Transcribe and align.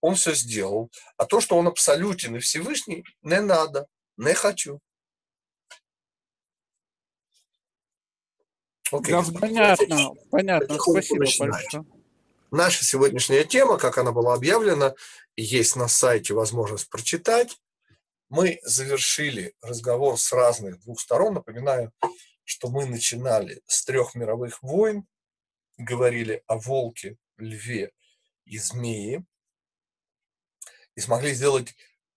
он 0.00 0.14
все 0.14 0.34
сделал. 0.34 0.90
А 1.16 1.26
то, 1.26 1.40
что 1.40 1.56
он 1.56 1.66
абсолютен 1.66 2.36
и 2.36 2.40
Всевышний, 2.40 3.04
не 3.22 3.40
надо, 3.40 3.86
не 4.16 4.34
хочу. 4.34 4.80
Окей, 8.90 9.12
да, 9.12 9.24
понятно, 9.38 10.14
понятно. 10.30 10.78
Спасибо 10.78 11.18
большое. 11.18 11.52
Наша 12.50 12.84
сегодняшняя 12.84 13.44
тема, 13.44 13.76
как 13.76 13.98
она 13.98 14.12
была 14.12 14.32
объявлена, 14.32 14.94
есть 15.36 15.76
на 15.76 15.88
сайте 15.88 16.32
возможность 16.32 16.88
прочитать. 16.88 17.60
Мы 18.30 18.58
завершили 18.62 19.54
разговор 19.60 20.18
с 20.18 20.32
разных 20.32 20.80
двух 20.80 21.00
сторон. 21.00 21.34
Напоминаю, 21.34 21.92
что 22.44 22.70
мы 22.70 22.86
начинали 22.86 23.60
с 23.66 23.84
трех 23.84 24.14
мировых 24.14 24.62
войн, 24.62 25.06
говорили 25.76 26.42
о 26.46 26.56
волке, 26.56 27.18
льве 27.36 27.92
и 28.46 28.58
змее, 28.58 29.24
и 30.98 31.00
смогли 31.00 31.32
сделать 31.32 31.76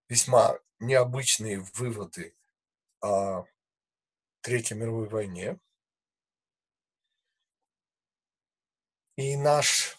весьма 0.09 0.57
необычные 0.79 1.59
выводы 1.75 2.35
о 2.99 3.45
Третьей 4.41 4.75
мировой 4.75 5.07
войне. 5.07 5.59
И 9.17 9.37
наш 9.37 9.95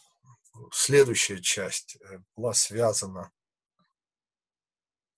следующая 0.72 1.40
часть 1.40 1.94
э, 1.94 2.18
была 2.34 2.54
связана 2.54 3.30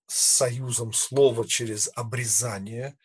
с 0.05 0.13
союзом 0.13 0.93
слова 0.93 1.47
через 1.47 1.89
обрезание. 1.95 2.95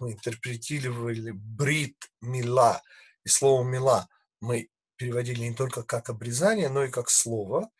Мы 0.00 0.14
интерпретировали 0.14 1.30
брит 1.30 2.10
мила. 2.20 2.82
И 3.22 3.28
слово 3.28 3.62
мила 3.62 4.08
мы 4.40 4.68
переводили 4.96 5.42
не 5.42 5.54
только 5.54 5.84
как 5.84 6.10
обрезание, 6.10 6.70
но 6.70 6.82
и 6.82 6.90
как 6.90 7.08
слово. 7.08 7.70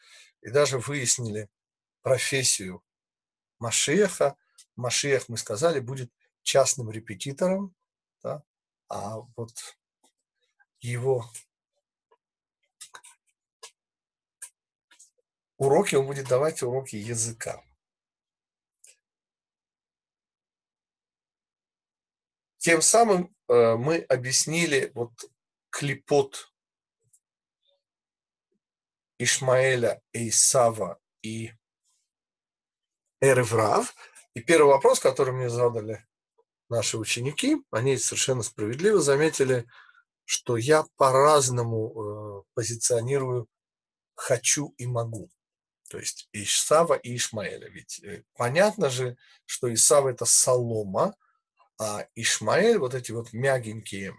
И 0.42 0.50
даже 0.50 0.78
выяснили 0.78 1.50
профессию 2.02 2.82
Машеха. 3.58 4.36
Машех, 4.76 5.28
мы 5.28 5.36
сказали, 5.36 5.80
будет 5.80 6.12
частным 6.42 6.90
репетитором, 6.90 7.74
да? 8.22 8.42
а 8.88 9.18
вот 9.36 9.52
его 10.80 11.28
уроки, 15.56 15.96
он 15.96 16.06
будет 16.06 16.28
давать 16.28 16.62
уроки 16.62 16.96
языка. 16.96 17.62
Тем 22.58 22.82
самым 22.82 23.34
э, 23.48 23.76
мы 23.76 23.98
объяснили 23.98 24.90
вот 24.94 25.12
клепот 25.70 26.52
Ишмаэля, 29.18 30.02
Исава 30.12 31.00
и 31.22 31.52
Эреврав. 33.20 33.94
И 34.34 34.40
первый 34.40 34.68
вопрос, 34.68 35.00
который 35.00 35.32
мне 35.32 35.50
задали 35.50 36.06
наши 36.68 36.98
ученики, 36.98 37.56
они 37.70 37.96
совершенно 37.96 38.42
справедливо 38.42 39.00
заметили, 39.00 39.66
что 40.24 40.56
я 40.56 40.84
по-разному 40.96 42.42
э, 42.42 42.42
позиционирую 42.54 43.48
«хочу» 44.14 44.74
и 44.76 44.86
«могу». 44.86 45.30
То 45.88 45.98
есть 45.98 46.28
Исава 46.32 46.94
и 46.94 47.16
Ишмаэля. 47.16 47.68
Ведь 47.70 48.00
э, 48.04 48.24
понятно 48.34 48.90
же, 48.90 49.16
что 49.46 49.72
Исава– 49.72 50.08
это 50.10 50.26
солома, 50.26 51.14
а 51.80 52.06
Ишмаэль– 52.14 52.78
вот 52.78 52.94
эти 52.94 53.12
вот 53.12 53.32
мягенькие, 53.32 54.14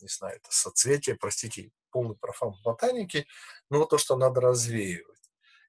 не 0.00 0.08
знаю, 0.08 0.36
это 0.36 0.48
соцветия, 0.50 1.16
простите, 1.18 1.70
полный 1.90 2.16
профан 2.16 2.52
в 2.52 2.62
ботанике, 2.62 3.26
но 3.70 3.78
вот 3.78 3.90
то, 3.90 3.98
что 3.98 4.16
надо 4.16 4.40
развеивать. 4.40 5.16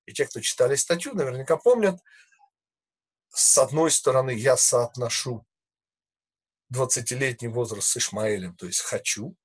И 0.06 0.14
те, 0.14 0.26
кто 0.26 0.42
читали 0.42 0.76
статью, 0.76 1.14
наверняка 1.14 1.56
помнят, 1.56 2.00
с 3.30 3.58
одной 3.58 3.92
стороны, 3.92 4.32
я 4.32 4.58
соотношу 4.58 5.46
20-летний 6.74 7.48
возраст 7.48 7.88
с 7.88 7.98
Ишмаэлем, 7.98 8.56
то 8.56 8.66
есть 8.66 8.82
хочу, 8.82 9.36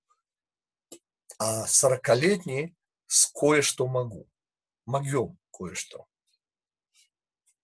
а 1.39 1.67
40-летний 1.67 2.75
с 3.07 3.27
кое-что 3.27 3.87
могу. 3.87 4.29
Могем 4.87 5.39
кое-что. 5.51 6.07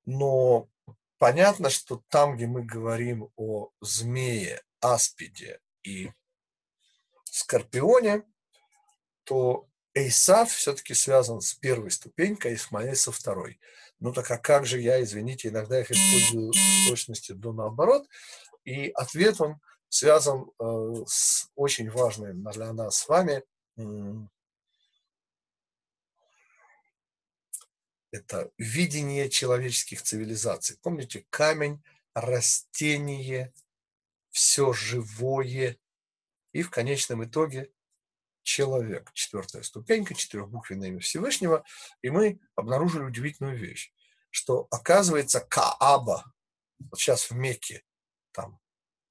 Но 0.05 0.69
понятно, 1.19 1.71
что 1.71 2.03
там, 2.09 2.37
где 2.37 2.47
мы 2.47 2.65
говорим 2.65 3.31
о 3.37 3.71
змее, 3.81 4.63
аспиде 4.81 5.61
и 5.83 6.11
скорпионе, 7.25 8.25
то 9.25 9.70
Эйсав 9.95 10.53
все-таки 10.53 10.95
связан 10.95 11.41
с 11.41 11.55
первой 11.55 11.91
ступенькой, 11.91 12.55
Исмаэль 12.55 12.97
со 12.97 13.13
второй. 13.13 13.59
Ну 13.99 14.13
так 14.13 14.31
а 14.31 14.39
как 14.39 14.67
же 14.67 14.81
я, 14.81 15.03
извините, 15.03 15.49
иногда 15.49 15.81
их 15.81 15.91
использую 15.91 16.53
в 16.53 16.89
точности 16.89 17.33
до 17.33 17.53
наоборот. 17.53 18.07
И 18.65 18.91
ответ 18.91 19.41
он 19.41 19.61
связан 19.89 20.51
э, 20.59 21.05
с 21.07 21.49
очень 21.55 21.91
важным 21.91 22.45
для 22.45 22.73
нас 22.73 22.99
с 22.99 23.09
вами 23.09 23.43
это 28.13 28.51
видение 28.59 29.29
человеческих 29.29 30.03
цивилизаций. 30.03 30.79
Помните, 30.83 31.27
камень, 31.31 31.83
растение, 32.15 33.53
все 34.31 34.73
живое 34.73 35.79
и 36.53 36.63
в 36.63 36.71
конечном 36.71 37.25
итоге 37.25 37.71
человек. 38.51 39.13
Четвертая 39.13 39.63
ступенька, 39.63 40.15
четырехбуквенное 40.15 40.89
имя 40.89 41.01
Всевышнего. 41.01 41.65
И 42.03 42.11
мы 42.11 42.41
обнаружили 42.57 43.05
удивительную 43.05 43.57
вещь, 43.57 43.93
что 44.31 44.67
оказывается 44.71 45.41
Кааба, 45.41 46.33
вот 46.79 46.99
сейчас 46.99 47.31
в 47.31 47.35
Мекке, 47.35 47.85
там 48.33 48.59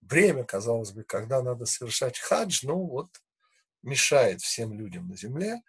время, 0.02 0.44
казалось 0.44 0.92
бы, 0.92 1.04
когда 1.04 1.42
надо 1.42 1.66
совершать 1.66 2.20
хадж, 2.20 2.62
ну 2.64 2.86
вот 2.86 3.10
мешает 3.82 4.42
всем 4.42 4.74
людям 4.74 5.08
на 5.08 5.16
земле. 5.16 5.62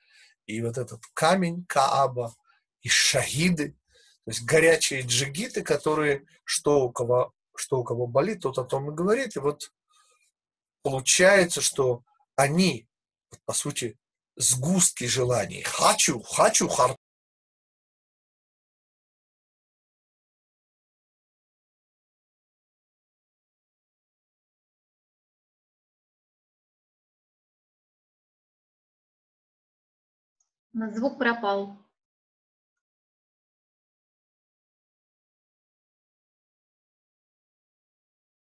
И 0.46 0.60
вот 0.62 0.76
этот 0.76 1.02
камень 1.14 1.64
Кааба 1.66 2.34
и 2.82 2.88
шахиды, 2.88 3.72
то 4.24 4.30
есть 4.32 4.42
горячие 4.42 5.02
джигиты, 5.02 5.62
которые 5.62 6.26
что 6.42 6.82
у 6.82 6.90
кого, 6.90 7.32
что 7.54 7.78
у 7.78 7.84
кого 7.84 8.08
болит, 8.08 8.40
тот 8.40 8.58
о 8.58 8.64
том 8.64 8.90
и 8.90 8.94
говорит. 8.94 9.36
И 9.36 9.38
вот 9.38 9.72
получается, 10.82 11.60
что 11.60 12.02
они 12.34 12.89
по 13.44 13.52
сути, 13.52 13.98
сгустки 14.36 15.06
желаний. 15.06 15.62
Хочу, 15.62 16.20
хочу, 16.20 16.68
хар. 16.68 16.96
Звук 30.72 31.18
пропал. 31.18 31.76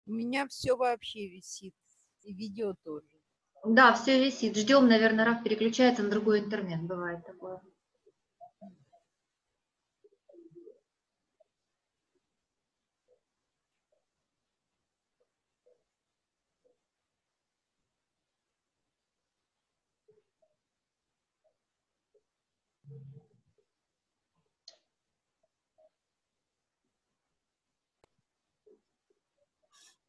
У 0.06 0.12
меня 0.12 0.47
все 0.47 0.75
вообще 0.75 1.28
висит, 1.28 1.75
и 2.22 2.34
видео 2.34 2.73
тоже. 2.84 3.19
Да, 3.65 3.93
все 3.93 4.23
висит. 4.23 4.57
Ждем, 4.57 4.87
наверное, 4.87 5.25
РАФ 5.25 5.43
переключается 5.43 6.03
на 6.03 6.09
другой 6.09 6.39
интернет. 6.39 6.81
Бывает 6.81 7.25
такое. 7.25 7.61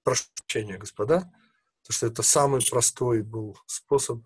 Прошу 0.03 0.25
прощения, 0.35 0.79
господа 0.79 1.31
потому 1.91 1.97
что 1.97 2.07
это 2.07 2.23
самый 2.23 2.65
простой 2.65 3.23
был 3.23 3.59
способ 3.67 4.23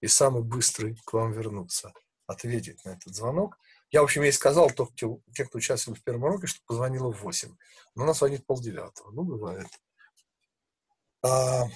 и 0.00 0.08
самый 0.08 0.42
быстрый 0.42 0.96
к 1.06 1.12
вам 1.12 1.30
вернуться, 1.32 1.92
ответить 2.26 2.84
на 2.84 2.90
этот 2.90 3.14
звонок. 3.14 3.56
Я, 3.92 4.00
в 4.00 4.04
общем, 4.04 4.22
ей 4.22 4.32
сказал, 4.32 4.68
то, 4.72 4.88
те, 4.96 5.06
те, 5.32 5.44
кто 5.44 5.58
участвовал 5.58 5.96
в 5.96 6.02
первом 6.02 6.24
уроке, 6.24 6.48
что 6.48 6.60
позвонила 6.66 7.12
в 7.12 7.22
8. 7.22 7.54
Но 7.94 8.02
она 8.02 8.14
звонит 8.14 8.44
полдевятого. 8.44 9.12
Ну, 9.12 9.22
бывает. 9.22 9.68
А, 11.22 11.68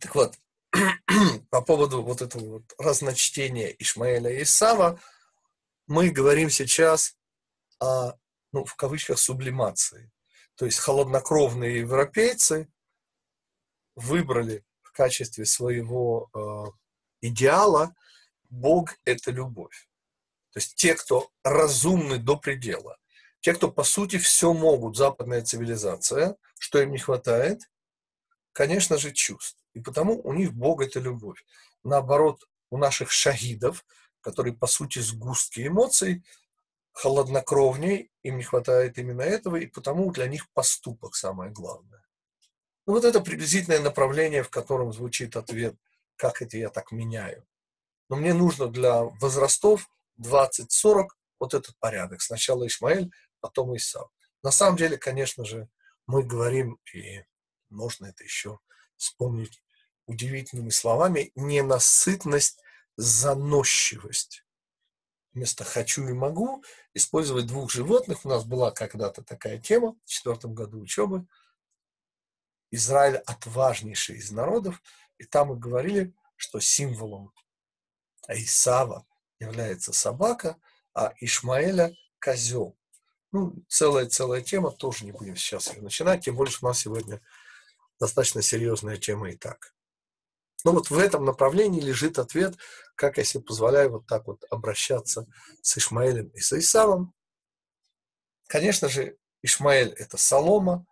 так 0.00 0.14
вот, 0.16 0.34
по 1.50 1.62
поводу 1.62 2.02
вот 2.02 2.22
этого 2.22 2.54
вот 2.54 2.74
разночтения 2.78 3.68
Ишмаэля 3.78 4.32
и 4.32 4.42
Исава, 4.42 5.00
мы 5.86 6.10
говорим 6.10 6.50
сейчас 6.50 7.16
о, 7.78 8.14
ну, 8.50 8.64
в 8.64 8.74
кавычках, 8.74 9.20
сублимации. 9.20 10.10
То 10.56 10.64
есть 10.64 10.78
холоднокровные 10.78 11.78
европейцы 11.78 12.68
выбрали 13.96 14.64
в 14.82 14.92
качестве 14.92 15.44
своего 15.44 16.30
э, 16.32 17.26
идеала 17.26 17.94
Бог– 18.50 18.96
это 19.04 19.30
любовь. 19.32 19.88
То 20.52 20.58
есть 20.60 20.76
те, 20.76 20.94
кто 20.94 21.30
разумны 21.42 22.18
до 22.18 22.36
предела, 22.36 22.96
те, 23.40 23.52
кто 23.52 23.70
по 23.70 23.84
сути 23.84 24.18
все 24.18 24.52
могут, 24.52 24.96
западная 24.96 25.42
цивилизация, 25.42 26.36
что 26.58 26.80
им 26.80 26.92
не 26.92 26.98
хватает? 26.98 27.60
Конечно 28.52 28.96
же, 28.96 29.12
чувств. 29.12 29.58
И 29.74 29.80
потому 29.80 30.20
у 30.22 30.32
них 30.32 30.54
Бог– 30.54 30.80
это 30.82 31.00
любовь. 31.00 31.44
Наоборот, 31.84 32.48
у 32.70 32.78
наших 32.78 33.10
шахидов, 33.10 33.84
которые 34.20 34.54
по 34.54 34.66
сути 34.66 34.98
сгустки 34.98 35.66
эмоций, 35.66 36.24
холоднокровней, 36.92 38.10
им 38.22 38.38
не 38.38 38.42
хватает 38.42 38.98
именно 38.98 39.22
этого, 39.22 39.56
и 39.56 39.66
потому 39.66 40.10
для 40.10 40.26
них 40.26 40.50
поступок 40.52 41.14
самое 41.14 41.50
главное. 41.50 42.02
Ну, 42.86 42.92
вот 42.92 43.04
это 43.04 43.20
приблизительное 43.20 43.80
направление, 43.80 44.42
в 44.42 44.50
котором 44.50 44.92
звучит 44.92 45.36
ответ, 45.36 45.74
как 46.16 46.40
это 46.40 46.56
я 46.56 46.68
так 46.68 46.92
меняю. 46.92 47.44
Но 48.08 48.16
мне 48.16 48.32
нужно 48.32 48.68
для 48.68 49.02
возрастов 49.02 49.90
20-40 50.20 51.08
вот 51.40 51.54
этот 51.54 51.76
порядок. 51.78 52.22
Сначала 52.22 52.66
Ишмаэль, 52.66 53.10
потом 53.40 53.76
Исав. 53.76 54.08
На 54.42 54.52
самом 54.52 54.76
деле, 54.76 54.96
конечно 54.96 55.44
же, 55.44 55.68
мы 56.06 56.22
говорим, 56.22 56.78
и 56.94 57.24
можно 57.70 58.06
это 58.06 58.22
еще 58.22 58.60
вспомнить 58.96 59.60
удивительными 60.06 60.70
словами, 60.70 61.32
ненасытность, 61.34 62.60
заносчивость. 62.96 64.44
Вместо 65.32 65.64
«хочу» 65.64 66.06
и 66.08 66.12
«могу» 66.12 66.64
использовать 66.94 67.46
двух 67.46 67.70
животных. 67.70 68.24
У 68.24 68.28
нас 68.28 68.44
была 68.44 68.70
когда-то 68.70 69.22
такая 69.22 69.58
тема 69.58 69.96
в 70.04 70.08
четвертом 70.08 70.54
году 70.54 70.80
учебы. 70.80 71.26
Израиль 72.70 73.16
отважнейший 73.16 74.16
из 74.16 74.30
народов. 74.30 74.82
И 75.18 75.24
там 75.24 75.48
мы 75.48 75.56
говорили, 75.56 76.14
что 76.36 76.60
символом 76.60 77.32
Исава 78.28 79.06
является 79.38 79.92
собака, 79.92 80.56
а 80.94 81.14
Ишмаэля– 81.20 81.94
козел. 82.20 82.76
Ну, 83.32 83.54
целая-целая 83.68 84.40
тема, 84.40 84.70
тоже 84.70 85.04
не 85.04 85.12
будем 85.12 85.36
сейчас 85.36 85.72
ее 85.72 85.82
начинать, 85.82 86.24
тем 86.24 86.36
более, 86.36 86.52
что 86.52 86.66
у 86.66 86.68
нас 86.68 86.78
сегодня 86.78 87.20
достаточно 88.00 88.42
серьезная 88.42 88.96
тема 88.96 89.30
и 89.30 89.36
так. 89.36 89.74
Но 90.64 90.72
вот 90.72 90.90
в 90.90 90.98
этом 90.98 91.24
направлении 91.24 91.80
лежит 91.80 92.18
ответ, 92.18 92.56
как 92.94 93.18
я 93.18 93.24
себе 93.24 93.44
позволяю 93.44 93.90
вот 93.90 94.06
так 94.06 94.26
вот 94.26 94.44
обращаться 94.50 95.26
с 95.62 95.76
Ишмаэлем 95.76 96.28
и 96.28 96.40
с 96.40 96.52
Исавом. 96.52 97.14
Конечно 98.48 98.88
же, 98.88 99.16
Ишмаэль– 99.42 99.92
это 99.98 100.16
солома, 100.16 100.86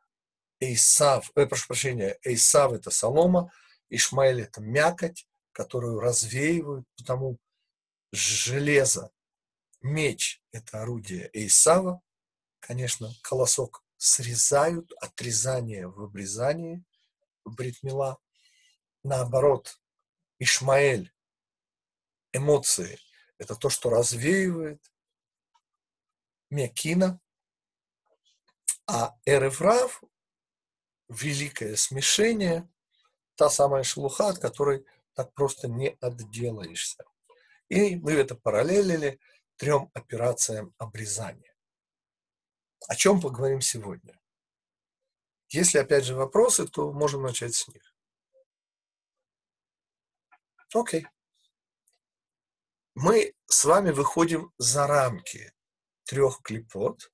Исав, 0.73 1.31
э, 1.35 1.47
прошу 1.47 1.67
прощения, 1.67 2.19
Исав– 2.23 2.73
это 2.75 2.91
солома, 2.91 3.53
Ишмаэль– 3.91 4.41
это 4.43 4.61
мякоть, 4.61 5.29
которую 5.53 6.01
развеивают, 6.01 6.87
потому 6.97 7.39
железо, 8.13 9.11
меч– 9.83 10.43
это 10.53 10.83
орудие 10.83 11.29
Исава, 11.33 12.01
конечно, 12.61 13.13
колосок 13.23 13.85
срезают, 13.97 14.93
отрезание 15.01 15.89
в 15.89 16.03
обрезании, 16.03 16.83
бритмила. 17.45 18.19
Наоборот, 19.03 19.79
Ишмаэль, 20.39 21.13
эмоции– 22.33 22.99
это 23.39 23.55
то, 23.55 23.69
что 23.69 23.91
развеивает, 23.91 24.83
Мякина, 26.51 27.21
а 28.87 29.15
Эреврав– 29.25 30.03
великое 31.09 31.77
смешение, 31.77 32.69
та 33.37 33.51
самая 33.51 33.83
шелуха, 33.83 34.29
от 34.29 34.39
которой 34.39 34.87
так 35.15 35.33
просто 35.35 35.69
не 35.69 35.97
отделаешься. 36.01 37.05
И 37.69 37.97
мы 37.97 38.13
это 38.13 38.35
параллелили 38.35 39.21
трем 39.57 39.91
операциям 39.95 40.75
обрезания. 40.79 41.55
О 42.89 42.95
чем 42.97 43.21
поговорим 43.21 43.61
сегодня? 43.61 44.21
Если 45.49 45.79
опять 45.79 46.05
же 46.05 46.15
вопросы, 46.15 46.67
то 46.67 46.93
можем 46.93 47.23
начать 47.23 47.55
с 47.55 47.69
них. 47.69 47.95
Окей. 50.75 51.07
Мы 52.95 53.35
с 53.47 53.65
вами 53.65 53.91
выходим 53.91 54.53
за 54.59 54.87
рамки 54.87 55.53
трех 56.05 56.43
клипот 56.43 57.13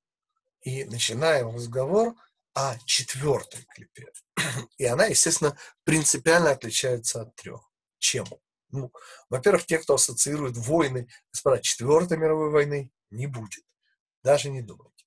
и 0.62 0.84
начинаем 0.84 1.54
разговор 1.54 2.14
о 2.54 2.78
четвертой 2.84 3.64
клипе. 3.74 4.12
И 4.78 4.84
она, 4.84 5.06
естественно, 5.06 5.56
принципиально 5.84 6.50
отличается 6.50 7.22
от 7.22 7.34
трех. 7.36 7.70
Чем? 7.98 8.26
Ну, 8.70 8.92
во-первых, 9.28 9.66
те, 9.66 9.78
кто 9.78 9.94
ассоциирует 9.94 10.56
войны, 10.56 11.08
господа, 11.32 11.58
Четвертой 11.58 12.18
мировой 12.18 12.50
войны 12.50 12.90
не 13.10 13.26
будет. 13.26 13.64
Даже 14.22 14.50
не 14.50 14.62
думайте. 14.62 15.04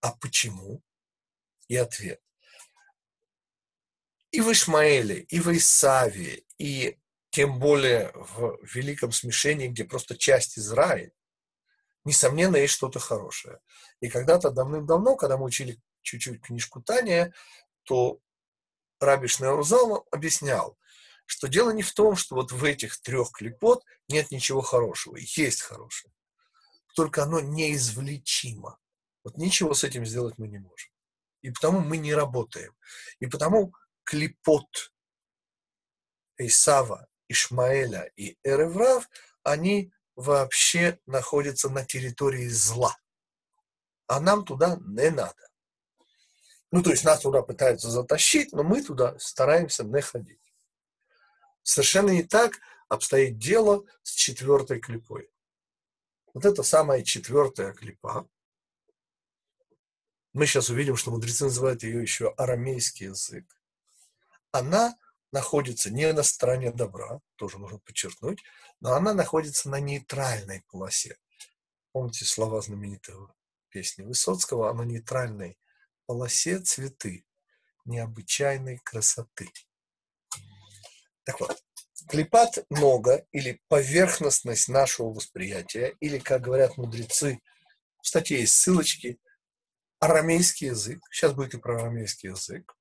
А 0.00 0.12
почему? 0.12 0.82
И 1.68 1.76
ответ. 1.76 2.20
И 4.30 4.40
в 4.40 4.52
Ишмаэле, 4.52 5.20
и 5.20 5.40
в 5.40 5.50
Исаве, 5.56 6.44
и 6.58 6.98
тем 7.30 7.58
более 7.58 8.12
в 8.14 8.58
великом 8.62 9.12
смешении, 9.12 9.68
где 9.68 9.84
просто 9.84 10.16
часть 10.16 10.58
Израиля, 10.58 11.12
несомненно, 12.04 12.56
есть 12.56 12.74
что-то 12.74 12.98
хорошее. 12.98 13.60
И 14.00 14.08
когда-то 14.08 14.50
давным-давно, 14.50 15.16
когда 15.16 15.36
мы 15.36 15.44
учили 15.44 15.80
чуть-чуть 16.02 16.42
книжку 16.42 16.82
Тания, 16.82 17.32
то 17.84 18.20
Раби 19.00 19.28
Шнеурзал 19.28 20.06
объяснял, 20.10 20.78
что 21.26 21.46
дело 21.46 21.70
не 21.70 21.82
в 21.82 21.92
том, 21.92 22.16
что 22.16 22.34
вот 22.34 22.52
в 22.52 22.64
этих 22.64 23.00
трех 23.00 23.32
клепот 23.32 23.84
нет 24.08 24.30
ничего 24.30 24.60
хорошего. 24.60 25.16
Есть 25.16 25.62
хорошее. 25.62 26.12
Только 26.94 27.22
оно 27.22 27.40
неизвлечимо. 27.40 28.78
Вот 29.24 29.36
ничего 29.36 29.74
с 29.74 29.84
этим 29.84 30.06
сделать 30.06 30.38
мы 30.38 30.48
не 30.48 30.58
можем. 30.58 30.90
И 31.42 31.50
потому 31.50 31.80
мы 31.80 31.98
не 31.98 32.14
работаем. 32.14 32.74
И 33.20 33.26
потому 33.26 33.74
клепот 34.04 34.92
Исава, 36.38 37.08
Ишмаэля 37.28 38.10
и 38.16 38.38
Эреврав, 38.42 39.08
они 39.42 39.92
вообще 40.16 40.98
находятся 41.06 41.68
на 41.68 41.84
территории 41.84 42.48
зла. 42.48 42.96
А 44.06 44.20
нам 44.20 44.44
туда 44.44 44.78
не 44.80 45.10
надо. 45.10 45.47
Ну, 46.70 46.82
то 46.82 46.90
есть 46.90 47.04
нас 47.04 47.20
туда 47.20 47.42
пытаются 47.42 47.90
затащить, 47.90 48.52
но 48.52 48.62
мы 48.62 48.82
туда 48.82 49.18
стараемся 49.18 49.84
не 49.84 50.00
ходить. 50.00 50.40
Совершенно 51.62 52.10
не 52.10 52.22
так 52.22 52.58
обстоит 52.88 53.38
дело 53.38 53.84
с 54.02 54.12
четвертой 54.12 54.80
клипой. 54.80 55.30
Вот 56.34 56.44
это 56.44 56.62
самая 56.62 57.02
четвертая 57.02 57.72
клипа. 57.72 58.28
Мы 60.34 60.46
сейчас 60.46 60.68
увидим, 60.68 60.96
что 60.96 61.10
мудрецы 61.10 61.44
называют 61.44 61.82
ее 61.82 62.02
еще 62.02 62.28
арамейский 62.36 63.06
язык. 63.06 63.44
Она 64.52 64.96
находится 65.32 65.90
не 65.90 66.12
на 66.12 66.22
стороне 66.22 66.70
добра, 66.70 67.20
тоже 67.36 67.58
нужно 67.58 67.78
подчеркнуть, 67.78 68.42
но 68.80 68.92
она 68.92 69.14
находится 69.14 69.68
на 69.68 69.80
нейтральной 69.80 70.62
полосе. 70.68 71.18
Помните 71.92 72.24
слова 72.24 72.60
знаменитого 72.60 73.34
песни 73.70 74.02
Высоцкого? 74.02 74.70
Она 74.70 74.84
нейтральной 74.84 75.58
полосе 76.08 76.58
цветы 76.60 77.26
необычайной 77.84 78.78
красоты. 78.82 79.50
Так 81.24 81.38
вот, 81.40 81.62
клепат 82.08 82.64
много 82.70 83.26
или 83.30 83.60
поверхностность 83.68 84.68
нашего 84.68 85.08
восприятия, 85.08 85.94
или, 86.00 86.18
как 86.18 86.40
говорят 86.42 86.78
мудрецы, 86.78 87.40
в 88.02 88.06
статье 88.08 88.40
есть 88.40 88.54
ссылочки, 88.54 89.18
арамейский 90.00 90.68
язык, 90.68 91.00
сейчас 91.12 91.34
будет 91.34 91.54
и 91.54 91.58
про 91.58 91.78
арамейский 91.78 92.30
язык, 92.30 92.74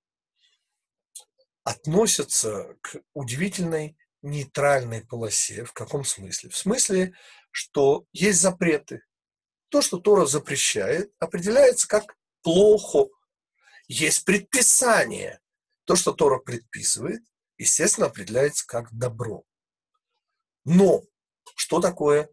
относятся 1.66 2.78
к 2.82 3.02
удивительной 3.14 3.98
нейтральной 4.22 5.06
полосе. 5.06 5.66
В 5.66 5.74
каком 5.74 6.06
смысле? 6.06 6.50
В 6.50 6.56
смысле, 6.56 7.14
что 7.52 8.06
есть 8.14 8.40
запреты. 8.40 9.02
То, 9.68 9.82
что 9.82 9.98
Тора 9.98 10.26
запрещает, 10.26 11.12
определяется 11.20 11.86
как 11.90 12.16
плохо. 12.42 13.10
Есть 13.88 14.26
предписание. 14.26 15.40
То, 15.86 15.96
что 15.96 16.12
Тора 16.12 16.40
предписывает, 16.40 17.22
естественно, 17.58 18.08
определяется 18.08 18.66
как 18.68 18.92
добро. 18.92 19.44
Но 20.66 21.04
что 21.56 21.80
такое 21.80 22.30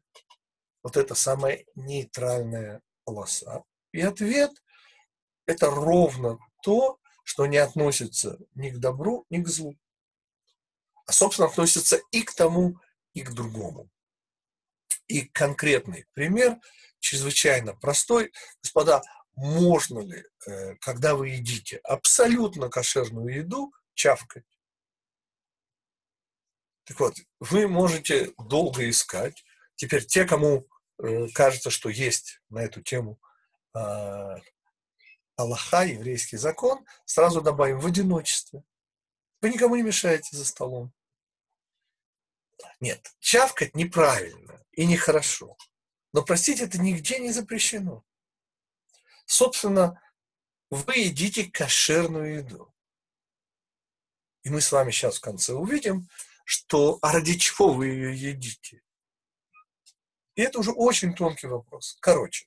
вот 0.83 0.97
эта 0.97 1.15
самая 1.15 1.65
нейтральная 1.77 2.83
полоса? 3.05 3.63
И 3.93 4.01
ответ– 4.01 4.51
это 5.47 5.71
ровно 5.71 6.39
то, 6.63 6.99
что 7.23 7.47
не 7.47 7.59
относится 7.59 8.39
ни 8.55 8.71
к 8.71 8.79
добру, 8.79 9.25
ни 9.31 9.41
к 9.43 9.49
злу. 9.49 9.77
А, 11.07 11.13
собственно, 11.13 11.49
относится 11.49 12.01
и 12.11 12.23
к 12.23 12.35
тому, 12.35 12.81
и 13.13 13.23
к 13.23 13.33
другому. 13.33 13.89
И 15.07 15.23
конкретный 15.23 16.07
пример, 16.13 16.59
чрезвычайно 16.99 17.75
простой. 17.75 18.33
Господа, 18.63 19.03
можно 19.37 20.01
ли, 20.01 20.25
э, 20.47 20.75
когда 20.77 21.15
вы 21.15 21.31
едите 21.31 21.79
абсолютно 21.79 22.69
кошерную 22.69 23.35
еду, 23.35 23.73
чавкать? 23.95 24.45
Так 26.85 27.01
вот, 27.01 27.15
вы 27.41 27.67
можете 27.67 28.33
долго 28.39 28.89
искать. 28.89 29.45
Теперь 29.75 30.05
те, 30.05 30.25
кому 30.25 30.67
э, 31.03 31.29
кажется, 31.35 31.71
что 31.71 31.89
есть 31.89 32.41
на 32.51 32.61
эту 32.61 32.83
тему 32.83 33.19
э, 33.75 34.37
Аллаха, 35.37 35.83
еврейский 35.83 36.37
закон, 36.37 36.85
сразу 37.07 37.41
добавим 37.41 37.81
в 37.81 37.87
одиночестве. 37.87 38.63
Вы 39.41 39.51
никому 39.51 39.77
не 39.77 39.83
мешаете 39.83 40.37
за 40.37 40.45
столом. 40.45 40.93
Нет, 42.81 43.15
чавкать 43.19 43.75
неправильно 43.75 44.63
и 44.73 44.87
нехорошо. 44.87 45.57
Но, 46.13 46.23
простите, 46.23 46.65
это 46.65 46.81
нигде 46.81 47.19
не 47.19 47.33
запрещено. 47.33 48.05
Собственно, 49.25 50.01
вы 50.71 50.95
едите 50.97 51.51
кошерную 51.51 52.39
еду. 52.39 52.75
И 54.43 54.51
мы 54.51 54.61
с 54.61 54.71
вами 54.73 54.91
сейчас 54.91 55.17
в 55.17 55.21
конце 55.21 55.55
увидим, 55.55 56.09
что 56.45 56.99
а 57.01 57.13
ради 57.13 57.39
чего 57.39 57.73
вы 57.73 57.89
ее 57.89 58.15
едите. 58.15 58.83
И 60.35 60.43
это 60.43 60.59
уже 60.59 60.73
очень 60.73 61.15
тонкий 61.15 61.47
вопрос. 61.47 61.97
Короче, 62.01 62.47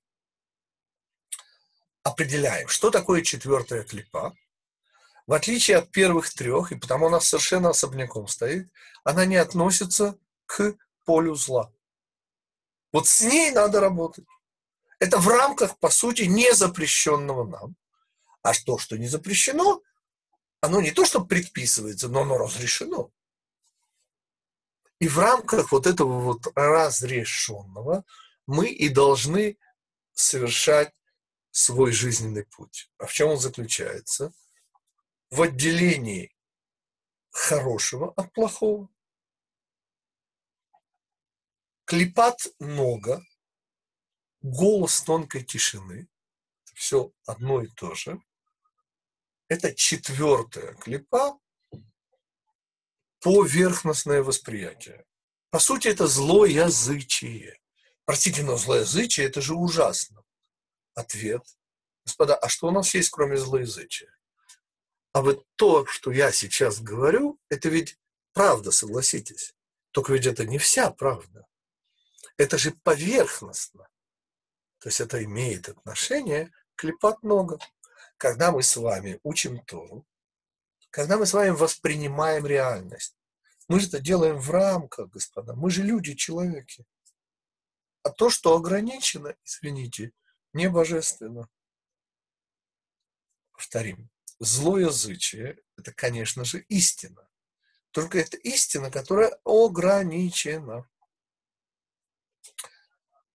определяем, 2.04 2.68
что 2.68 2.92
такое 2.92 3.22
четвертая 3.22 3.84
клипа. 3.84 4.36
В 5.26 5.34
отличие 5.34 5.78
от 5.78 5.92
первых 5.92 6.34
трех, 6.34 6.72
и 6.72 6.76
потому 6.76 7.08
она 7.08 7.20
совершенно 7.20 7.70
особняком 7.70 8.28
стоит, 8.28 8.72
она 9.04 9.26
не 9.26 9.36
относится 9.36 10.18
к 10.46 10.76
полю 11.06 11.36
зла. 11.36 11.74
Вот 12.94 13.08
с 13.08 13.22
ней 13.22 13.52
надо 13.52 13.80
работать. 13.82 14.26
Это 15.00 15.20
в 15.20 15.28
рамках, 15.28 15.78
по 15.80 15.90
сути, 15.90 16.24
не 16.24 16.54
запрещенного 16.54 17.46
нам. 17.46 17.76
А 18.42 18.54
то, 18.66 18.78
что 18.78 18.98
не 18.98 19.08
запрещено, 19.08 19.82
оно 20.62 20.82
не 20.82 20.92
то, 20.92 21.06
что 21.06 21.24
предписывается, 21.24 22.08
но 22.08 22.22
оно 22.22 22.38
разрешено. 22.38 23.12
И 25.00 25.08
в 25.08 25.20
рамках 25.20 25.72
вот 25.72 25.86
этого 25.86 26.20
вот 26.20 26.48
разрешенного 26.56 28.04
мы 28.48 28.70
и 28.70 28.90
должны 28.90 29.58
совершать 30.14 30.94
свой 31.52 31.92
жизненный 31.92 32.46
путь. 32.46 32.92
А 32.98 33.06
в 33.06 33.14
чем 33.14 33.30
он 33.30 33.38
заключается? 33.38 34.34
В 35.30 35.42
отделении 35.42 36.36
хорошего 37.30 38.14
от 38.14 38.34
плохого. 38.34 38.90
Клепат 41.86 42.48
много, 42.60 43.24
голос 44.42 45.02
тонкой 45.02 45.44
тишины, 45.44 46.08
все 46.74 47.12
одно 47.26 47.62
и 47.62 47.68
то 47.68 47.96
же. 47.96 48.22
Это 49.48 49.74
четвертая 49.74 50.74
клепа, 50.76 51.40
поверхностное 53.20 54.22
восприятие. 54.22 55.06
По 55.50 55.60
сути, 55.60 55.88
это 55.88 56.08
злоязычие. 56.08 57.60
Простите, 58.06 58.44
но 58.44 58.58
злоязычие– 58.58 59.26
это 59.28 59.42
же 59.42 59.56
ужасно. 59.56 60.24
Ответ. 60.94 61.44
Господа, 62.06 62.36
а 62.36 62.48
что 62.50 62.68
у 62.68 62.72
нас 62.72 62.94
есть, 62.94 63.10
кроме 63.10 63.38
злоязычия? 63.38 64.14
А 65.14 65.22
вот 65.22 65.46
то, 65.56 65.86
что 65.88 66.12
я 66.12 66.32
сейчас 66.32 66.80
говорю, 66.80 67.40
это 67.50 67.70
ведь 67.70 67.98
правда, 68.34 68.72
согласитесь. 68.72 69.56
Только 69.92 70.14
ведь 70.14 70.28
это 70.28 70.46
не 70.46 70.58
вся 70.58 70.92
правда. 70.92 71.48
Это 72.38 72.58
же 72.58 72.72
поверхностно. 72.84 73.90
То 74.80 74.90
есть 74.90 75.00
это 75.00 75.24
имеет 75.24 75.70
отношение 75.70 76.52
к 76.76 76.84
липат 76.84 77.24
нога. 77.24 77.58
Когда 78.18 78.52
мы 78.52 78.64
с 78.64 78.76
вами 78.76 79.20
учим 79.24 79.64
Тору, 79.66 80.06
когда 80.90 81.18
мы 81.18 81.26
с 81.26 81.34
вами 81.34 81.50
воспринимаем 81.52 82.46
реальность, 82.46 83.16
мы 83.68 83.80
же 83.80 83.88
это 83.88 84.00
делаем 84.00 84.38
в 84.38 84.50
рамках, 84.50 85.10
господа. 85.10 85.54
Мы 85.54 85.70
же 85.70 85.84
люди, 85.84 86.16
человеки. 86.16 86.86
А 88.04 88.10
то, 88.10 88.30
что 88.30 88.56
ограничено, 88.56 89.36
извините, 89.44 90.14
не 90.54 90.70
божественно. 90.70 91.50
Повторим. 93.52 94.10
Злоязычие– 94.40 95.60
это, 95.78 95.92
конечно 95.92 96.46
же, 96.46 96.60
истина. 96.70 97.28
Только 97.92 98.20
это 98.20 98.38
истина, 98.38 98.92
которая 98.92 99.38
ограничена. 99.44 100.88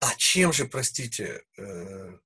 А 0.02 0.16
чем 0.16 0.52
же, 0.52 0.66
простите, 0.66 1.44
э, 1.56 2.18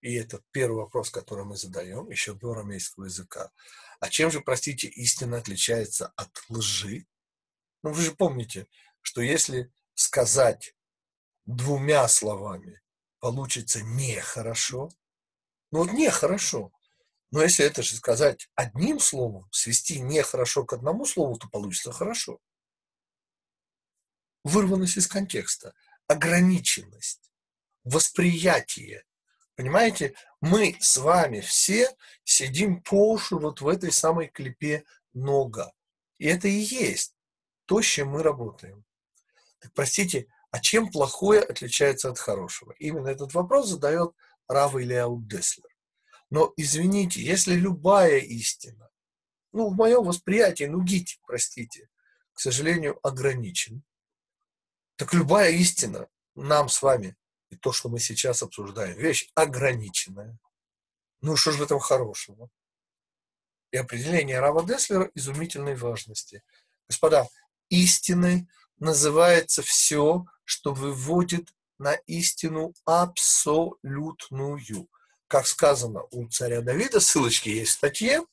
и 0.00 0.14
это 0.14 0.42
первый 0.52 0.76
вопрос, 0.76 1.10
который 1.10 1.44
мы 1.44 1.54
задаем 1.54 2.08
еще 2.08 2.32
до 2.32 2.52
арамейского 2.52 3.04
языка, 3.04 3.52
а 4.00 4.08
чем 4.08 4.30
же, 4.30 4.40
простите, 4.40 4.88
истина 4.88 5.36
отличается 5.36 6.14
от 6.16 6.30
лжи? 6.48 7.06
Ну, 7.82 7.92
вы 7.92 8.00
же 8.00 8.12
помните, 8.12 8.68
что 9.02 9.20
если 9.20 9.70
сказать 9.92 10.74
двумя 11.44 12.08
словами 12.08 12.80
получится 13.20 13.82
нехорошо, 13.82 14.88
ну 15.70 15.80
вот 15.80 15.92
нехорошо. 15.92 16.72
Но 17.30 17.42
если 17.42 17.66
это 17.66 17.82
же 17.82 17.96
сказать 17.96 18.48
одним 18.54 18.98
словом, 18.98 19.46
свести 19.50 20.00
нехорошо 20.00 20.64
к 20.64 20.72
одному 20.72 21.04
слову, 21.04 21.36
то 21.36 21.50
получится 21.50 21.92
хорошо. 21.92 22.40
Вырванность 24.42 24.96
из 24.96 25.06
контекста, 25.06 25.74
ограниченность, 26.08 27.30
восприятие, 27.84 29.04
Понимаете, 29.58 30.14
мы 30.40 30.76
с 30.78 30.98
вами 30.98 31.40
все 31.40 31.90
сидим 32.22 32.80
по 32.80 33.10
уши 33.10 33.34
вот 33.34 33.60
в 33.60 33.66
этой 33.66 33.90
самой 33.90 34.28
клепе 34.28 34.84
нога. 35.14 35.72
И 36.18 36.28
это 36.28 36.46
и 36.46 36.60
есть 36.60 37.16
то, 37.66 37.82
с 37.82 37.84
чем 37.84 38.10
мы 38.10 38.22
работаем. 38.22 38.84
Так 39.58 39.72
простите, 39.74 40.28
а 40.52 40.60
чем 40.60 40.92
плохое 40.92 41.40
отличается 41.40 42.08
от 42.08 42.20
хорошего? 42.20 42.72
Именно 42.78 43.08
этот 43.08 43.34
вопрос 43.34 43.68
задает 43.68 44.12
Рав 44.46 44.76
Ильяу 44.76 45.20
Деслер. 45.22 45.74
Но 46.30 46.52
извините, 46.56 47.20
если 47.20 47.54
любая 47.54 48.18
истина, 48.18 48.88
ну, 49.50 49.70
в 49.70 49.74
моем 49.74 50.04
восприятии, 50.04 50.64
ну, 50.64 50.82
гить, 50.82 51.18
простите, 51.26 51.90
к 52.32 52.38
сожалению, 52.38 53.00
ограничен, 53.02 53.82
так 54.98 55.14
любая 55.14 55.52
истина 55.52 56.08
нам 56.34 56.68
с 56.68 56.82
вами 56.82 57.16
и 57.50 57.56
то, 57.56 57.72
что 57.72 57.88
мы 57.88 58.00
сейчас 58.00 58.42
обсуждаем, 58.42 58.98
вещь 58.98 59.30
ограниченная. 59.34 60.36
Ну 61.20 61.36
что 61.36 61.52
же 61.52 61.58
в 61.58 61.62
этом 61.62 61.78
хорошего? 61.78 62.50
И 63.70 63.76
определение 63.76 64.40
Рава 64.40 64.66
Деслера 64.66 65.10
изумительной 65.14 65.76
важности. 65.76 66.42
Господа, 66.88 67.28
истиной 67.68 68.48
называется 68.78 69.62
все, 69.62 70.26
что 70.44 70.74
выводит 70.74 71.54
на 71.78 71.94
истину 72.06 72.74
абсолютную. 72.84 74.88
Как 75.28 75.46
сказано 75.46 76.02
у 76.10 76.26
царя 76.28 76.60
Давида, 76.60 76.98
ссылочки 76.98 77.50
есть 77.50 77.70
в 77.70 77.74
статье, 77.74 78.24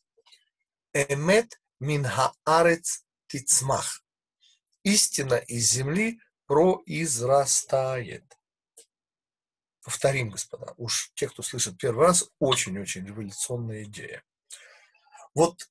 «Эмет 0.94 1.62
мин 1.80 2.06
хаарец 2.06 3.04
тицмах»– 3.28 4.04
«Истина 4.84 5.36
из 5.36 5.70
земли 5.70 6.20
произрастает». 6.46 8.38
Повторим, 9.84 10.32
господа, 10.32 10.74
уж 10.78 11.12
те, 11.14 11.30
кто 11.30 11.44
слышит 11.44 11.78
первый 11.78 12.08
раз, 12.08 12.30
очень-очень 12.40 13.06
революционная 13.06 13.84
идея. 13.84 14.24
Вот 15.36 15.70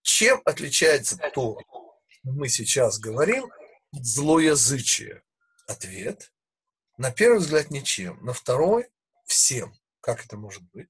чем 0.00 0.40
отличается 0.44 1.18
то, 1.34 1.60
что 2.08 2.30
мы 2.30 2.48
сейчас 2.48 2.98
говорим, 2.98 3.52
злоязычие? 3.92 5.22
Ответ. 5.66 6.32
На 6.96 7.10
первый 7.10 7.40
взгляд 7.40 7.70
ничем, 7.70 8.24
на 8.24 8.32
второй– 8.32 8.88
всем. 9.26 9.74
Как 10.00 10.24
это 10.24 10.36
может 10.36 10.62
быть? 10.70 10.88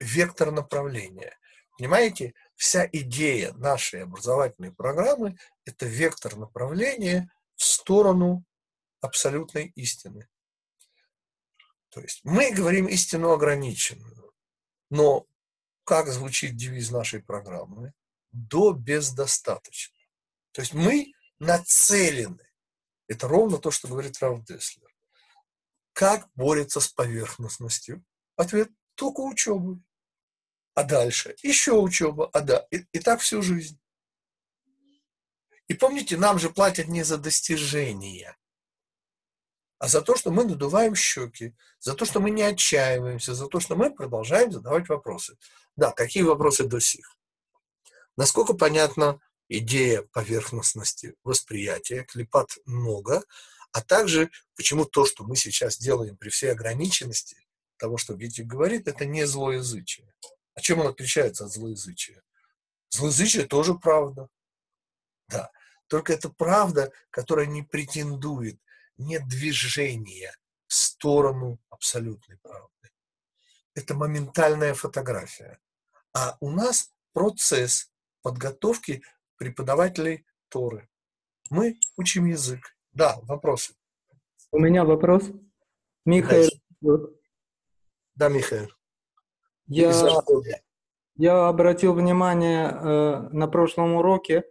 Вектор 0.00 0.50
направления. 0.50 1.38
Понимаете, 1.78 2.34
вся 2.56 2.88
идея 2.90 3.52
нашей 3.52 4.02
образовательной 4.02 4.72
программы– 4.72 5.38
это 5.66 5.86
вектор 5.86 6.34
направления 6.36 7.30
сторону 7.84 8.44
абсолютной 9.02 9.72
истины. 9.76 10.26
То 11.90 12.00
есть 12.00 12.20
мы 12.24 12.50
говорим 12.50 12.86
истину 12.86 13.30
ограниченную, 13.30 14.32
но 14.88 15.26
как 15.84 16.08
звучит 16.08 16.56
девиз 16.56 16.90
нашей 16.90 17.22
программы? 17.22 17.92
До 18.32 18.72
бездостаточно. 18.72 19.94
То 20.52 20.62
есть 20.62 20.72
мы 20.72 21.12
нацелены. 21.38 22.50
Это 23.06 23.28
ровно 23.28 23.58
то, 23.58 23.70
что 23.70 23.86
говорит 23.86 24.20
Раф 24.22 24.42
Деслер. 24.44 24.90
Как 25.92 26.26
борется 26.34 26.80
с 26.80 26.88
поверхностностью? 26.88 28.02
Ответ– 28.36 28.70
только 28.94 29.20
учебой. 29.20 29.82
А 30.72 30.84
дальше 30.84 31.36
еще 31.42 31.72
учеба, 31.72 32.30
а 32.32 32.40
да, 32.40 32.66
и, 32.70 32.78
и 32.92 32.98
так 32.98 33.20
всю 33.20 33.42
жизнь. 33.42 33.78
И 35.68 35.74
помните, 35.74 36.16
нам 36.16 36.38
же 36.38 36.50
платят 36.50 36.88
не 36.88 37.02
за 37.02 37.18
достижения, 37.18 38.36
а 39.78 39.88
за 39.88 40.02
то, 40.02 40.16
что 40.16 40.30
мы 40.30 40.44
надуваем 40.44 40.94
щеки, 40.94 41.54
за 41.78 41.94
то, 41.94 42.04
что 42.04 42.20
мы 42.20 42.30
не 42.30 42.42
отчаиваемся, 42.42 43.34
за 43.34 43.48
то, 43.48 43.60
что 43.60 43.76
мы 43.76 43.94
продолжаем 43.94 44.52
задавать 44.52 44.88
вопросы. 44.88 45.36
Да, 45.76 45.92
какие 45.92 46.22
вопросы 46.22 46.64
до 46.64 46.80
сих? 46.80 47.16
Насколько 48.16 48.54
понятна 48.54 49.20
идея 49.48 50.02
поверхностности 50.12 51.16
восприятия, 51.24 52.04
клепат 52.04 52.56
много, 52.64 53.24
а 53.72 53.82
также 53.82 54.30
почему 54.56 54.84
то, 54.84 55.04
что 55.04 55.24
мы 55.24 55.36
сейчас 55.36 55.78
делаем 55.78 56.16
при 56.16 56.28
всей 56.28 56.52
ограниченности 56.52 57.36
того, 57.76 57.96
что 57.96 58.14
Гетик 58.14 58.46
говорит, 58.46 58.86
это 58.86 59.04
не 59.04 59.26
злоязычие. 59.26 60.14
А 60.54 60.60
чем 60.60 60.80
он 60.80 60.86
отличается 60.86 61.44
от 61.44 61.52
злоязычия? 61.52 62.22
Злоязычие 62.90 63.46
тоже 63.46 63.74
правда. 63.74 64.28
Да. 65.28 65.50
Только 65.88 66.12
это 66.12 66.30
правда, 66.30 66.92
которая 67.10 67.46
не 67.46 67.62
претендует, 67.62 68.58
нет 68.96 69.26
движения 69.28 70.34
в 70.66 70.74
сторону 70.74 71.58
абсолютной 71.68 72.38
правды. 72.38 72.90
Это 73.74 73.94
моментальная 73.94 74.74
фотография. 74.74 75.58
А 76.12 76.36
у 76.40 76.50
нас 76.50 76.90
процесс 77.12 77.90
подготовки 78.22 79.02
преподавателей 79.36 80.24
Торы. 80.48 80.88
Мы 81.50 81.78
учим 81.96 82.26
язык. 82.26 82.76
Да, 82.92 83.18
вопросы. 83.22 83.74
У 84.50 84.58
меня 84.58 84.84
вопрос. 84.84 85.24
Михаил. 86.04 86.50
Да, 88.14 88.28
Михаил. 88.28 88.70
Я, 89.66 89.92
я 91.16 91.48
обратил 91.48 91.94
внимание 91.94 92.68
э, 92.68 93.28
на 93.32 93.48
прошлом 93.48 93.94
уроке 93.94 94.44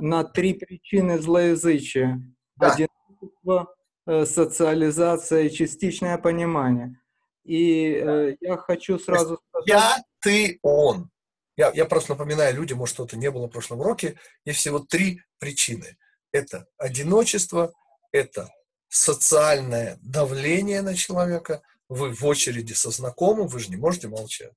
на 0.00 0.24
три 0.24 0.54
причины 0.54 1.18
злоязычия. 1.18 2.22
Да. 2.56 2.72
Одиночество, 2.72 3.74
э, 4.06 4.26
социализация 4.26 5.44
и 5.44 5.50
частичное 5.50 6.18
понимание. 6.18 7.00
И 7.44 7.94
э, 7.94 8.36
я 8.40 8.56
хочу 8.56 8.98
сразу 8.98 9.40
сказать... 9.48 9.68
Я, 9.68 9.96
ты, 10.20 10.58
он. 10.62 11.10
Я, 11.56 11.70
я 11.74 11.84
просто 11.84 12.12
напоминаю 12.12 12.54
людям, 12.54 12.78
может, 12.78 12.94
что-то 12.94 13.16
не 13.16 13.30
было 13.30 13.46
в 13.46 13.50
прошлом 13.50 13.80
уроке. 13.80 14.18
Есть 14.44 14.60
всего 14.60 14.78
три 14.78 15.22
причины. 15.38 15.96
Это 16.32 16.66
одиночество, 16.78 17.72
это 18.12 18.48
социальное 18.88 19.98
давление 20.02 20.82
на 20.82 20.94
человека, 20.94 21.62
вы 21.88 22.14
в 22.14 22.24
очереди 22.24 22.72
со 22.72 22.90
знакомым, 22.90 23.48
вы 23.48 23.58
же 23.58 23.70
не 23.70 23.76
можете 23.76 24.08
молчать. 24.08 24.54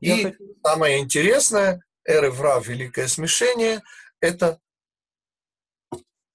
Я 0.00 0.16
И 0.16 0.22
хочу... 0.24 0.44
самое 0.64 0.98
интересное, 0.98 1.82
эры 2.04 2.30
врав, 2.30 2.66
великое 2.66 3.08
смешение, 3.08 3.82
это 4.20 4.60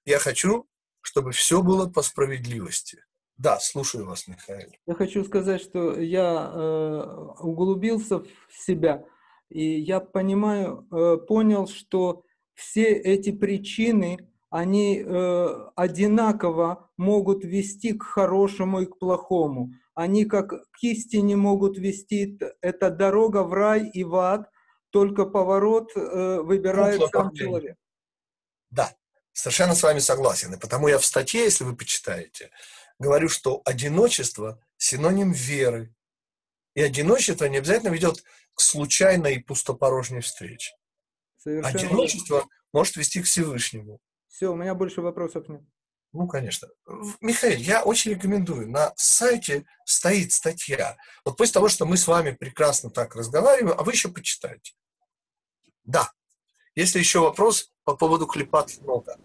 я 0.06 0.20
хочу, 0.20 0.68
чтобы 1.02 1.32
все 1.32 1.62
было 1.62 1.90
по 1.90 2.02
справедливости. 2.02 3.04
Да, 3.38 3.60
слушаю 3.60 4.06
вас, 4.06 4.28
Михаил. 4.28 4.70
Я 4.86 4.94
хочу 4.94 5.26
сказать, 5.26 5.62
что 5.62 6.00
я 6.00 6.52
э, 6.54 7.02
углубился 7.40 8.20
в 8.20 8.58
себя 8.58 9.06
и 9.50 9.80
я 9.80 10.00
понимаю, 10.00 10.88
э, 10.92 11.18
понял, 11.28 11.68
что 11.68 12.24
все 12.54 12.92
эти 12.92 13.32
причины, 13.32 14.30
они 14.50 15.00
э, 15.00 15.48
одинаково 15.76 16.90
могут 16.98 17.44
вести 17.44 17.94
к 17.94 18.04
хорошему 18.04 18.82
и 18.82 18.86
к 18.86 18.98
плохому. 18.98 19.72
Они 19.94 20.26
как 20.26 20.50
к 20.50 20.84
истине 20.84 21.36
могут 21.36 21.78
вести, 21.78 22.40
это 22.62 22.90
дорога 22.90 23.44
в 23.44 23.54
рай 23.54 23.90
и 23.90 24.04
в 24.04 24.16
ад, 24.16 24.50
только 24.96 25.26
поворот 25.26 25.92
э, 25.94 26.40
выбирает 26.40 27.02
ну, 27.02 27.10
сам 27.10 27.36
человек. 27.36 27.76
Да, 28.70 28.96
совершенно 29.34 29.76
с 29.76 29.84
вами 29.84 30.00
согласен. 30.00 30.54
И 30.54 30.58
потому 30.58 30.88
я 30.88 31.00
в 31.00 31.06
статье, 31.06 31.44
если 31.44 31.66
вы 31.66 31.76
почитаете, 31.76 32.50
говорю, 32.98 33.28
что 33.28 33.62
одиночество– 33.66 34.58
синоним 34.78 35.34
веры. 35.34 35.94
И 36.76 36.82
одиночество 36.82 37.44
не 37.44 37.58
обязательно 37.58 37.90
ведет 37.90 38.24
к 38.54 38.62
случайной 38.62 39.36
и 39.36 39.44
пустопорожней 39.44 40.22
встрече. 40.22 40.74
Совершенно 41.36 41.78
Одиночество 41.78 42.36
верно. 42.36 42.50
может 42.72 42.96
вести 42.96 43.22
к 43.22 43.26
Всевышнему. 43.26 44.00
Все, 44.30 44.50
у 44.50 44.56
меня 44.56 44.76
больше 44.76 45.02
вопросов 45.02 45.50
нет. 45.50 45.62
Ну, 46.14 46.26
конечно. 46.26 46.70
Михаил, 47.20 47.60
я 47.60 47.84
очень 47.84 48.12
рекомендую. 48.12 48.70
На 48.70 48.94
сайте 48.96 49.66
стоит 49.84 50.32
статья. 50.32 50.96
Вот 51.26 51.36
после 51.36 51.52
того, 51.56 51.68
что 51.68 51.86
мы 51.86 51.98
с 51.98 52.08
вами 52.08 52.32
прекрасно 52.32 52.90
так 52.90 53.14
разговариваем, 53.18 53.78
а 53.78 53.84
вы 53.84 53.92
еще 53.92 54.08
почитайте. 54.08 54.72
Да. 55.86 56.10
Если 56.76 57.00
еще 57.00 57.20
вопрос 57.20 57.72
по 57.84 57.96
поводу 57.96 58.26
клипат 58.26 58.72
много. 58.82 59.18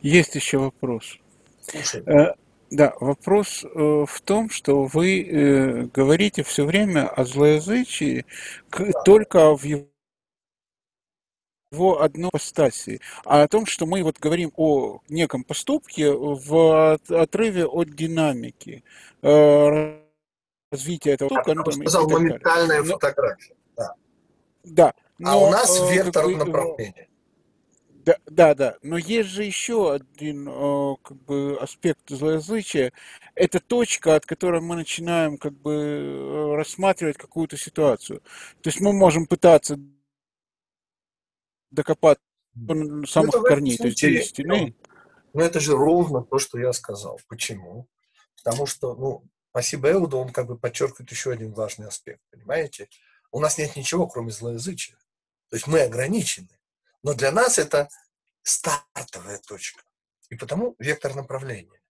Есть 0.00 0.34
еще 0.34 0.58
вопрос. 0.58 1.18
Слушай. 1.60 2.02
Э, 2.06 2.34
да, 2.70 2.94
вопрос 3.00 3.64
э, 3.64 3.68
в 4.06 4.20
том, 4.22 4.50
что 4.50 4.84
вы 4.84 5.22
э, 5.22 5.82
говорите 5.94 6.42
все 6.42 6.64
время 6.64 7.08
о 7.08 7.24
злоязычии 7.24 8.26
к, 8.70 8.92
только 9.04 9.56
в 9.56 9.64
его 9.64 9.86
его 11.70 12.00
одной 12.00 12.30
постаси, 12.30 12.98
а 13.26 13.42
о 13.42 13.48
том, 13.48 13.66
что 13.66 13.84
мы 13.84 14.02
вот 14.02 14.18
говорим 14.18 14.52
о 14.56 15.00
неком 15.10 15.44
поступке 15.44 16.10
в 16.10 16.98
отрыве 17.10 17.66
от 17.66 17.94
динамики 17.94 18.84
э, 19.20 20.00
развития 20.72 21.10
этого 21.10 21.28
поступка. 21.28 21.50
Я 21.50 21.56
ну, 21.56 21.72
сказал, 21.72 22.08
моментальная 22.08 22.82
фотография. 22.82 23.54
Да. 23.76 23.94
да 24.64 24.94
но, 25.18 25.30
а 25.32 25.36
у 25.36 25.50
нас 25.50 25.80
э, 25.80 25.94
вектор 25.94 26.24
как 26.24 26.32
бы, 26.32 26.36
направления. 26.36 27.08
Да, 28.04 28.16
да, 28.26 28.54
да. 28.54 28.76
Но 28.82 28.96
есть 28.96 29.28
же 29.28 29.44
еще 29.44 29.92
один 29.92 30.46
как 31.02 31.16
бы, 31.24 31.58
аспект 31.60 32.08
злоязычия. 32.08 32.92
Это 33.34 33.60
точка, 33.60 34.14
от 34.14 34.24
которой 34.24 34.60
мы 34.60 34.76
начинаем 34.76 35.36
как 35.36 35.52
бы 35.52 35.72
э, 35.72 36.54
рассматривать 36.56 37.18
какую-то 37.18 37.56
ситуацию. 37.56 38.20
То 38.62 38.70
есть 38.70 38.80
мы 38.80 38.92
можем 38.92 39.26
пытаться 39.26 39.78
докопаться 41.70 42.24
до 42.54 43.06
самых 43.06 43.34
ну, 43.34 43.42
корней, 43.42 43.76
то 43.76 43.86
есть 43.86 44.02
истины. 44.02 44.74
Ну, 45.34 45.40
это 45.40 45.60
же 45.60 45.76
ровно 45.76 46.22
то, 46.22 46.38
что 46.38 46.58
я 46.58 46.72
сказал. 46.72 47.20
Почему? 47.28 47.86
Потому 48.42 48.66
что, 48.66 48.94
ну, 48.94 49.24
спасибо 49.50 49.92
Эуду, 49.92 50.18
он 50.18 50.30
как 50.30 50.46
бы 50.46 50.56
подчеркивает 50.56 51.10
еще 51.10 51.30
один 51.30 51.52
важный 51.52 51.86
аспект, 51.88 52.20
понимаете? 52.30 52.88
У 53.30 53.40
нас 53.40 53.58
нет 53.58 53.76
ничего, 53.76 54.06
кроме 54.06 54.30
злоязычия. 54.30 54.96
То 55.50 55.56
есть 55.56 55.66
мы 55.66 55.80
ограничены. 55.80 56.58
Но 57.02 57.14
для 57.14 57.32
нас 57.32 57.58
это 57.58 57.88
стартовая 58.42 59.38
точка. 59.38 59.82
И 60.30 60.36
потому 60.36 60.74
вектор 60.78 61.14
направления. 61.14 61.80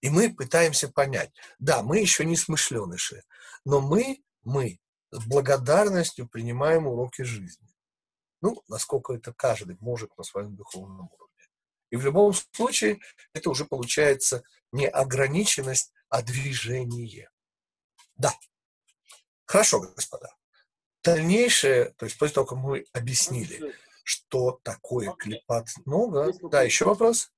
И 0.00 0.08
мы 0.08 0.34
пытаемся 0.34 0.88
понять, 0.88 1.30
да, 1.58 1.82
мы 1.82 1.98
еще 1.98 2.24
не 2.24 2.36
смышленыши, 2.36 3.22
но 3.64 3.80
мы, 3.80 4.22
мы 4.42 4.80
с 5.10 5.24
благодарностью 5.26 6.26
принимаем 6.26 6.86
уроки 6.86 7.22
жизни. 7.22 7.68
Ну, 8.40 8.62
насколько 8.68 9.12
это 9.12 9.34
каждый 9.34 9.76
может 9.80 10.16
на 10.16 10.24
своем 10.24 10.56
духовном 10.56 11.10
уровне. 11.12 11.48
И 11.90 11.96
в 11.96 12.04
любом 12.04 12.32
случае 12.32 13.00
это 13.34 13.50
уже 13.50 13.66
получается 13.66 14.42
не 14.72 14.88
ограниченность, 14.88 15.92
а 16.08 16.22
движение. 16.22 17.30
Да. 18.14 18.32
Хорошо, 19.44 19.80
господа. 19.80 20.34
Дальнейшее, 21.02 21.94
то 21.96 22.04
есть 22.04 22.18
после 22.18 22.34
того, 22.34 22.46
как 22.46 22.58
мы 22.58 22.84
объяснили, 22.92 23.74
что 24.04 24.60
такое 24.62 25.12
клепат 25.12 25.68
нога. 25.86 26.30
Да, 26.50 26.62
еще 26.62 26.84
вопрос? 26.84 27.32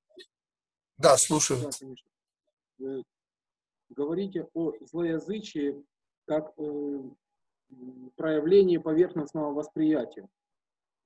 Да, 0.97 1.17
слушаю. 1.17 1.61
Да. 1.61 1.71
Вы 2.79 3.05
говорите 3.91 4.49
о 4.55 4.73
злоязычии 4.81 5.85
как 6.27 6.53
э, 6.59 7.03
проявлении 8.17 8.79
поверхностного 8.79 9.53
восприятия. 9.53 10.29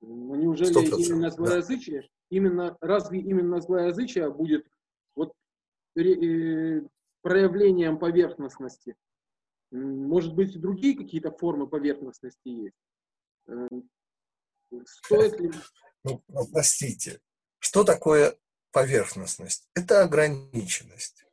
Но 0.00 0.36
неужели 0.36 0.72
именно 1.02 1.30
злоязычие, 1.30 2.02
да. 2.02 2.08
именно, 2.30 2.76
разве 2.80 3.20
именно 3.20 3.60
злоязычие 3.60 4.30
будет 4.30 4.66
вот, 5.14 5.32
э, 5.96 6.82
проявлением 7.22 7.98
поверхностности? 7.98 8.96
Может 9.70 10.34
быть, 10.34 10.54
и 10.54 10.58
другие 10.58 10.96
какие-то 10.96 11.30
формы 11.30 11.66
поверхностности 11.66 12.48
есть? 12.48 12.76
Э, 13.48 13.68
Стоит 14.84 15.40
ли... 15.40 15.52
Ну, 16.04 16.22
ну, 16.28 16.46
простите, 16.48 17.20
что 17.58 17.84
такое 17.84 18.36
поверхностность? 18.70 19.68
Это 19.74 20.02
ограниченность. 20.02 21.24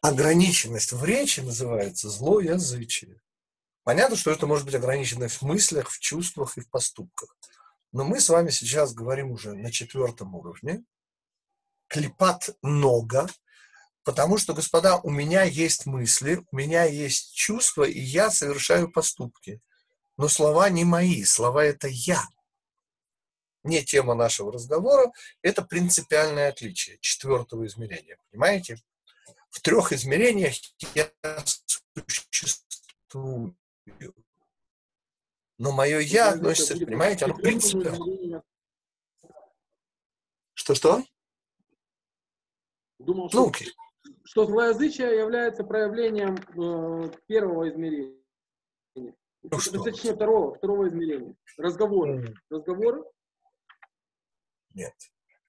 Ограниченность 0.00 0.92
в 0.92 1.04
речи 1.04 1.40
называется 1.40 2.08
злоязычие. 2.08 3.20
Понятно, 3.82 4.16
что 4.16 4.30
это 4.30 4.46
может 4.46 4.66
быть 4.66 4.74
ограниченность 4.74 5.36
в 5.36 5.42
мыслях, 5.42 5.90
в 5.90 5.98
чувствах 5.98 6.58
и 6.58 6.60
в 6.60 6.68
поступках. 6.68 7.36
Но 7.92 8.04
мы 8.04 8.20
с 8.20 8.28
вами 8.28 8.50
сейчас 8.50 8.92
говорим 8.92 9.30
уже 9.30 9.54
на 9.54 9.72
четвертом 9.72 10.34
уровне. 10.34 10.84
Клепат 11.86 12.50
много, 12.60 13.28
потому 14.08 14.38
что, 14.38 14.54
господа, 14.54 14.96
у 15.02 15.10
меня 15.10 15.42
есть 15.42 15.84
мысли, 15.84 16.42
у 16.50 16.56
меня 16.56 16.84
есть 16.84 17.34
чувства, 17.34 17.84
и 17.84 18.00
я 18.00 18.30
совершаю 18.30 18.90
поступки. 18.90 19.60
Но 20.16 20.28
слова 20.28 20.70
не 20.70 20.86
мои, 20.86 21.24
слова 21.24 21.62
это 21.62 21.88
я 21.88 22.26
не 23.64 23.84
тема 23.84 24.14
нашего 24.14 24.50
разговора, 24.50 25.12
это 25.42 25.60
принципиальное 25.60 26.48
отличие 26.48 26.96
четвертого 27.02 27.66
измерения. 27.66 28.16
Понимаете? 28.30 28.78
В 29.50 29.60
трех 29.60 29.92
измерениях 29.92 30.54
я 30.94 31.12
существую. 32.06 33.58
Но 35.58 35.72
мое 35.72 35.98
«я» 35.98 36.30
относится, 36.30 36.78
понимаете, 36.78 37.26
оно 37.26 37.34
принципиально. 37.34 38.42
Что-что? 40.54 41.04
Думал, 42.98 43.28
что, 43.28 43.48
окей. 43.48 43.70
Что 44.28 44.44
злоязычие 44.44 45.16
является 45.16 45.64
проявлением 45.64 46.36
э, 46.36 47.10
первого 47.26 47.70
измерения. 47.70 48.14
Ну, 48.94 49.58
что? 49.58 49.82
Точнее, 49.82 50.14
второго, 50.14 50.54
второго 50.54 50.86
измерения. 50.86 51.34
Разговоры. 51.56 52.26
Mm. 52.26 52.34
Разговоры? 52.50 53.04
Нет. 54.74 54.92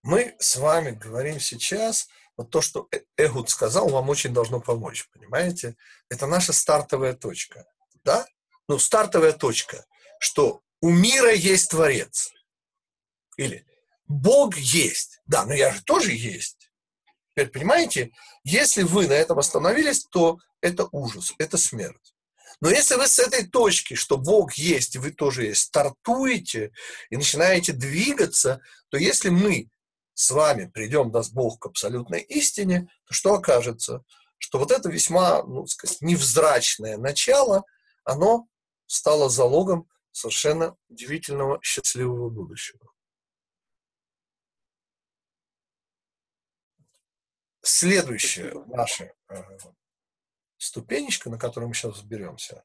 Мы 0.02 0.34
с 0.40 0.56
вами 0.56 0.92
говорим 0.92 1.42
сейчас, 1.42 2.08
вот 2.38 2.52
то, 2.52 2.62
что 2.62 2.88
э, 2.92 3.02
Эгуд 3.18 3.50
сказал, 3.50 3.90
вам 3.90 4.08
очень 4.08 4.34
должно 4.34 4.62
помочь, 4.62 5.10
понимаете? 5.12 5.76
Это 6.08 6.26
наша 6.26 6.54
стартовая 6.54 7.14
точка, 7.16 7.66
да? 8.06 8.26
Ну, 8.70 8.80
стартовая 8.80 9.34
точка, 9.34 9.86
что 10.22 10.62
у 10.80 10.90
мира 10.90 11.34
есть 11.34 11.72
Творец. 11.72 12.32
Или 13.36 13.66
Бог 14.08 14.56
есть. 14.56 15.20
Да, 15.26 15.46
но 15.46 15.54
я 15.54 15.74
же 15.74 15.84
тоже 15.84 16.14
есть. 16.14 16.59
Теперь, 17.36 17.52
понимаете, 17.52 18.12
если 18.44 18.84
вы 18.84 19.08
на 19.08 19.14
этом 19.14 19.40
остановились, 19.40 20.06
то 20.06 20.40
это 20.62 20.88
ужас, 20.92 21.34
это 21.38 21.58
смерть. 21.58 22.14
Но 22.62 22.70
если 22.70 22.96
вы 22.96 23.08
с 23.08 23.20
этой 23.20 23.48
точки, 23.48 23.94
что 23.94 24.18
Бог 24.18 24.56
есть, 24.56 24.96
и 24.96 25.00
вы 25.00 25.12
тоже 25.12 25.46
есть, 25.46 25.62
стартуете 25.62 26.72
и 27.10 27.16
начинаете 27.16 27.72
двигаться, 27.72 28.60
то 28.90 28.98
если 28.98 29.30
мы 29.30 29.70
с 30.14 30.32
вами 30.32 30.66
придем, 30.66 31.12
даст 31.12 31.32
Бог, 31.32 31.60
к 31.60 31.68
абсолютной 31.68 32.20
истине, 32.20 32.90
то 33.08 33.14
что 33.14 33.34
окажется? 33.36 34.04
Что 34.38 34.60
вот 34.60 34.72
это 34.72 34.90
весьма, 34.90 35.44
ну, 35.44 35.66
сказать, 35.68 36.02
невзрачное 36.02 36.98
начало, 36.98 37.64
оно 38.04 38.48
стало 38.86 39.30
залогом 39.30 39.88
совершенно 40.12 40.76
удивительного 40.90 41.60
счастливого 41.62 42.30
будущего. 42.30 42.89
Следующая 47.72 48.52
наша 48.66 49.14
э, 49.30 49.44
ступенечка, 50.58 51.30
на 51.30 51.38
которую 51.38 51.70
мы 51.70 51.76
сейчас 51.76 51.94
взберемся, 51.94 52.64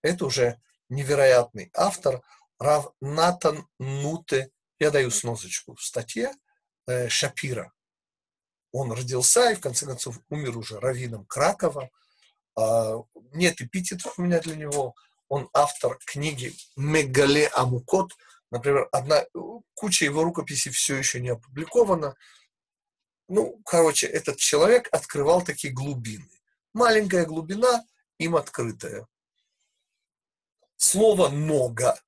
это 0.00 0.24
уже 0.24 0.58
невероятный 0.88 1.70
автор 1.74 2.22
Рав 2.58 2.90
Натан 3.02 3.68
Нуте, 3.78 4.50
я 4.78 4.90
даю 4.90 5.10
сносочку 5.10 5.74
в 5.74 5.82
статье, 5.82 6.32
э, 6.86 7.06
Шапира. 7.10 7.70
Он 8.72 8.92
родился 8.92 9.50
и, 9.50 9.56
в 9.56 9.60
конце 9.60 9.84
концов, 9.84 10.20
умер 10.30 10.56
уже 10.56 10.80
раввином 10.80 11.26
Кракова. 11.26 11.90
Э, 12.58 12.94
нет 13.34 13.60
эпитетов 13.60 14.18
у 14.18 14.22
меня 14.22 14.40
для 14.40 14.56
него. 14.56 14.94
Он 15.28 15.50
автор 15.52 15.98
книги 16.06 16.54
«Мегале 16.76 17.48
Амукот». 17.48 18.12
Например, 18.50 18.88
одна, 18.90 19.22
куча 19.74 20.06
его 20.06 20.24
рукописей 20.24 20.72
все 20.72 20.96
еще 20.96 21.20
не 21.20 21.28
опубликована. 21.28 22.16
Ну, 23.28 23.60
короче, 23.64 24.06
этот 24.06 24.38
человек 24.38 24.88
открывал 24.92 25.42
такие 25.42 25.72
глубины 25.72 26.28
маленькая 26.76 27.24
глубина, 27.24 27.84
им 28.18 28.36
открытая. 28.36 29.06
Слово 30.76 31.30
«нога» 31.30 31.98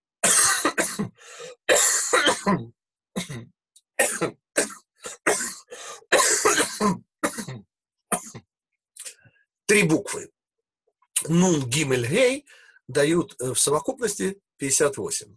Три 9.65 9.83
буквы. 9.83 10.31
Нун, 11.29 11.69
Гимель, 11.69 12.07
Гей 12.07 12.47
дают 12.87 13.35
э, 13.41 13.53
в 13.53 13.59
совокупности 13.59 14.41
58. 14.57 15.37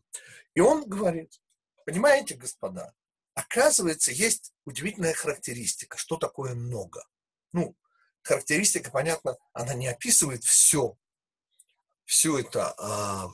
И 0.55 0.59
он 0.61 0.87
говорит, 0.87 1.41
понимаете, 1.85 2.35
господа, 2.35 2.93
оказывается, 3.33 4.11
есть 4.11 4.53
удивительная 4.65 5.13
характеристика, 5.13 5.97
что 5.97 6.17
такое 6.17 6.53
много. 6.53 7.05
Ну, 7.53 7.75
характеристика, 8.21 8.91
понятно, 8.91 9.37
она 9.53 9.73
не 9.73 9.87
описывает 9.87 10.43
все, 10.43 10.95
все 12.05 12.39
это 12.39 12.73
а, 12.77 13.31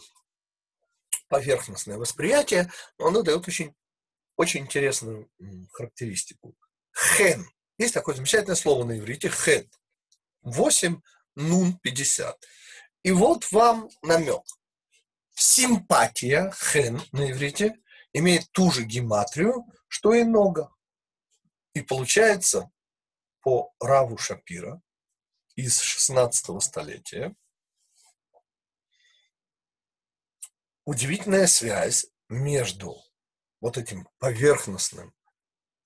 поверхностное 1.29 1.97
восприятие, 1.97 2.71
но 2.97 3.07
она 3.07 3.21
дает 3.21 3.47
очень, 3.47 3.75
очень 4.35 4.61
интересную 4.61 5.29
характеристику. 5.71 6.55
Хен. 6.95 7.47
Есть 7.77 7.93
такое 7.93 8.15
замечательное 8.15 8.55
слово 8.55 8.85
на 8.85 8.97
иврите 8.97 9.29
хен. 9.29 9.69
8, 10.41 11.01
нун, 11.35 11.77
50. 11.79 12.37
И 13.03 13.11
вот 13.11 13.51
вам 13.51 13.89
намек. 14.01 14.41
Симпатия, 15.35 16.51
хен 16.51 17.01
на 17.11 17.31
иврите, 17.31 17.75
имеет 18.17 18.51
ту 18.51 18.71
же 18.71 18.83
гематрию, 18.83 19.65
что 19.87 20.13
и 20.13 20.23
нога. 20.23 20.71
И 21.73 21.81
получается 21.81 22.71
по 23.41 23.73
Раву 23.79 24.17
Шапира 24.17 24.81
из 25.55 25.79
16 25.79 26.61
столетия. 26.61 27.35
Удивительная 30.85 31.47
связь 31.47 32.07
между 32.29 32.97
вот 33.59 33.77
этим 33.77 34.07
поверхностным, 34.19 35.13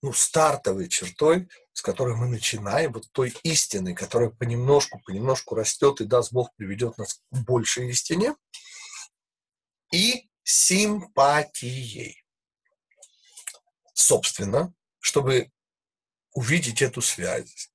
ну, 0.02 0.14
стартовой 0.14 0.90
чертой, 0.90 1.50
с 1.74 1.82
которой 1.82 2.16
мы 2.16 2.28
начинаем, 2.28 2.94
вот 2.94 3.12
той 3.12 3.34
истиной, 3.44 3.96
которая 3.96 4.30
понемножку, 4.30 5.00
понемножку 5.00 5.56
растет 5.56 6.02
и, 6.02 6.06
даст 6.06 6.34
Бог, 6.34 6.54
приведет 6.56 6.98
нас 6.98 7.16
к 7.16 7.22
большей 7.32 7.90
истине, 7.90 8.36
и 9.92 10.30
симпатией. 10.44 12.21
Собственно, 14.02 14.74
чтобы 14.98 15.52
увидеть 16.34 16.82
эту 16.82 17.02
связь. 17.02 17.72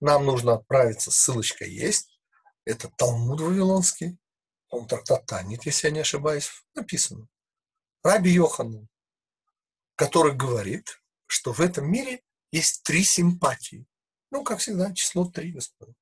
Нам 0.00 0.24
нужно 0.24 0.54
отправиться, 0.54 1.10
ссылочка 1.10 1.66
есть. 1.66 2.18
Это 2.64 2.88
Талмуд 2.96 3.40
Вавилонский, 3.40 4.16
он 4.70 4.86
трактат 4.86 5.26
Танит, 5.26 5.66
если 5.66 5.88
я 5.88 5.92
не 5.92 6.00
ошибаюсь, 6.00 6.50
написано. 6.74 7.28
Раби 8.02 8.30
Йохан, 8.30 8.88
который 9.96 10.34
говорит, 10.34 11.02
что 11.26 11.52
в 11.52 11.60
этом 11.60 11.86
мире 11.90 12.22
есть 12.52 12.84
три 12.84 13.04
симпатии. 13.04 13.86
Ну, 14.30 14.44
как 14.44 14.60
всегда, 14.60 14.94
число 14.94 15.26
три, 15.26 15.52
господа. 15.52 15.92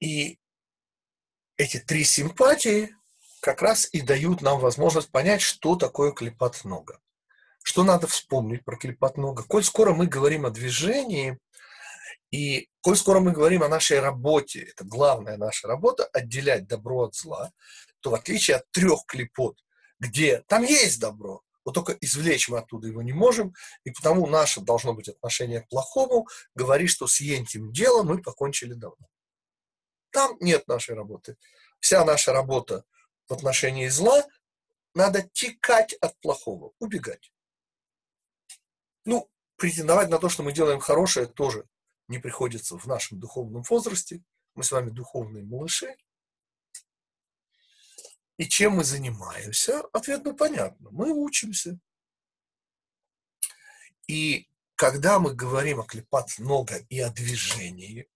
И 0.00 0.40
эти 1.58 1.80
три 1.80 2.04
симпатии 2.04 2.96
как 3.46 3.62
раз 3.62 3.88
и 3.92 4.00
дают 4.00 4.42
нам 4.42 4.58
возможность 4.58 5.12
понять, 5.12 5.40
что 5.40 5.76
такое 5.76 6.10
клепат 6.10 6.64
нога. 6.64 6.98
Что 7.62 7.84
надо 7.84 8.08
вспомнить 8.08 8.64
про 8.64 8.76
клипат 8.76 9.16
много? 9.16 9.44
Коль 9.44 9.62
скоро 9.62 9.94
мы 9.94 10.08
говорим 10.08 10.46
о 10.46 10.50
движении, 10.50 11.38
и 12.32 12.68
коль 12.80 12.96
скоро 12.96 13.20
мы 13.20 13.30
говорим 13.30 13.62
о 13.62 13.68
нашей 13.68 14.00
работе, 14.00 14.62
это 14.62 14.82
главная 14.84 15.36
наша 15.36 15.68
работа, 15.68 16.06
отделять 16.06 16.66
добро 16.66 17.04
от 17.04 17.14
зла, 17.14 17.52
то 18.00 18.10
в 18.10 18.14
отличие 18.16 18.56
от 18.56 18.68
трех 18.72 19.06
клипот, 19.06 19.56
где 20.00 20.42
там 20.48 20.64
есть 20.64 20.98
добро, 20.98 21.42
вот 21.64 21.72
только 21.72 21.96
извлечь 22.00 22.48
мы 22.48 22.58
оттуда 22.58 22.88
его 22.88 23.00
не 23.00 23.12
можем, 23.12 23.54
и 23.84 23.92
потому 23.92 24.26
наше 24.26 24.60
должно 24.60 24.92
быть 24.92 25.08
отношение 25.08 25.60
к 25.60 25.68
плохому, 25.68 26.26
говорит, 26.56 26.90
что 26.90 27.06
с 27.06 27.20
этим 27.20 27.70
делом 27.70 28.08
мы 28.08 28.20
покончили 28.20 28.72
давно. 28.72 29.06
Там 30.10 30.36
нет 30.40 30.66
нашей 30.66 30.96
работы. 30.96 31.36
Вся 31.78 32.04
наша 32.04 32.32
работа 32.32 32.84
в 33.28 33.32
отношении 33.32 33.88
зла, 33.88 34.24
надо 34.94 35.22
текать 35.22 35.92
от 35.94 36.18
плохого, 36.20 36.72
убегать. 36.78 37.32
Ну, 39.04 39.30
претендовать 39.56 40.08
на 40.08 40.18
то, 40.18 40.28
что 40.28 40.42
мы 40.42 40.52
делаем 40.52 40.80
хорошее, 40.80 41.26
тоже 41.26 41.66
не 42.08 42.18
приходится 42.18 42.78
в 42.78 42.86
нашем 42.86 43.20
духовном 43.20 43.62
возрасте. 43.62 44.22
Мы 44.54 44.64
с 44.64 44.72
вами 44.72 44.90
духовные 44.90 45.44
малыши. 45.44 45.96
И 48.38 48.46
чем 48.46 48.72
мы 48.72 48.84
занимаемся? 48.84 49.80
Ответ 49.92 50.24
ну 50.24 50.36
понятно. 50.36 50.90
Мы 50.90 51.12
учимся. 51.12 51.78
И 54.06 54.48
когда 54.74 55.18
мы 55.18 55.34
говорим 55.34 55.80
о 55.80 55.84
клепат 55.84 56.38
много 56.38 56.76
и 56.88 57.00
о 57.00 57.10
движении, 57.10 58.08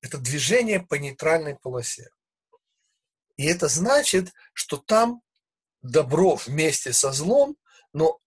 это 0.00 0.18
движение 0.18 0.80
по 0.80 0.94
нейтральной 0.94 1.56
полосе. 1.56 2.10
И 3.40 3.44
это 3.46 3.68
значит, 3.68 4.34
что 4.52 4.76
там 4.76 5.22
добро 5.80 6.34
вместе 6.34 6.92
со 6.92 7.10
злом, 7.10 7.56
но 7.94 8.20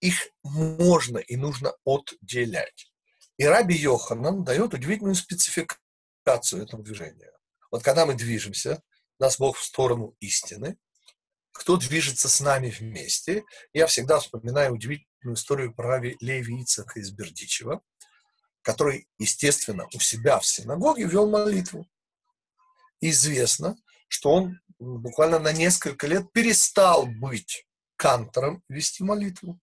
их 0.00 0.30
можно 0.42 1.18
и 1.18 1.36
нужно 1.36 1.76
отделять. 1.84 2.92
И 3.36 3.44
Раби 3.44 3.76
Йоханан 3.76 4.42
дает 4.42 4.74
удивительную 4.74 5.14
спецификацию 5.14 6.64
этого 6.64 6.82
движения. 6.82 7.30
Вот 7.70 7.84
когда 7.84 8.04
мы 8.04 8.14
движемся, 8.14 8.82
нас 9.20 9.38
Бог 9.38 9.58
в 9.58 9.62
сторону 9.62 10.16
истины, 10.18 10.76
кто 11.52 11.76
движется 11.76 12.28
с 12.28 12.40
нами 12.40 12.68
вместе, 12.68 13.44
я 13.72 13.86
всегда 13.86 14.18
вспоминаю 14.18 14.74
удивительную 14.74 15.36
историю 15.36 15.72
про 15.72 15.86
Раби 15.86 16.16
Леви 16.18 16.60
Ицака 16.64 16.98
из 16.98 17.12
Бердичева, 17.12 17.80
который, 18.62 19.06
естественно, 19.18 19.86
у 19.94 20.00
себя 20.00 20.40
в 20.40 20.46
синагоге 20.46 21.04
вел 21.04 21.30
молитву. 21.30 21.86
известно, 23.00 23.76
что 24.12 24.30
он 24.30 24.60
буквально 24.78 25.38
на 25.38 25.52
несколько 25.52 26.06
лет 26.06 26.32
перестал 26.32 27.06
быть 27.06 27.66
кантором 27.96 28.62
вести 28.68 29.02
молитву. 29.02 29.58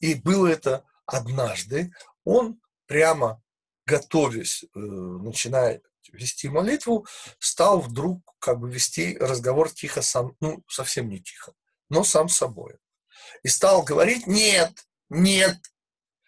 И 0.00 0.14
было 0.14 0.46
это 0.46 0.84
однажды. 1.06 1.92
Он 2.24 2.60
прямо 2.86 3.42
готовясь, 3.84 4.62
э, 4.62 4.78
начиная 4.78 5.80
вести 6.12 6.48
молитву, 6.48 7.06
стал 7.38 7.80
вдруг 7.80 8.22
как 8.38 8.60
бы 8.60 8.70
вести 8.70 9.16
разговор 9.18 9.70
тихо 9.70 10.02
сам, 10.02 10.36
ну, 10.40 10.62
совсем 10.68 11.08
не 11.08 11.20
тихо, 11.20 11.52
но 11.88 12.04
сам 12.04 12.28
собой. 12.28 12.78
И 13.42 13.48
стал 13.48 13.82
говорить, 13.82 14.26
нет, 14.26 14.86
нет, 15.08 15.58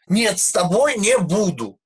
нет, 0.09 0.39
с 0.39 0.53
тобой 0.53 0.97
не 0.97 1.17
буду. 1.19 1.80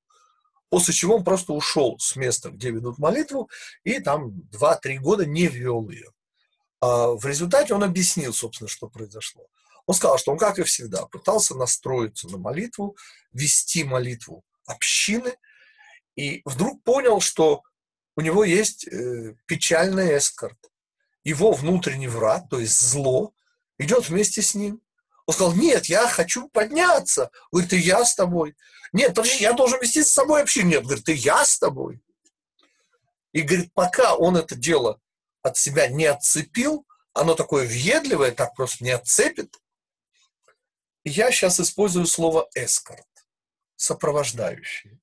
После 0.69 0.93
чего 0.93 1.15
он 1.15 1.23
просто 1.23 1.53
ушел 1.53 1.97
с 1.99 2.15
места, 2.15 2.49
где 2.49 2.71
ведут 2.71 2.97
молитву, 2.97 3.49
и 3.83 3.99
там 3.99 4.31
2-3 4.51 4.97
года 4.97 5.25
не 5.25 5.47
вел 5.47 5.89
ее. 5.89 6.09
А 6.81 7.11
в 7.11 7.25
результате 7.25 7.73
он 7.73 7.83
объяснил, 7.83 8.33
собственно, 8.33 8.67
что 8.67 8.87
произошло. 8.87 9.47
Он 9.85 9.95
сказал, 9.95 10.17
что 10.17 10.31
он, 10.31 10.37
как 10.37 10.59
и 10.59 10.63
всегда, 10.63 11.05
пытался 11.05 11.55
настроиться 11.55 12.27
на 12.27 12.37
молитву, 12.37 12.97
вести 13.31 13.83
молитву 13.83 14.43
общины, 14.65 15.35
и 16.15 16.41
вдруг 16.45 16.83
понял, 16.83 17.21
что 17.21 17.61
у 18.15 18.21
него 18.21 18.43
есть 18.43 18.87
э, 18.87 19.35
печальный 19.45 20.17
эскорт. 20.17 20.57
Его 21.23 21.51
внутренний 21.51 22.07
враг, 22.07 22.49
то 22.49 22.59
есть 22.59 22.79
зло, 22.79 23.33
идет 23.77 24.09
вместе 24.09 24.41
с 24.41 24.55
ним. 24.55 24.81
Он 25.25 25.33
сказал, 25.33 25.53
нет, 25.53 25.85
я 25.85 26.07
хочу 26.07 26.49
подняться. 26.49 27.31
Говорит, 27.51 27.73
и 27.73 27.77
я 27.77 28.05
с 28.05 28.15
тобой. 28.15 28.55
Нет, 28.93 29.15
подожди, 29.15 29.43
я 29.43 29.53
должен 29.53 29.79
вести 29.81 30.03
с 30.03 30.11
собой 30.11 30.43
общину. 30.43 30.69
Нет, 30.69 30.83
говорит, 30.83 31.09
и 31.09 31.13
я 31.13 31.43
с 31.43 31.57
тобой. 31.57 32.01
И 33.31 33.41
говорит, 33.41 33.73
пока 33.73 34.15
он 34.15 34.37
это 34.37 34.55
дело 34.55 35.01
от 35.41 35.57
себя 35.57 35.87
не 35.87 36.05
отцепил, 36.05 36.85
оно 37.13 37.33
такое 37.35 37.67
въедливое, 37.67 38.31
так 38.31 38.55
просто 38.55 38.83
не 38.83 38.91
отцепит. 38.91 39.55
Я 41.03 41.31
сейчас 41.31 41.59
использую 41.59 42.07
слово 42.07 42.47
эскорт, 42.55 43.07
сопровождающий, 43.75 44.99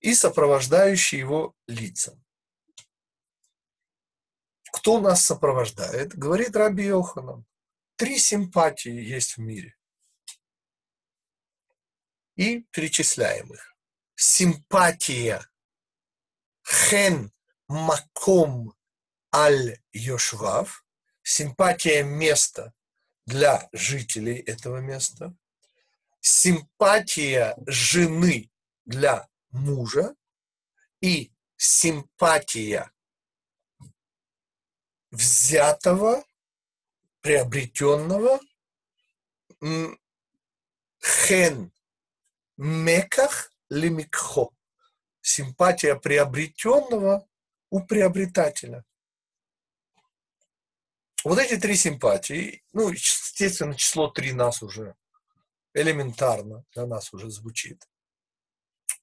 и 0.00 0.14
сопровождающий 0.14 1.18
его 1.18 1.54
лица. 1.66 2.18
Кто 4.72 5.00
нас 5.00 5.24
сопровождает? 5.24 6.16
Говорит 6.16 6.56
Раби 6.56 6.84
Йоханан. 6.84 7.44
Три 8.02 8.18
симпатии 8.18 8.90
есть 8.90 9.36
в 9.36 9.38
мире. 9.38 9.76
И 12.34 12.62
перечисляем 12.72 13.52
их. 13.54 13.76
Симпатия. 14.16 15.48
Хен 16.66 17.32
маком 17.68 18.74
аль 19.32 19.78
йошвав. 19.92 20.84
Симпатия 21.22 22.02
места 22.02 22.74
для 23.24 23.68
жителей 23.72 24.38
этого 24.38 24.78
места. 24.78 25.32
Симпатия 26.18 27.54
жены 27.68 28.50
для 28.84 29.28
мужа. 29.50 30.16
И 31.00 31.32
симпатия 31.56 32.90
взятого, 35.12 36.24
приобретенного, 37.22 38.40
хен 41.00 41.72
меках 42.56 43.52
лимикхо. 43.70 44.52
Симпатия 45.20 45.94
приобретенного 45.94 47.26
у 47.70 47.80
приобретателя. 47.80 48.84
Вот 51.24 51.38
эти 51.38 51.56
три 51.56 51.76
симпатии, 51.76 52.64
ну, 52.72 52.90
естественно, 52.90 53.76
число 53.76 54.08
три 54.08 54.32
нас 54.32 54.62
уже 54.62 54.96
элементарно 55.74 56.64
для 56.74 56.86
нас 56.86 57.14
уже 57.14 57.30
звучит. 57.30 57.88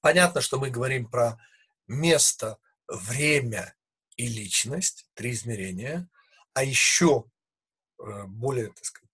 Понятно, 0.02 0.42
что 0.42 0.58
мы 0.58 0.70
говорим 0.70 1.08
про 1.08 1.38
место, 1.86 2.58
время 2.86 3.74
и 4.16 4.28
личность, 4.28 5.06
три 5.14 5.32
измерения, 5.32 6.08
а 6.52 6.62
еще 6.62 7.24
более, 8.26 8.68
так 8.68 8.84
сказать, 8.84 9.10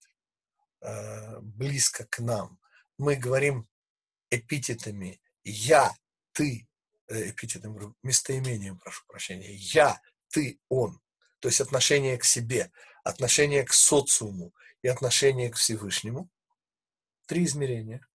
э, 0.82 1.40
близко 1.40 2.06
к 2.06 2.18
нам 2.18 2.58
мы 2.98 3.16
говорим 3.16 3.68
эпитетами 4.30 5.20
«я», 5.44 5.94
«ты», 6.32 6.68
э, 7.08 7.30
эпитетом, 7.30 7.94
местоимением, 8.02 8.78
прошу 8.78 9.04
прощения, 9.06 9.54
«я», 9.54 10.00
«ты», 10.28 10.58
«он», 10.68 11.00
то 11.40 11.48
есть 11.48 11.60
отношение 11.60 12.16
к 12.18 12.24
себе, 12.24 12.70
отношение 13.04 13.64
к 13.64 13.72
социуму 13.72 14.54
и 14.82 14.88
отношение 14.88 15.50
к 15.50 15.56
Всевышнему. 15.56 16.28
Три 17.26 17.44
измерения. 17.44 18.06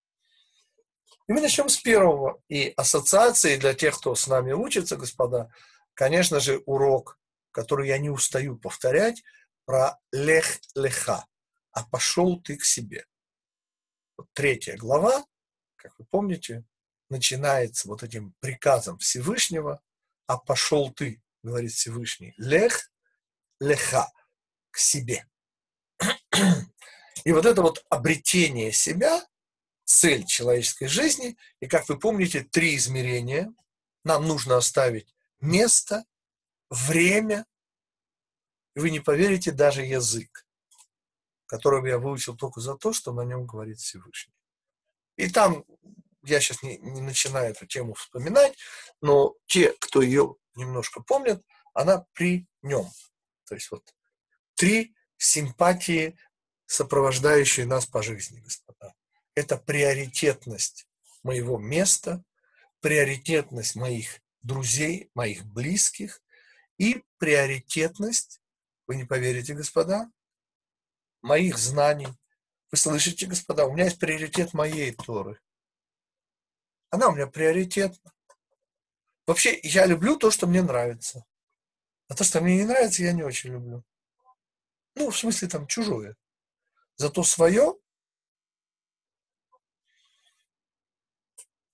И 1.27 1.33
мы 1.33 1.41
начнем 1.41 1.69
с 1.69 1.77
первого. 1.77 2.41
И 2.49 2.73
ассоциации 2.75 3.57
для 3.57 3.73
тех, 3.73 3.97
кто 3.97 4.15
с 4.15 4.27
нами 4.27 4.51
учится, 4.51 4.97
господа, 4.97 5.49
конечно 5.93 6.39
же, 6.39 6.61
урок, 6.65 7.19
который 7.51 7.87
я 7.87 7.97
не 7.99 8.09
устаю 8.09 8.57
повторять, 8.57 9.23
про 9.65 9.99
лех 10.11 10.59
леха, 10.75 11.25
а 11.71 11.83
пошел 11.85 12.41
ты 12.41 12.57
к 12.57 12.65
себе. 12.65 13.05
Вот 14.17 14.27
третья 14.33 14.77
глава, 14.77 15.25
как 15.75 15.97
вы 15.97 16.05
помните, 16.05 16.65
начинается 17.09 17.87
вот 17.87 18.03
этим 18.03 18.33
приказом 18.39 18.97
Всевышнего, 18.99 19.81
а 20.27 20.37
пошел 20.37 20.91
ты, 20.91 21.21
говорит 21.43 21.71
Всевышний, 21.71 22.33
лех 22.37 22.91
леха, 23.59 24.11
к 24.71 24.77
себе. 24.77 25.27
И 27.25 27.31
вот 27.31 27.45
это 27.45 27.61
вот 27.61 27.85
обретение 27.89 28.71
себя, 28.71 29.23
цель 29.83 30.25
человеческой 30.25 30.87
жизни, 30.87 31.37
и, 31.59 31.67
как 31.67 31.87
вы 31.89 31.99
помните, 31.99 32.41
три 32.43 32.75
измерения. 32.75 33.53
Нам 34.03 34.27
нужно 34.27 34.57
оставить 34.57 35.13
место, 35.39 36.05
время, 36.69 37.45
и 38.75 38.79
вы 38.79 38.89
не 38.89 38.99
поверите, 38.99 39.51
даже 39.51 39.81
язык, 39.81 40.45
которого 41.45 41.85
я 41.87 41.97
выучил 41.97 42.35
только 42.35 42.61
за 42.61 42.75
то, 42.75 42.93
что 42.93 43.11
на 43.11 43.21
нем 43.21 43.45
говорит 43.45 43.79
Всевышний. 43.79 44.33
И 45.17 45.29
там, 45.29 45.65
я 46.23 46.39
сейчас 46.39 46.63
не, 46.63 46.77
не 46.77 47.01
начинаю 47.01 47.51
эту 47.51 47.65
тему 47.65 47.93
вспоминать, 47.93 48.57
но 49.01 49.35
те, 49.45 49.73
кто 49.79 50.01
ее 50.01 50.35
немножко 50.55 51.01
помнят, 51.01 51.43
она 51.73 52.05
при 52.13 52.47
нем. 52.61 52.87
То 53.45 53.55
есть 53.55 53.71
вот 53.71 53.93
три 54.55 54.95
симпатии, 55.17 56.17
сопровождающие 56.65 57.65
нас 57.65 57.85
по 57.85 58.01
жизни, 58.01 58.39
господа. 58.39 58.93
Это 59.35 59.57
приоритетность 59.57 60.87
моего 61.23 61.57
места, 61.57 62.23
приоритетность 62.79 63.75
моих 63.75 64.21
друзей, 64.41 65.11
моих 65.13 65.45
близких 65.45 66.21
и 66.77 67.03
приоритетность, 67.17 68.40
вы 68.91 68.97
не 68.97 69.05
поверите, 69.05 69.53
господа, 69.53 70.11
моих 71.21 71.57
знаний. 71.57 72.09
Вы 72.71 72.77
слышите, 72.77 73.25
господа, 73.25 73.65
у 73.65 73.71
меня 73.71 73.85
есть 73.85 73.99
приоритет 73.99 74.53
моей 74.53 74.93
Торы. 74.93 75.39
Она 76.89 77.07
у 77.07 77.15
меня 77.15 77.27
приоритетна. 77.27 78.11
Вообще, 79.25 79.57
я 79.63 79.85
люблю 79.85 80.17
то, 80.17 80.29
что 80.29 80.45
мне 80.45 80.61
нравится. 80.61 81.25
А 82.09 82.15
то, 82.15 82.25
что 82.25 82.41
мне 82.41 82.57
не 82.57 82.65
нравится, 82.65 83.01
я 83.01 83.13
не 83.13 83.23
очень 83.23 83.53
люблю. 83.53 83.85
Ну, 84.95 85.09
в 85.09 85.17
смысле, 85.17 85.47
там, 85.47 85.67
чужое. 85.67 86.17
Зато 86.97 87.23
свое. 87.23 87.75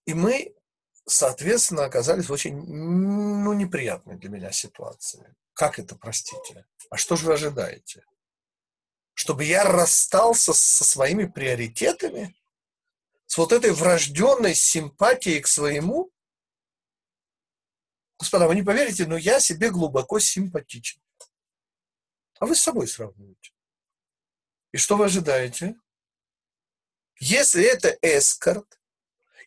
И 0.06 0.14
мы 0.14 0.56
соответственно, 1.08 1.86
оказались 1.86 2.30
очень 2.30 2.56
ну, 2.56 3.54
неприятной 3.54 4.18
для 4.18 4.30
меня 4.30 4.52
ситуации. 4.52 5.36
Как 5.54 5.80
это, 5.80 5.96
простите? 5.96 6.68
А 6.90 6.98
что 6.98 7.16
же 7.16 7.26
вы 7.26 7.34
ожидаете? 7.34 8.06
Чтобы 9.14 9.46
я 9.46 9.64
расстался 9.64 10.54
со 10.54 10.84
своими 10.84 11.26
приоритетами? 11.26 12.36
С 13.26 13.38
вот 13.38 13.52
этой 13.52 13.72
врожденной 13.72 14.54
симпатией 14.54 15.42
к 15.42 15.48
своему? 15.48 16.12
Господа, 18.20 18.48
вы 18.48 18.56
не 18.56 18.64
поверите, 18.64 19.08
но 19.08 19.18
я 19.18 19.40
себе 19.40 19.72
глубоко 19.72 20.20
симпатичен. 20.20 21.02
А 22.40 22.46
вы 22.46 22.56
с 22.56 22.62
собой 22.62 22.88
сравниваете. 22.88 23.52
И 24.72 24.78
что 24.78 24.98
вы 24.98 25.06
ожидаете? 25.06 25.76
Если 27.20 27.64
это 27.64 27.98
эскорт, 28.02 28.77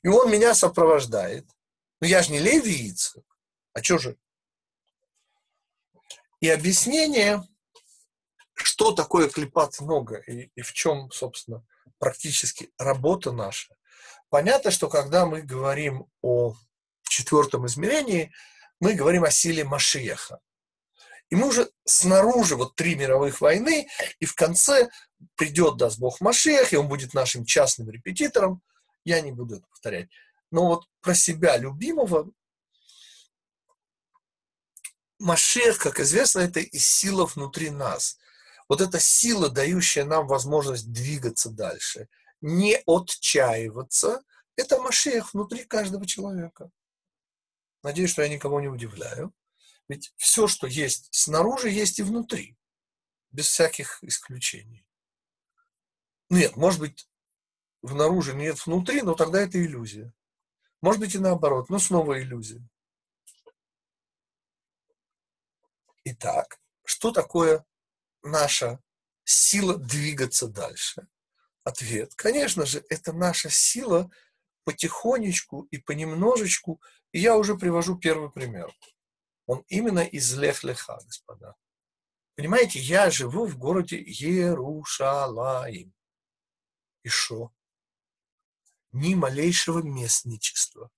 и 0.02 0.08
он 0.08 0.30
меня 0.30 0.54
сопровождает. 0.54 1.46
Ну 2.00 2.08
я 2.08 2.22
же 2.22 2.32
не 2.32 2.38
левиец. 2.38 3.16
А 3.72 3.82
что 3.82 3.98
же? 3.98 4.16
И 6.40 6.48
объяснение, 6.48 7.46
что 8.54 8.92
такое 8.92 9.28
клепать 9.28 9.78
много 9.80 10.16
и, 10.16 10.50
и 10.54 10.62
в 10.62 10.72
чем, 10.72 11.10
собственно, 11.10 11.64
практически 11.98 12.70
работа 12.78 13.30
наша. 13.30 13.74
Понятно, 14.30 14.70
что 14.70 14.88
когда 14.88 15.26
мы 15.26 15.42
говорим 15.42 16.06
о 16.22 16.54
четвертом 17.02 17.66
измерении, 17.66 18.32
мы 18.78 18.94
говорим 18.94 19.24
о 19.24 19.30
силе 19.30 19.64
Машиеха. 19.64 20.40
И 21.28 21.36
мы 21.36 21.48
уже 21.48 21.70
снаружи, 21.84 22.56
вот 22.56 22.74
три 22.74 22.96
мировых 22.96 23.40
войны, 23.40 23.88
и 24.18 24.24
в 24.24 24.34
конце 24.34 24.88
придет, 25.36 25.76
даст 25.76 25.98
Бог, 25.98 26.20
Машех, 26.20 26.72
и 26.72 26.76
он 26.76 26.88
будет 26.88 27.14
нашим 27.14 27.44
частным 27.44 27.90
репетитором. 27.90 28.62
Я 29.04 29.20
не 29.20 29.32
буду 29.32 29.56
это 29.56 29.66
повторять. 29.66 30.08
Но 30.50 30.66
вот 30.66 30.88
про 31.00 31.14
себя 31.14 31.56
любимого 31.56 32.30
Машех, 35.18 35.78
как 35.78 36.00
известно, 36.00 36.40
это 36.40 36.60
и 36.60 36.78
сила 36.78 37.26
внутри 37.26 37.68
нас. 37.70 38.18
Вот 38.68 38.80
эта 38.80 38.98
сила, 38.98 39.50
дающая 39.50 40.04
нам 40.04 40.26
возможность 40.26 40.90
двигаться 40.90 41.50
дальше, 41.50 42.08
не 42.40 42.82
отчаиваться, 42.86 44.22
это 44.56 44.80
Машех 44.80 45.34
внутри 45.34 45.64
каждого 45.64 46.06
человека. 46.06 46.70
Надеюсь, 47.82 48.10
что 48.10 48.22
я 48.22 48.28
никого 48.28 48.60
не 48.60 48.68
удивляю. 48.68 49.34
Ведь 49.88 50.14
все, 50.16 50.46
что 50.46 50.66
есть 50.66 51.08
снаружи, 51.10 51.68
есть 51.68 51.98
и 51.98 52.02
внутри, 52.02 52.56
без 53.30 53.48
всяких 53.48 54.02
исключений. 54.02 54.86
Нет, 56.28 56.56
может 56.56 56.80
быть, 56.80 57.09
внаружи 57.82 58.34
нет 58.34 58.64
внутри, 58.66 59.02
но 59.02 59.14
тогда 59.14 59.40
это 59.40 59.62
иллюзия. 59.62 60.12
Может 60.82 61.00
быть 61.00 61.14
и 61.14 61.18
наоборот, 61.18 61.68
но 61.68 61.78
снова 61.78 62.20
иллюзия. 62.20 62.62
Итак, 66.04 66.60
что 66.84 67.10
такое 67.10 67.64
наша 68.22 68.80
сила 69.24 69.76
двигаться 69.76 70.48
дальше? 70.48 71.06
Ответ, 71.62 72.14
конечно 72.14 72.64
же, 72.64 72.84
это 72.88 73.12
наша 73.12 73.50
сила 73.50 74.10
потихонечку 74.64 75.62
и 75.70 75.78
понемножечку, 75.78 76.80
и 77.12 77.20
я 77.20 77.36
уже 77.36 77.56
привожу 77.56 77.98
первый 77.98 78.30
пример. 78.30 78.72
Он 79.46 79.64
именно 79.68 80.00
из 80.00 80.32
Лех-Леха, 80.36 80.98
господа. 81.04 81.54
Понимаете, 82.36 82.78
я 82.78 83.10
живу 83.10 83.46
в 83.46 83.58
городе 83.58 84.00
Ерушалаим. 84.00 85.92
И 87.02 87.08
что? 87.08 87.52
Ни 88.92 89.14
малейшего 89.14 89.80
местничества. 89.80 90.90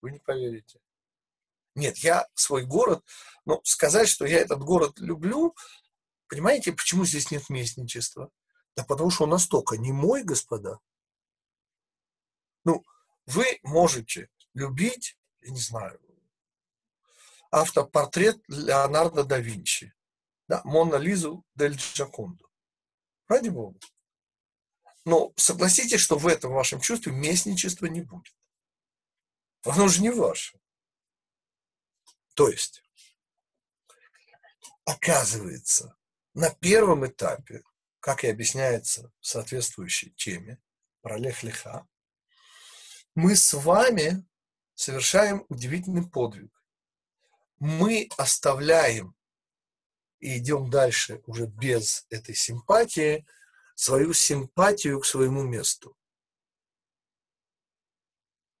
Вы 0.00 0.12
не 0.12 0.18
поверите. 0.18 0.80
Нет, 1.74 1.98
я 1.98 2.28
свой 2.34 2.64
город, 2.64 3.04
но 3.44 3.60
сказать, 3.64 4.08
что 4.08 4.24
я 4.24 4.38
этот 4.38 4.60
город 4.60 5.00
люблю, 5.00 5.56
понимаете, 6.28 6.72
почему 6.72 7.04
здесь 7.04 7.30
нет 7.30 7.48
местничества? 7.48 8.30
Да 8.76 8.84
потому 8.84 9.10
что 9.10 9.24
он 9.24 9.30
настолько 9.30 9.76
не 9.76 9.92
мой, 9.92 10.22
господа. 10.22 10.78
Ну, 12.64 12.84
вы 13.26 13.58
можете 13.62 14.28
любить, 14.52 15.18
я 15.40 15.50
не 15.50 15.60
знаю, 15.60 16.00
автопортрет 17.50 18.42
Леонардо 18.48 19.24
да 19.24 19.38
Винчи, 19.38 19.94
да, 20.48 20.60
Мона 20.64 20.96
Лизу 20.96 21.44
дель 21.54 21.76
Джакондо. 21.76 22.44
Ради 23.28 23.48
Бога. 23.48 23.78
Но 25.04 25.32
согласитесь, 25.36 26.00
что 26.00 26.16
в 26.16 26.26
этом 26.26 26.52
вашем 26.52 26.80
чувстве 26.80 27.12
местничества 27.12 27.86
не 27.86 28.00
будет. 28.00 28.34
Оно 29.64 29.88
же 29.88 30.02
не 30.02 30.10
ваше. 30.10 30.58
То 32.34 32.48
есть, 32.48 32.82
оказывается, 34.84 35.96
на 36.34 36.50
первом 36.50 37.06
этапе, 37.06 37.62
как 38.00 38.24
и 38.24 38.28
объясняется 38.28 39.12
в 39.20 39.26
соответствующей 39.26 40.10
теме 40.10 40.60
про 41.00 41.16
лех-леха, 41.16 41.86
мы 43.14 43.36
с 43.36 43.54
вами 43.54 44.26
совершаем 44.74 45.46
удивительный 45.48 46.08
подвиг. 46.08 46.50
Мы 47.60 48.08
оставляем 48.16 49.14
и 50.18 50.38
идем 50.38 50.68
дальше 50.70 51.22
уже 51.26 51.46
без 51.46 52.06
этой 52.10 52.34
симпатии, 52.34 53.26
свою 53.74 54.12
симпатию 54.12 55.00
к 55.00 55.06
своему 55.06 55.42
месту. 55.42 55.96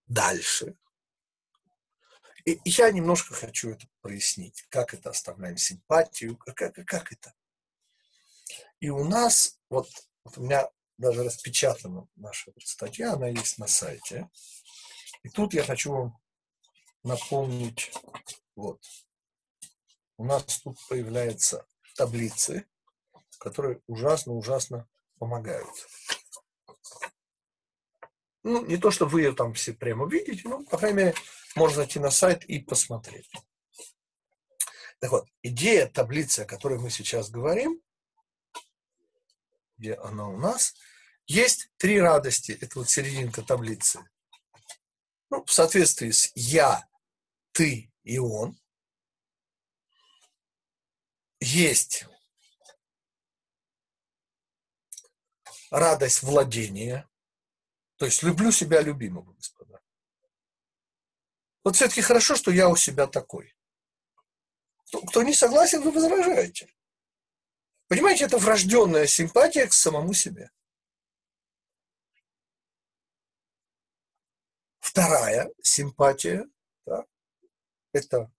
Дальше 0.06 0.76
и 2.44 2.60
я 2.64 2.90
немножко 2.90 3.34
хочу 3.34 3.70
это 3.70 3.86
прояснить, 4.02 4.66
как 4.68 4.92
это 4.92 5.10
оставляем 5.10 5.56
симпатию, 5.56 6.36
как, 6.36 6.74
как, 6.86 7.12
это. 7.12 7.34
И 8.80 8.90
у 8.90 9.02
нас, 9.04 9.58
вот, 9.70 9.88
вот 10.24 10.36
у 10.36 10.42
меня 10.42 10.68
даже 10.98 11.24
распечатана 11.24 12.06
наша 12.16 12.52
статья, 12.62 13.14
она 13.14 13.28
есть 13.28 13.58
на 13.58 13.66
сайте. 13.66 14.28
И 15.22 15.30
тут 15.30 15.54
я 15.54 15.64
хочу 15.64 15.92
вам 15.92 16.22
напомнить, 17.02 17.90
вот, 18.56 18.82
у 20.18 20.24
нас 20.24 20.60
тут 20.60 20.78
появляются 20.88 21.66
таблицы, 21.96 22.66
которые 23.38 23.80
ужасно-ужасно 23.86 24.86
помогают. 25.18 25.68
Ну, 28.42 28.64
не 28.66 28.76
то, 28.76 28.90
что 28.90 29.06
вы 29.06 29.22
ее 29.22 29.32
там 29.32 29.54
все 29.54 29.72
прямо 29.72 30.06
видите, 30.06 30.48
но, 30.48 30.62
по 30.64 30.76
крайней 30.76 30.98
мере, 30.98 31.14
можно 31.56 31.76
зайти 31.76 31.98
на 31.98 32.10
сайт 32.10 32.44
и 32.44 32.58
посмотреть. 32.58 33.30
Так 34.98 35.10
вот, 35.10 35.26
идея 35.42 35.86
таблицы, 35.86 36.40
о 36.40 36.46
которой 36.46 36.78
мы 36.78 36.90
сейчас 36.90 37.30
говорим, 37.30 37.80
где 39.76 39.94
она 39.94 40.28
у 40.28 40.36
нас, 40.36 40.74
есть 41.26 41.70
три 41.78 42.00
радости. 42.00 42.52
Это 42.60 42.78
вот 42.78 42.90
серединка 42.90 43.42
таблицы. 43.42 44.00
Ну, 45.30 45.44
в 45.44 45.52
соответствии 45.52 46.10
с 46.10 46.30
«я», 46.34 46.86
«ты» 47.52 47.90
и 48.02 48.18
«он». 48.18 48.58
Есть 51.40 52.06
радость 55.70 56.22
владения, 56.22 57.08
то 57.96 58.04
есть 58.04 58.22
люблю 58.22 58.50
себя 58.50 58.80
любимого, 58.80 59.32
господа. 59.32 59.80
Вот 61.62 61.76
все-таки 61.76 62.02
хорошо, 62.02 62.36
что 62.36 62.50
я 62.50 62.68
у 62.68 62.76
себя 62.76 63.06
такой. 63.06 63.54
Кто 65.08 65.22
не 65.22 65.34
согласен, 65.34 65.82
вы 65.82 65.90
возражаете. 65.90 66.72
Понимаете, 67.88 68.24
это 68.24 68.38
врожденная 68.38 69.06
симпатия 69.06 69.66
к 69.66 69.72
самому 69.72 70.12
себе. 70.12 70.50
Вторая 74.80 75.50
симпатия 75.62 76.46
да, 76.86 77.04
это 77.92 78.30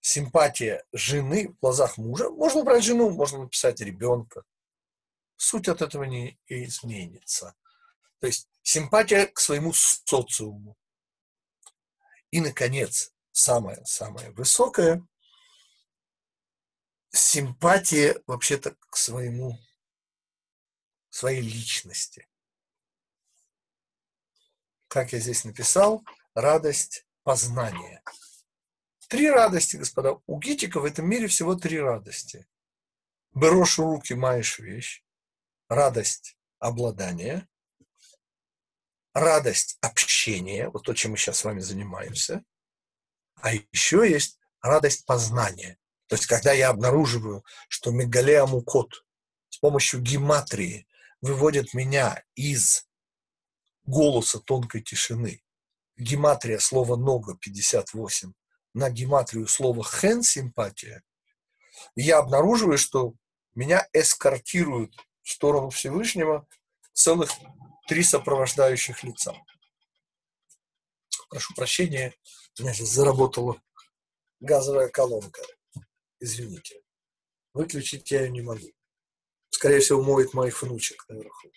симпатия 0.00 0.84
жены 0.92 1.48
в 1.48 1.58
глазах 1.60 1.98
мужа. 1.98 2.30
Можно 2.30 2.64
брать 2.64 2.84
жену, 2.84 3.10
можно 3.10 3.42
написать 3.42 3.80
ребенка. 3.80 4.44
Суть 5.42 5.68
от 5.68 5.80
этого 5.80 6.04
не 6.04 6.38
изменится. 6.48 7.56
То 8.18 8.26
есть 8.26 8.50
симпатия 8.62 9.24
к 9.24 9.40
своему 9.40 9.72
социуму. 9.72 10.76
И, 12.30 12.42
наконец, 12.42 13.14
самое-самое 13.32 14.32
высокое– 14.32 15.02
симпатия 17.10 18.22
вообще-то 18.26 18.76
к 18.90 18.98
своему, 18.98 19.58
своей 21.08 21.40
личности. 21.40 22.28
Как 24.88 25.14
я 25.14 25.20
здесь 25.20 25.46
написал, 25.46 26.04
радость 26.34 27.06
познания. 27.22 28.02
Три 29.08 29.30
радости, 29.30 29.76
господа. 29.76 30.20
У 30.26 30.38
гитика 30.38 30.80
в 30.80 30.84
этом 30.84 31.08
мире 31.08 31.28
всего 31.28 31.54
три 31.54 31.80
радости. 31.80 32.46
В 33.32 33.42
руки, 33.78 34.12
маешь 34.12 34.58
вещь. 34.58 35.02
Радость 35.70 36.36
обладания 36.58 37.48
радость 39.14 39.78
общения, 39.80 40.68
вот 40.68 40.84
то, 40.84 40.94
чем 40.94 41.12
мы 41.12 41.16
сейчас 41.16 41.38
с 41.38 41.44
вами 41.44 41.60
занимаемся, 41.60 42.44
а 43.36 43.52
еще 43.54 44.08
есть 44.08 44.38
радость 44.60 45.06
познания. 45.06 45.78
То 46.06 46.16
есть, 46.16 46.26
когда 46.26 46.52
я 46.52 46.70
обнаруживаю, 46.70 47.44
что 47.68 47.90
Мегалея 47.90 48.46
Мукот 48.46 49.04
с 49.48 49.58
помощью 49.58 50.00
гематрии 50.00 50.86
выводит 51.20 51.74
меня 51.74 52.22
из 52.34 52.86
голоса 53.84 54.40
тонкой 54.40 54.82
тишины, 54.82 55.42
гематрия 55.96 56.58
слова 56.58 56.96
«нога» 56.96 57.36
58, 57.36 58.32
на 58.74 58.90
гематрию 58.90 59.46
слова 59.46 59.84
«хен» 59.84 60.22
симпатия, 60.22 61.02
я 61.94 62.18
обнаруживаю, 62.18 62.78
что 62.78 63.14
меня 63.54 63.88
эскортируют 63.92 64.94
в 65.22 65.30
сторону 65.30 65.70
Всевышнего 65.70 66.46
целых 66.92 67.30
три 67.88 68.02
сопровождающих 68.02 69.02
лица. 69.02 69.34
Прошу 71.28 71.54
прощения, 71.54 72.14
у 72.58 72.62
меня 72.62 72.74
сейчас 72.74 72.88
заработала 72.88 73.60
газовая 74.40 74.88
колонка. 74.88 75.42
Извините. 76.18 76.82
Выключить 77.52 78.10
я 78.10 78.22
ее 78.22 78.30
не 78.30 78.42
могу. 78.42 78.72
Скорее 79.50 79.80
всего, 79.80 80.02
моет 80.02 80.34
моих 80.34 80.60
внучек 80.62 81.04
наверху. 81.08 81.50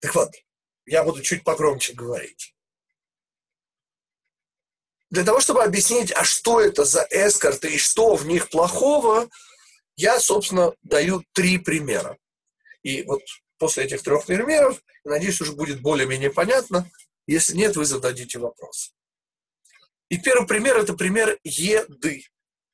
Так 0.00 0.14
вот, 0.14 0.30
я 0.86 1.04
буду 1.04 1.22
чуть 1.22 1.44
погромче 1.44 1.92
говорить. 1.92 2.54
Для 5.10 5.24
того, 5.24 5.40
чтобы 5.40 5.62
объяснить, 5.62 6.12
а 6.12 6.24
что 6.24 6.60
это 6.60 6.84
за 6.84 7.06
эскорты 7.10 7.74
и 7.74 7.78
что 7.78 8.14
в 8.14 8.26
них 8.26 8.48
плохого, 8.48 9.28
Я, 10.00 10.18
собственно, 10.18 10.72
даю 10.80 11.22
три 11.34 11.58
примера. 11.58 12.16
И 12.82 13.02
вот 13.02 13.20
после 13.58 13.84
этих 13.84 14.02
трех 14.02 14.24
примеров, 14.24 14.82
надеюсь, 15.04 15.42
уже 15.42 15.52
будет 15.52 15.82
более-менее 15.82 16.30
понятно. 16.30 16.90
Если 17.26 17.54
нет, 17.54 17.76
вы 17.76 17.84
зададите 17.84 18.38
вопрос. 18.38 18.94
И 20.08 20.16
первый 20.16 20.46
пример– 20.46 20.78
это 20.78 20.94
пример 20.94 21.38
еды. 21.44 22.24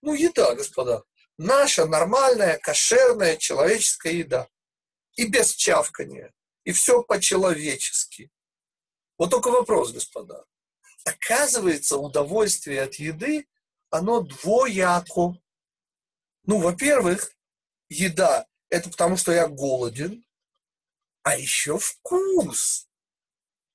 Ну, 0.02 0.14
еда, 0.14 0.54
господа. 0.54 1.02
Наша 1.36 1.86
нормальная, 1.86 2.58
кошерная, 2.58 3.36
человеческая 3.36 4.12
еда. 4.12 4.48
И 5.16 5.26
без 5.26 5.52
чавкания. 5.52 6.32
И 6.62 6.70
все 6.70 7.02
по-человечески. 7.02 8.30
Вот 9.18 9.30
только 9.30 9.50
вопрос, 9.50 9.90
господа. 9.90 10.44
Оказывается, 11.04 11.96
удовольствие 11.96 12.82
от 12.82 12.94
еды, 12.94 13.48
оно 13.90 14.20
двояко. 14.20 15.34
Ну, 16.46 16.58
во-первых, 16.58 17.32
еда– 17.88 18.46
это 18.68 18.88
потому, 18.88 19.16
что 19.16 19.32
я 19.32 19.48
голоден, 19.48 20.24
а 21.22 21.36
еще 21.36 21.76
вкус. 21.78 22.88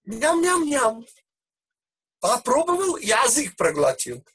Ням-ням-ням. 0.06 1.06
Попробовал, 2.20 2.98
язык 2.98 3.58
проглотил. 3.58 4.26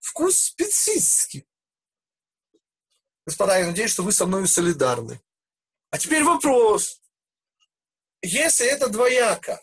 Вкус 0.00 0.38
специфический. 0.38 1.46
Господа, 3.26 3.58
я 3.58 3.66
надеюсь, 3.66 3.92
что 3.92 4.02
вы 4.02 4.12
со 4.12 4.26
мной 4.26 4.46
солидарны. 4.48 5.20
А 5.90 5.98
теперь 5.98 6.24
вопрос. 6.24 7.00
Если 8.22 8.66
это 8.66 8.88
двояко, 8.88 9.62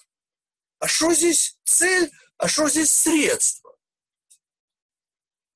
а 0.80 0.88
что 0.88 1.14
здесь 1.14 1.60
цель, 1.64 2.12
а 2.38 2.48
что 2.48 2.70
здесь 2.70 2.92
средство? 2.92 3.78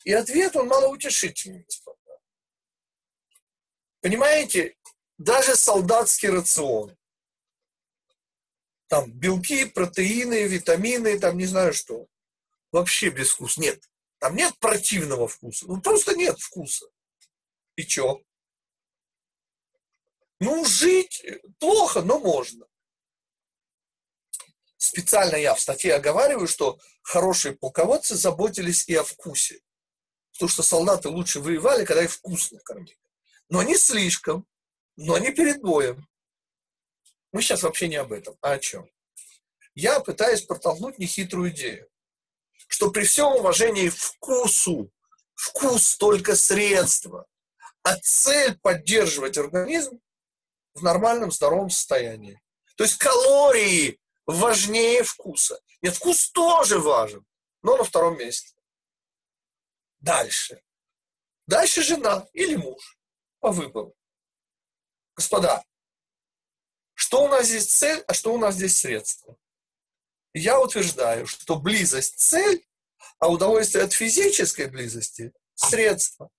И 0.04 0.12
ответ, 0.12 0.56
он 0.56 0.68
малоутешительный, 0.68 1.64
господа. 1.64 1.95
Понимаете, 4.06 4.78
даже 5.18 5.56
солдатский 5.56 6.30
рацион, 6.30 6.96
там 8.86 9.12
белки, 9.12 9.66
протеины, 9.66 10.44
витамины, 10.44 11.20
там 11.20 11.40
не 11.40 11.48
знаю 11.48 11.74
что, 11.74 12.06
вообще 12.72 13.10
без 13.10 13.32
вкуса. 13.32 13.60
Нет, 13.60 13.84
там 14.20 14.36
нет 14.36 14.56
противного 14.60 15.28
вкуса, 15.28 15.66
ну 15.66 15.82
просто 15.82 16.16
нет 16.16 16.40
вкуса. 16.40 16.86
И 17.78 17.84
чё? 17.84 18.22
Ну, 20.40 20.64
жить 20.66 21.26
плохо, 21.58 22.04
но 22.04 22.20
можно. 22.20 22.68
Специально 24.78 25.36
я 25.36 25.56
в 25.56 25.60
статье 25.60 25.96
оговариваю, 25.96 26.48
что 26.48 26.80
хорошие 27.02 27.56
полководцы 27.56 28.14
заботились 28.14 28.88
и 28.88 28.94
о 28.94 29.04
вкусе. 29.04 29.62
Потому 30.34 30.50
что 30.50 30.62
солдаты 30.62 31.10
лучше 31.10 31.40
воевали, 31.40 31.86
когда 31.86 32.04
их 32.04 32.12
вкусно 32.12 32.60
кормили. 32.60 33.00
Но 33.50 33.64
не 33.64 33.78
слишком, 33.78 34.48
но 34.96 35.18
не 35.18 35.32
перед 35.32 35.62
боем. 35.62 36.08
Мы 37.32 37.42
сейчас 37.42 37.64
вообще 37.64 37.88
не 37.88 37.98
об 37.98 38.12
этом, 38.12 38.38
а 38.42 38.54
о 38.54 38.60
чем? 38.60 38.90
Я 39.76 40.00
пытаюсь 40.00 40.42
протолкнуть 40.42 41.00
нехитрую 41.00 41.52
идею, 41.52 41.90
что 42.68 42.92
при 42.92 43.04
всем 43.04 43.36
уважении 43.36 43.90
вкусу, 43.90 44.92
вкус 45.36 45.98
только 45.98 46.36
средство, 46.36 47.28
а 47.84 47.98
цель 47.98 48.58
поддерживать 48.60 49.38
организм 49.38 50.00
в 50.74 50.82
нормальном 50.82 51.30
здоровом 51.32 51.70
состоянии. 51.70 52.42
То 52.78 52.86
есть 52.86 52.98
калории 52.98 54.00
важнее 54.26 55.04
вкуса. 55.04 55.60
Нет, 55.82 55.96
вкус 55.96 56.32
тоже 56.32 56.80
важен, 56.80 57.26
но 57.62 57.78
на 57.78 57.84
втором 57.84 58.18
месте. 58.18 58.56
Дальше. 60.00 60.62
Дальше 61.48 61.84
жена 61.84 62.28
или 62.34 62.56
муж 62.56 62.95
по 63.46 63.52
выбору. 63.52 63.96
Господа, 65.16 65.64
что 66.96 67.26
у 67.26 67.28
нас 67.28 67.46
здесь 67.46 67.72
цель, 67.72 68.04
а 68.08 68.14
что 68.16 68.34
у 68.34 68.40
нас 68.40 68.56
здесь 68.56 68.76
средство? 68.76 69.38
Я 70.34 70.60
утверждаю, 70.60 71.28
что 71.28 71.60
близость– 71.60 72.16
цель, 72.18 72.68
а 73.20 73.30
удовольствие 73.30 73.84
от 73.84 73.94
физической 73.94 74.68
близости– 74.68 75.32
средство. 75.54 76.32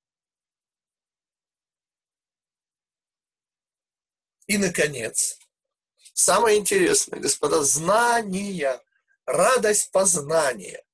И, 4.49 4.59
наконец, 4.59 5.39
самое 6.13 6.59
интересное, 6.59 7.21
господа, 7.21 7.63
знания, 7.63 8.83
радость 9.27 9.93
познания. 9.93 10.85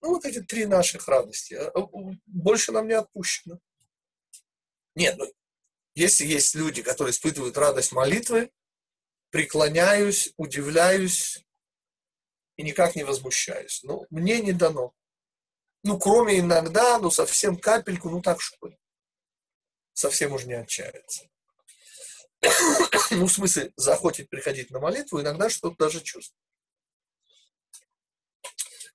Ну, 0.00 0.10
вот 0.10 0.24
эти 0.26 0.40
три 0.40 0.66
наших 0.66 1.08
радости. 1.08 1.54
А, 1.54 1.72
больше 2.26 2.70
нам 2.70 2.86
не 2.86 2.94
отпущено. 2.94 3.58
Нет, 4.94 5.16
ну, 5.18 5.32
если 5.94 6.24
есть 6.24 6.54
люди, 6.54 6.82
которые 6.82 7.12
испытывают 7.12 7.56
радость 7.56 7.92
молитвы, 7.92 8.50
преклоняюсь, 9.30 10.32
удивляюсь 10.36 11.44
и 12.56 12.62
никак 12.62 12.94
не 12.94 13.04
возмущаюсь. 13.04 13.82
Но 13.82 14.06
мне 14.10 14.40
не 14.40 14.52
дано. 14.52 14.94
Ну, 15.82 15.98
кроме 15.98 16.38
иногда, 16.38 16.98
ну, 16.98 17.10
совсем 17.10 17.56
капельку, 17.56 18.08
ну, 18.10 18.22
так 18.22 18.40
что 18.40 18.72
совсем 19.92 20.32
уже 20.32 20.46
не 20.46 20.54
отчаяться. 20.54 21.28
ну, 23.10 23.26
в 23.26 23.32
смысле, 23.32 23.72
захочет 23.76 24.28
приходить 24.28 24.70
на 24.70 24.80
молитву, 24.80 25.20
иногда 25.20 25.48
что-то 25.50 25.76
даже 25.76 26.00
чувствует. 26.00 26.40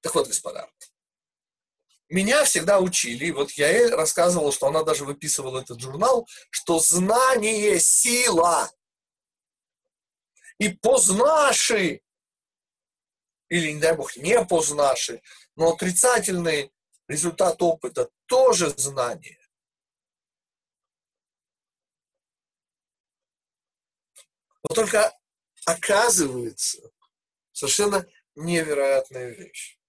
Так 0.01 0.15
вот, 0.15 0.27
господа, 0.27 0.69
меня 2.09 2.43
всегда 2.43 2.79
учили, 2.79 3.31
вот 3.31 3.51
я 3.51 3.95
рассказывал, 3.95 4.51
что 4.51 4.67
она 4.67 4.83
даже 4.83 5.05
выписывала 5.05 5.61
этот 5.61 5.79
журнал, 5.79 6.27
что 6.49 6.79
знание– 6.79 7.79
сила. 7.79 8.69
И 10.57 10.69
познаши, 10.69 12.01
или, 13.47 13.71
не 13.71 13.79
дай 13.79 13.95
бог, 13.95 14.15
не 14.17 14.43
познаши, 14.43 15.21
но 15.55 15.73
отрицательный 15.73 16.73
результат 17.07 17.61
опыта 17.61 18.09
тоже 18.25 18.69
знание. 18.71 19.39
Вот 24.63 24.75
только 24.75 25.17
оказывается 25.65 26.91
совершенно 27.51 28.05
невероятная 28.35 29.29
вещь, 29.29 29.79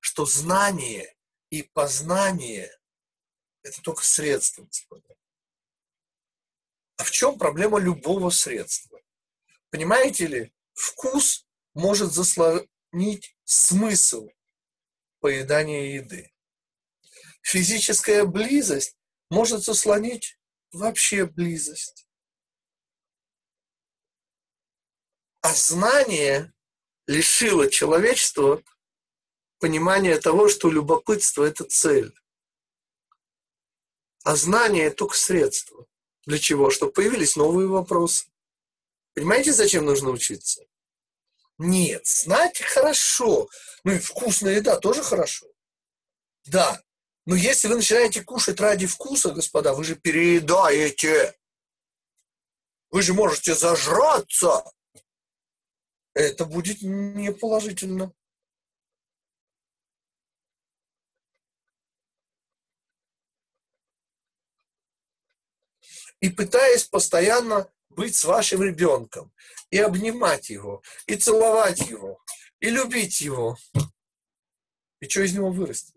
что 0.00 0.26
знание 0.26 1.13
и 1.54 1.62
познание– 1.62 2.68
это 3.62 3.80
только 3.80 4.02
средство, 4.02 4.64
господа. 4.64 5.14
А 6.96 7.04
в 7.04 7.12
чем 7.12 7.38
проблема 7.38 7.78
любого 7.78 8.30
средства? 8.30 9.00
Понимаете 9.70 10.26
ли, 10.26 10.54
вкус 10.72 11.46
может 11.72 12.12
заслонить 12.12 13.36
смысл 13.44 14.28
поедания 15.20 15.94
еды. 15.94 16.32
Физическая 17.42 18.24
близость 18.24 18.96
может 19.30 19.62
заслонить 19.62 20.40
вообще 20.72 21.24
близость. 21.24 22.08
А 25.40 25.54
знание 25.54 26.52
лишило 27.06 27.70
человечества 27.70 28.60
понимания 29.64 30.20
того, 30.20 30.50
что 30.50 30.70
любопытство– 30.70 31.42
это 31.50 31.64
цель. 31.64 32.12
А 34.22 34.36
знание– 34.36 34.90
только 35.00 35.16
средство. 35.16 35.86
Для 36.26 36.38
чего? 36.38 36.68
Чтобы 36.68 36.92
появились 36.92 37.34
новые 37.34 37.66
вопросы. 37.66 38.26
Понимаете, 39.14 39.54
зачем 39.54 39.86
нужно 39.86 40.10
учиться? 40.10 40.66
Нет, 41.56 42.06
знать 42.06 42.60
хорошо. 42.60 43.48
Ну 43.84 43.92
и 43.92 43.98
вкусная 43.98 44.56
еда 44.56 44.78
тоже 44.78 45.02
хорошо. 45.02 45.46
Да. 46.44 46.82
Но 47.24 47.34
если 47.34 47.68
вы 47.68 47.76
начинаете 47.76 48.20
кушать 48.20 48.60
ради 48.60 48.86
вкуса, 48.86 49.30
господа, 49.30 49.72
вы 49.72 49.84
же 49.84 49.96
переедаете. 49.96 51.34
Вы 52.90 53.00
же 53.00 53.14
можете 53.14 53.54
зажраться 53.54 54.62
это 56.14 56.44
будет 56.44 56.78
неположительно. 56.82 58.12
И 66.24 66.30
пытаясь 66.30 66.84
постоянно 66.84 67.70
быть 67.90 68.16
с 68.16 68.24
вашим 68.24 68.62
ребенком, 68.62 69.30
и 69.68 69.76
обнимать 69.76 70.48
его, 70.48 70.82
и 71.06 71.16
целовать 71.16 71.80
его, 71.80 72.18
и 72.60 72.70
любить 72.70 73.20
его. 73.20 73.58
И 75.00 75.06
что 75.06 75.20
из 75.20 75.34
него 75.34 75.50
вырастет? 75.50 75.94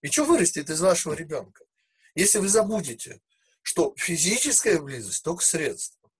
И 0.00 0.08
что 0.08 0.24
вырастет 0.24 0.70
из 0.70 0.80
вашего 0.80 1.12
ребенка? 1.12 1.66
Если 2.14 2.38
вы 2.38 2.48
забудете, 2.48 3.20
что 3.60 3.94
физическая 3.98 4.80
близость 4.80 5.22
только 5.22 5.44
средство. 5.44 6.10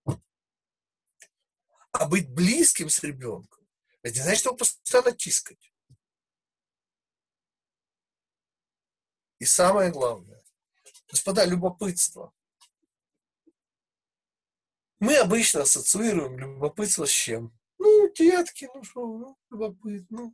А 1.91 2.05
быть 2.05 2.29
близким 2.29 2.91
с 2.91 3.01
ребенком, 3.01 3.67
это 4.03 4.15
не 4.15 4.21
значит 4.21 4.45
его 4.45 4.55
постоянно 4.55 5.11
тискать. 5.11 5.73
И 9.39 9.45
самое 9.45 9.89
главное, 9.89 10.38
Господа, 11.09 11.45
любопытство. 11.45 12.33
Мы 14.99 15.17
обычно 15.17 15.61
ассоциируем 15.61 16.37
любопытство 16.37 17.05
с 17.05 17.09
чем? 17.09 17.57
Ну, 17.79 18.11
детки, 18.13 18.69
ну 18.73 18.83
что, 18.83 19.05
ну, 19.05 19.37
любопытно. 19.49 20.33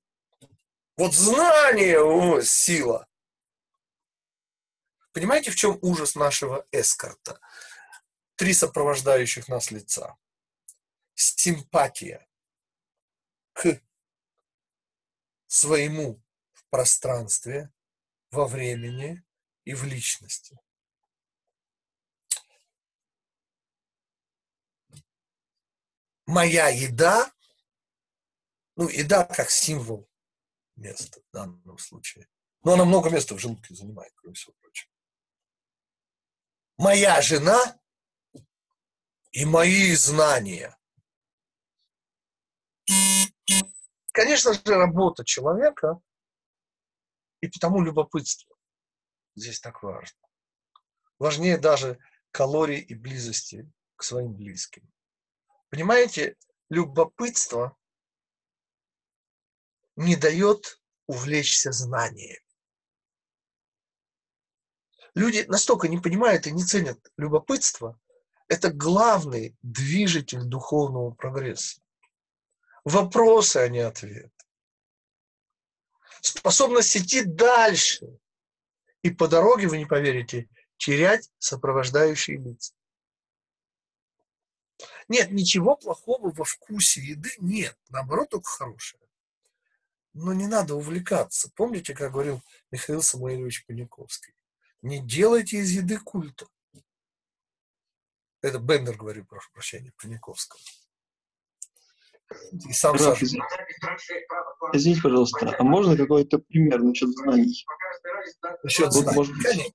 Вот 0.97 1.13
знание, 1.13 2.01
о, 2.01 2.41
сила. 2.41 3.07
Понимаете, 5.13 5.51
в 5.51 5.55
чем 5.55 5.79
ужас 5.81 6.15
нашего 6.15 6.65
эскорта? 6.71 7.39
Три 8.35 8.53
сопровождающих 8.53 9.47
нас 9.47 9.71
лица. 9.71 10.17
Симпатия 11.13 12.27
к 13.53 13.81
своему 15.47 16.21
в 16.51 16.65
пространстве, 16.69 17.71
во 18.31 18.45
времени 18.45 19.24
и 19.65 19.73
в 19.73 19.83
личности. 19.83 20.57
Моя 26.27 26.69
еда, 26.69 27.31
ну, 28.75 28.87
еда 28.87 29.25
как 29.25 29.49
символ 29.49 30.09
места 30.75 31.19
в 31.21 31.31
данном 31.31 31.77
случае. 31.77 32.27
Но 32.63 32.73
она 32.73 32.85
много 32.85 33.09
места 33.09 33.35
в 33.35 33.39
желудке 33.39 33.75
занимает, 33.75 34.13
кроме 34.15 34.33
всего 34.33 34.53
прочего. 34.53 34.91
Моя 36.77 37.21
жена 37.21 37.79
и 39.31 39.45
мои 39.45 39.93
знания. 39.95 40.77
Конечно 44.11 44.53
же, 44.53 44.61
работа 44.65 45.23
человека 45.25 45.99
и 47.41 47.47
потому 47.47 47.81
любопытство 47.81 48.54
здесь 49.35 49.59
так 49.59 49.83
важно. 49.83 50.19
Важнее 51.19 51.57
даже 51.57 51.99
калорий 52.31 52.79
и 52.79 52.95
близости 52.95 53.71
к 53.95 54.03
своим 54.03 54.33
близким. 54.33 54.91
Понимаете, 55.69 56.35
любопытство 56.69 57.77
не 59.95 60.15
дает 60.15 60.81
увлечься 61.07 61.71
знанием. 61.71 62.41
Люди 65.13 65.45
настолько 65.47 65.87
не 65.87 65.97
понимают 65.97 66.45
и 66.45 66.51
не 66.51 66.63
ценят 66.63 66.99
любопытство, 67.15 67.97
это 68.47 68.71
главный 68.71 69.57
движитель 69.61 70.43
духовного 70.43 71.11
прогресса. 71.11 71.81
Вопросы, 72.83 73.57
а 73.57 73.69
не 73.69 73.79
ответы. 73.79 74.31
Способность 76.21 76.95
идти 76.97 77.23
дальше. 77.23 78.19
И 79.05 79.11
по 79.11 79.27
дороге, 79.27 79.67
вы 79.67 79.77
не 79.77 79.85
поверите, 79.85 80.49
терять 80.77 81.29
сопровождающие 81.37 82.37
лица. 82.37 82.73
Нет, 85.07 85.29
ничего 85.29 85.75
плохого 85.75 86.31
во 86.31 86.43
вкусе 86.43 87.01
еды 87.01 87.29
нет. 87.37 87.77
Наоборот, 87.89 88.29
только 88.29 88.49
хорошее. 88.49 89.03
Но 90.13 90.33
не 90.33 90.47
надо 90.47 90.73
увлекаться. 90.73 91.51
Помните, 91.53 91.93
как 91.93 92.13
говорил 92.13 92.41
Михаил 92.71 93.03
Самуилович 93.03 93.67
Паниковский? 93.67 94.33
Не 94.81 95.05
делайте 95.05 95.57
из 95.57 95.69
еды 95.69 95.99
культа. 95.99 96.47
Это 98.41 98.57
Бендер 98.57 98.97
говорит, 98.97 99.27
прошу 99.27 99.51
прощения, 99.51 99.93
Паниковского. 100.01 100.59
И 102.67 102.73
сам 102.73 102.93
Раф, 102.93 103.19
Саша. 103.19 103.25
Извините, 104.73 105.01
пожалуйста, 105.01 105.55
а 105.57 105.63
можно 105.63 105.95
какой-то 105.95 106.39
пример 106.39 106.81
насчет 106.81 107.09
знаний? 107.09 107.65
Насчет 108.63 108.87
вот, 108.87 109.03
знаний, 109.03 109.15
может 109.15 109.35
быть... 109.35 109.73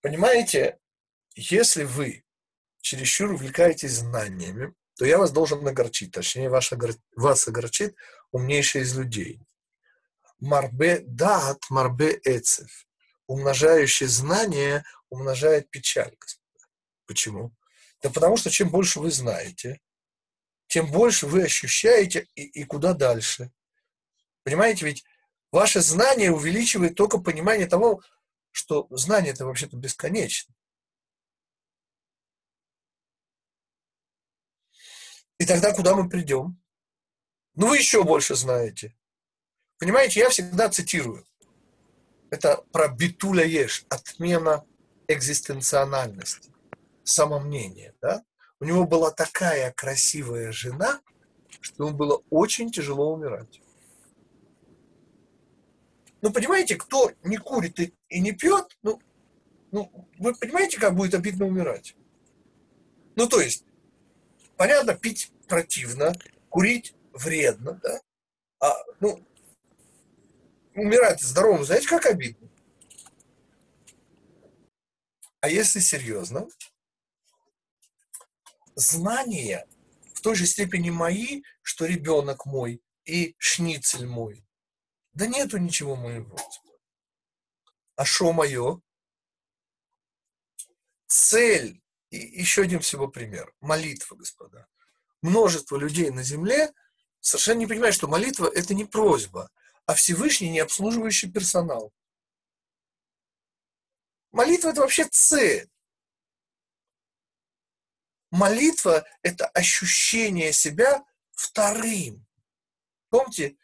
Понимаете, 0.00 0.78
если 1.34 1.84
вы 1.84 2.24
чересчур 2.80 3.32
увлекаетесь 3.32 3.92
знаниями, 3.92 4.74
то 4.96 5.04
я 5.04 5.18
вас 5.18 5.32
должен 5.32 5.66
огорчить, 5.66 6.12
точнее, 6.12 6.48
вас, 6.48 6.72
огор... 6.72 6.90
вас 7.16 7.48
огорчит 7.48 7.96
умнейший 8.30 8.82
из 8.82 8.96
людей. 8.96 9.40
Марбе 10.40 11.00
дат, 11.06 11.58
марбе 11.70 12.20
эцев. 12.24 12.86
Умножающий 13.26 14.06
знание 14.06 14.84
умножает 15.08 15.70
печаль, 15.70 16.14
господа. 16.18 16.66
Почему? 17.06 17.52
Да 18.02 18.10
потому 18.10 18.36
что 18.36 18.50
чем 18.50 18.70
больше 18.70 19.00
вы 19.00 19.10
знаете, 19.10 19.80
тем 20.74 20.90
больше 20.90 21.28
вы 21.28 21.44
ощущаете 21.44 22.26
и, 22.34 22.42
и 22.42 22.64
куда 22.64 22.94
дальше. 22.94 23.52
Понимаете, 24.42 24.86
ведь 24.86 25.04
ваше 25.52 25.80
знание 25.80 26.32
увеличивает 26.32 26.96
только 26.96 27.18
понимание 27.18 27.68
того, 27.68 28.02
что 28.50 28.88
знание 28.90 29.32
это 29.32 29.46
вообще-то 29.46 29.76
бесконечно. 29.76 30.52
И 35.38 35.46
тогда 35.46 35.72
куда 35.72 35.94
мы 35.94 36.08
придем? 36.08 36.60
Ну, 37.54 37.68
вы 37.68 37.78
еще 37.78 38.02
больше 38.02 38.34
знаете. 38.34 38.96
Понимаете, 39.78 40.18
я 40.18 40.28
всегда 40.28 40.68
цитирую. 40.68 41.24
Это 42.30 42.64
про 42.72 42.88
битуля 42.88 43.44
еш, 43.44 43.86
отмена 43.90 44.66
экзистенциональности, 45.06 46.52
самомнения. 47.04 47.94
Да? 48.00 48.24
У 48.60 48.64
него 48.64 48.86
была 48.86 49.10
такая 49.10 49.72
красивая 49.72 50.52
жена, 50.52 51.00
что 51.60 51.86
ему 51.86 51.96
было 51.96 52.22
очень 52.30 52.70
тяжело 52.70 53.12
умирать. 53.12 53.60
Ну, 56.22 56.32
понимаете, 56.32 56.76
кто 56.76 57.12
не 57.22 57.36
курит 57.36 57.78
и, 57.80 57.94
и 58.08 58.20
не 58.20 58.32
пьет, 58.32 58.78
ну, 58.82 59.00
ну, 59.70 60.08
вы 60.18 60.34
понимаете, 60.34 60.78
как 60.78 60.94
будет 60.94 61.14
обидно 61.14 61.46
умирать? 61.46 61.96
Ну, 63.16 63.28
то 63.28 63.40
есть, 63.40 63.64
понятно, 64.56 64.94
пить 64.94 65.32
противно, 65.48 66.12
курить 66.48 66.94
вредно, 67.12 67.80
да? 67.82 68.00
А, 68.60 68.74
ну, 69.00 69.20
умирать 70.74 71.20
здоровым, 71.20 71.64
знаете, 71.64 71.88
как 71.88 72.06
обидно? 72.06 72.48
А 75.40 75.48
если 75.48 75.80
серьезно, 75.80 76.48
знания 78.74 79.66
в 80.14 80.20
той 80.20 80.34
же 80.34 80.46
степени 80.46 80.90
мои, 80.90 81.42
что 81.62 81.86
ребенок 81.86 82.46
мой 82.46 82.82
и 83.04 83.34
шницель 83.38 84.06
мой. 84.06 84.46
Да 85.12 85.26
нету 85.26 85.58
ничего 85.58 85.96
моего. 85.96 86.36
А 87.96 88.04
что 88.04 88.32
мое? 88.32 88.80
Цель, 91.06 91.80
и 92.10 92.16
еще 92.16 92.62
один 92.62 92.80
всего 92.80 93.08
пример, 93.08 93.54
молитва, 93.60 94.16
господа. 94.16 94.66
Множество 95.22 95.76
людей 95.76 96.10
на 96.10 96.22
земле 96.22 96.72
совершенно 97.20 97.60
не 97.60 97.66
понимают, 97.66 97.94
что 97.94 98.08
молитва– 98.08 98.50
это 98.54 98.74
не 98.74 98.84
просьба, 98.84 99.50
а 99.86 99.94
Всевышний 99.94 100.50
не 100.50 100.60
обслуживающий 100.60 101.30
персонал. 101.30 101.92
Молитва– 104.32 104.68
это 104.70 104.80
вообще 104.80 105.04
цель. 105.04 105.70
Молитва– 108.34 109.06
это 109.22 109.46
ощущение 109.46 110.52
себя 110.52 111.04
вторым. 111.30 112.26
Помните, 113.08 113.56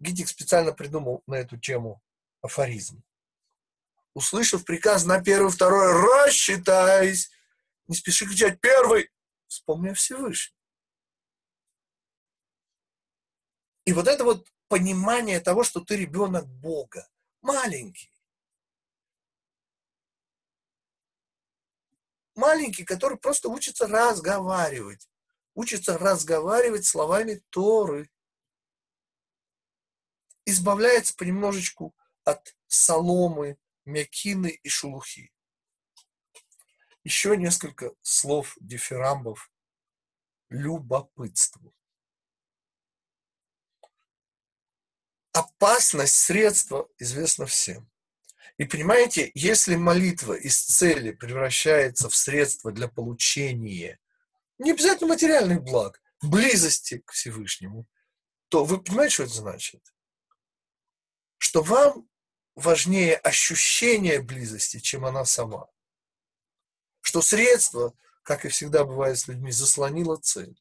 Гитик 0.00 0.26
специально 0.26 0.72
придумал 0.72 1.22
на 1.28 1.36
эту 1.36 1.56
тему 1.56 2.02
афоризм. 2.42 3.04
Услышав 4.14 4.64
приказ 4.64 5.04
на 5.04 5.22
первый, 5.22 5.52
второй, 5.52 5.92
рассчитайся, 5.92 7.28
не 7.86 7.94
спеши 7.94 8.26
кричать 8.26 8.60
первый, 8.60 9.12
вспомни 9.46 9.90
о 9.90 9.94
Всевышнем. 9.94 10.56
И 13.84 13.92
вот 13.92 14.08
это 14.08 14.24
вот 14.24 14.52
понимание 14.66 15.38
того, 15.38 15.62
что 15.62 15.78
ты 15.82 15.94
ребенок 15.96 16.48
Бога, 16.48 17.08
маленький, 17.42 18.10
маленький, 22.36 22.84
который 22.84 23.18
просто 23.18 23.48
учится 23.48 23.86
разговаривать. 23.86 25.08
Учится 25.54 25.98
разговаривать 25.98 26.84
словами 26.84 27.42
Торы. 27.50 28.10
Избавляется 30.44 31.14
понемножечку 31.16 31.96
от 32.24 32.56
соломы, 32.66 33.58
мякины 33.84 34.60
и 34.62 34.68
шелухи. 34.68 35.32
Еще 37.02 37.36
несколько 37.36 37.94
слов 38.02 38.56
дифирамбов 38.60 39.50
любопытству. 40.48 41.74
Опасность 45.32 46.16
средства 46.16 46.88
известна 46.98 47.46
всем. 47.46 47.90
И 48.58 48.64
понимаете, 48.64 49.30
если 49.34 49.76
молитва 49.76 50.32
из 50.32 50.62
цели 50.62 51.12
превращается 51.12 52.08
в 52.08 52.16
средство 52.16 52.72
для 52.72 52.88
получения 52.88 53.98
не 54.58 54.72
обязательно 54.72 55.08
материальных 55.10 55.62
благ, 55.62 56.02
близости 56.22 56.98
к 56.98 57.12
Всевышнему, 57.12 57.86
то 58.48 58.64
вы 58.64 58.82
понимаете, 58.82 59.14
что 59.14 59.22
это 59.24 59.34
значит? 59.34 59.94
Что 61.36 61.62
вам 61.62 62.08
важнее 62.54 63.16
ощущение 63.16 64.22
близости, 64.22 64.78
чем 64.80 65.04
она 65.04 65.24
сама. 65.24 65.68
что 67.02 67.22
средство, 67.22 67.94
как 68.24 68.44
и 68.44 68.48
всегда 68.48 68.84
бывает 68.84 69.16
с 69.16 69.28
людьми, 69.28 69.52
заслонило 69.52 70.16
цель. 70.16 70.60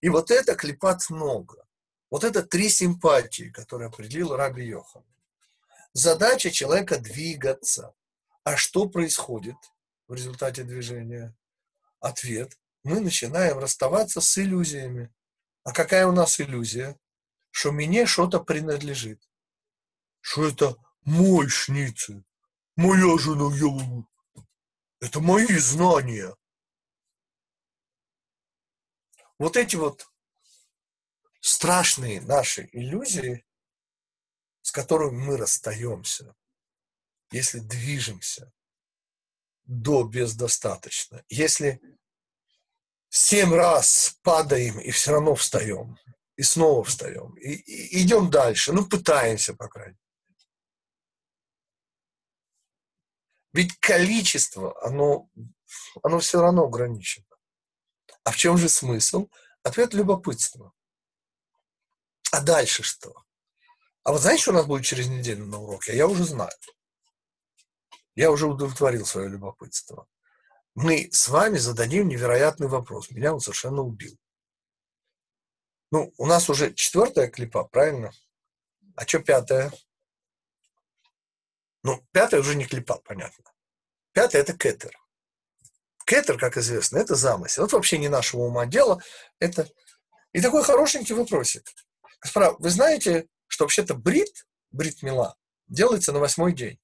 И 0.00 0.08
вот 0.08 0.32
это 0.32 0.56
клепат 0.56 1.08
много. 1.08 1.64
Вот 2.10 2.24
это 2.24 2.42
три 2.42 2.68
симпатии, 2.68 3.50
которые 3.50 3.88
определил 3.88 4.34
Раби 4.34 4.64
Йохан. 4.64 5.04
Задача 5.94 6.50
человека 6.50 6.98
двигаться. 6.98 7.94
А 8.42 8.56
что 8.56 8.88
происходит 8.88 9.56
в 10.08 10.14
результате 10.14 10.64
движения? 10.64 11.36
Ответ. 12.00 12.58
Мы 12.82 13.00
начинаем 13.00 13.58
расставаться 13.58 14.20
с 14.20 14.36
иллюзиями. 14.36 15.14
А 15.62 15.72
какая 15.72 16.06
у 16.08 16.12
нас 16.12 16.40
иллюзия? 16.40 16.98
Что 17.50 17.70
мне 17.70 18.06
что-то 18.06 18.40
принадлежит. 18.40 19.22
Что 20.20 20.48
это 20.48 20.76
мой 21.04 21.48
шницель, 21.48 22.24
моя 22.74 23.16
жена 23.16 23.54
ела. 23.54 24.06
Это 25.00 25.20
мои 25.20 25.46
знания. 25.58 26.34
Вот 29.38 29.56
эти 29.56 29.76
вот 29.76 30.08
страшные 31.40 32.20
наши 32.22 32.68
иллюзии, 32.72 33.46
с 34.64 34.72
которыми 34.72 35.22
мы 35.22 35.36
расстаемся, 35.36 36.34
если 37.30 37.58
движемся 37.58 38.50
до 39.66 40.04
бездостаточно, 40.04 41.22
если 41.28 41.82
семь 43.10 43.52
раз 43.52 44.18
падаем 44.22 44.80
и 44.80 44.90
все 44.90 45.12
равно 45.12 45.34
встаем, 45.34 45.98
и 46.36 46.42
снова 46.42 46.82
встаем, 46.82 47.34
и, 47.36 47.52
и 47.52 48.02
идем 48.02 48.30
дальше, 48.30 48.72
ну 48.72 48.88
пытаемся, 48.88 49.52
по 49.54 49.68
крайней 49.68 49.98
мере. 49.98 50.48
Ведь 53.52 53.78
количество, 53.80 54.82
оно, 54.82 55.28
оно 56.02 56.20
все 56.20 56.40
равно 56.40 56.64
ограничено. 56.64 57.26
А 58.22 58.30
в 58.30 58.36
чем 58.36 58.56
же 58.56 58.70
смысл? 58.70 59.28
Ответ– 59.62 59.92
любопытство. 59.94 60.72
А 62.32 62.40
дальше 62.40 62.82
что? 62.82 63.23
А 64.04 64.12
вот 64.12 64.20
знаете, 64.20 64.42
что 64.42 64.50
у 64.52 64.54
нас 64.54 64.66
будет 64.66 64.84
через 64.84 65.08
неделю 65.08 65.46
на 65.46 65.58
уроке? 65.60 65.96
Я 65.96 66.06
уже 66.06 66.24
знаю. 66.24 66.52
Я 68.14 68.30
уже 68.30 68.46
удовлетворил 68.46 69.06
свое 69.06 69.28
любопытство. 69.28 70.06
Мы 70.74 71.08
с 71.10 71.28
вами 71.28 71.56
зададим 71.56 72.08
невероятный 72.08 72.68
вопрос. 72.68 73.10
Меня 73.10 73.32
он 73.32 73.40
совершенно 73.40 73.82
убил. 73.82 74.16
Ну, 75.90 76.12
у 76.18 76.26
нас 76.26 76.50
уже 76.50 76.74
четвертая 76.74 77.28
клипа, 77.28 77.64
правильно? 77.64 78.12
А 78.94 79.06
что 79.06 79.20
пятая? 79.20 79.72
Ну, 81.82 82.04
пятая 82.12 82.40
уже 82.40 82.56
не 82.56 82.66
клипа, 82.66 82.98
понятно. 82.98 83.44
Пятая– 84.12 84.42
это 84.42 84.52
кетер. 84.52 84.96
Кетер, 86.04 86.38
как 86.38 86.56
известно, 86.58 86.98
это 86.98 87.14
замысел. 87.14 87.64
Это 87.64 87.76
вообще 87.76 87.98
не 87.98 88.08
нашего 88.08 88.42
ума 88.42 88.66
дело. 88.66 89.02
Это... 89.38 89.68
И 90.32 90.40
такой 90.40 90.62
хорошенький 90.62 91.14
вопросик. 91.14 91.62
Вы 92.34 92.70
знаете, 92.70 93.28
что 93.54 93.62
вообще-то 93.62 93.94
брит, 93.94 94.48
брит 94.72 95.00
мила, 95.04 95.38
делается 95.68 96.12
на 96.12 96.18
восьмой 96.18 96.52
день. 96.52 96.80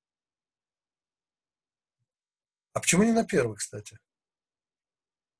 А 2.74 2.78
почему 2.78 3.02
не 3.02 3.10
на 3.10 3.24
первый, 3.24 3.56
кстати? 3.56 3.98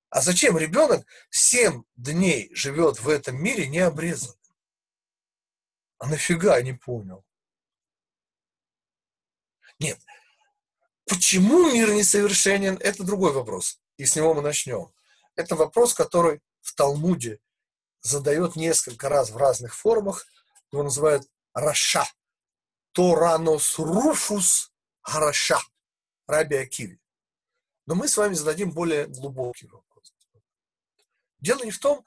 А 0.09 0.22
зачем 0.22 0.59
ребенок 0.59 1.07
семь 1.31 1.85
дней 1.95 2.53
живет 2.53 2.99
в 2.99 3.09
этом 3.09 3.41
мире 3.41 3.68
не 3.68 3.78
обрезан? 3.78 4.35
А 5.99 6.09
нафига, 6.09 6.61
не 6.62 6.72
понял. 6.72 7.24
Нет. 9.78 10.01
Почему 11.07 11.72
мир 11.72 11.93
несовершенен, 11.93 12.76
это 12.81 13.05
другой 13.05 13.33
вопрос. 13.33 13.81
И 13.99 14.05
с 14.05 14.16
него 14.16 14.35
мы 14.35 14.43
начнем. 14.43 14.93
Это 15.37 15.55
вопрос, 15.55 15.95
который 15.95 16.43
в 16.61 16.74
Талмуде 16.74 17.39
задает 18.01 18.57
несколько 18.57 19.09
раз 19.09 19.31
в 19.31 19.37
разных 19.37 19.76
формах. 19.76 20.26
Его 20.73 20.83
называют 20.83 21.29
Раша. 21.55 22.05
Торанос 22.93 23.79
Руфус 23.79 24.73
Хараша. 25.01 25.59
Раби 26.27 26.57
Акиви. 26.57 27.01
Но 27.87 27.95
мы 27.95 28.09
с 28.09 28.16
вами 28.16 28.35
зададим 28.35 28.71
более 28.71 29.07
глубокий 29.07 29.66
вопрос. 29.66 30.14
Дело 31.39 31.64
не 31.64 31.71
в 31.71 31.79
том, 31.79 32.05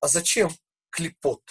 а 0.00 0.08
зачем 0.08 0.50
клепот. 0.90 1.42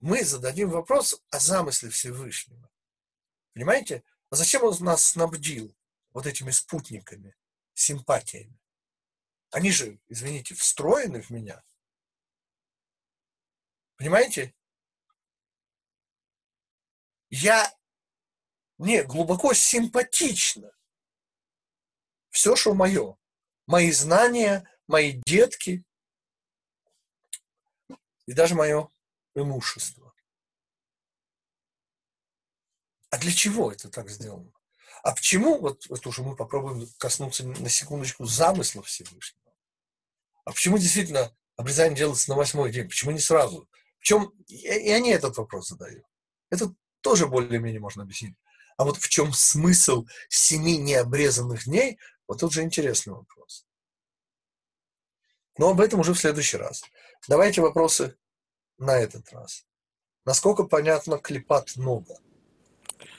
Мы 0.00 0.24
зададим 0.24 0.70
вопрос 0.70 1.22
о 1.30 1.38
замысле 1.38 1.90
Всевышнего. 1.90 2.68
Понимаете? 3.52 4.02
А 4.30 4.36
зачем 4.36 4.64
он 4.64 4.74
нас 4.80 5.04
снабдил 5.04 5.76
вот 6.12 6.26
этими 6.26 6.50
спутниками, 6.50 7.36
симпатиями? 7.74 8.58
Они 9.50 9.70
же, 9.70 10.00
извините, 10.08 10.54
встроены 10.54 11.20
в 11.20 11.30
меня. 11.30 11.62
Понимаете? 14.02 14.52
Я 17.30 17.72
мне 18.78 19.04
глубоко 19.04 19.54
симпатично. 19.54 20.72
Все, 22.30 22.56
что 22.56 22.74
мое. 22.74 23.16
Мои 23.66 23.92
знания, 23.92 24.68
мои 24.88 25.22
детки 25.24 25.84
и 28.26 28.32
даже 28.32 28.56
мое 28.56 28.88
имущество. 29.36 30.12
А 33.10 33.18
для 33.18 33.32
чего 33.32 33.70
это 33.70 33.88
так 33.88 34.10
сделано? 34.10 34.52
А 35.04 35.14
почему, 35.14 35.60
вот 35.60 35.86
это 35.88 36.08
уже 36.08 36.24
мы 36.24 36.34
попробуем 36.34 36.88
коснуться 36.98 37.46
на 37.46 37.68
секундочку 37.68 38.24
замысла 38.24 38.82
Всевышнего. 38.82 39.54
А 40.44 40.50
почему 40.50 40.76
действительно 40.76 41.32
обрезание 41.54 41.96
делается 41.96 42.30
на 42.30 42.34
восьмой 42.34 42.72
день? 42.72 42.88
Почему 42.88 43.12
не 43.12 43.20
сразу? 43.20 43.68
В 44.02 44.04
чем, 44.04 44.32
и 44.48 44.90
они 44.90 45.10
этот 45.10 45.36
вопрос 45.36 45.68
задают. 45.68 46.04
Это 46.50 46.74
тоже 47.02 47.28
более-менее 47.28 47.78
можно 47.78 48.02
объяснить. 48.02 48.34
А 48.76 48.84
вот 48.84 48.96
в 48.96 49.08
чем 49.08 49.32
смысл 49.32 50.06
семи 50.28 50.76
необрезанных 50.76 51.66
дней, 51.66 52.00
вот 52.26 52.40
тут 52.40 52.52
же 52.52 52.62
интересный 52.64 53.12
вопрос. 53.12 53.64
Но 55.56 55.70
об 55.70 55.80
этом 55.80 56.00
уже 56.00 56.14
в 56.14 56.18
следующий 56.18 56.56
раз. 56.56 56.82
Давайте 57.28 57.60
вопросы 57.60 58.16
на 58.76 58.98
этот 58.98 59.32
раз. 59.32 59.66
Насколько 60.24 60.64
понятно 60.64 61.18
клепат 61.18 61.76
много? 61.76 62.18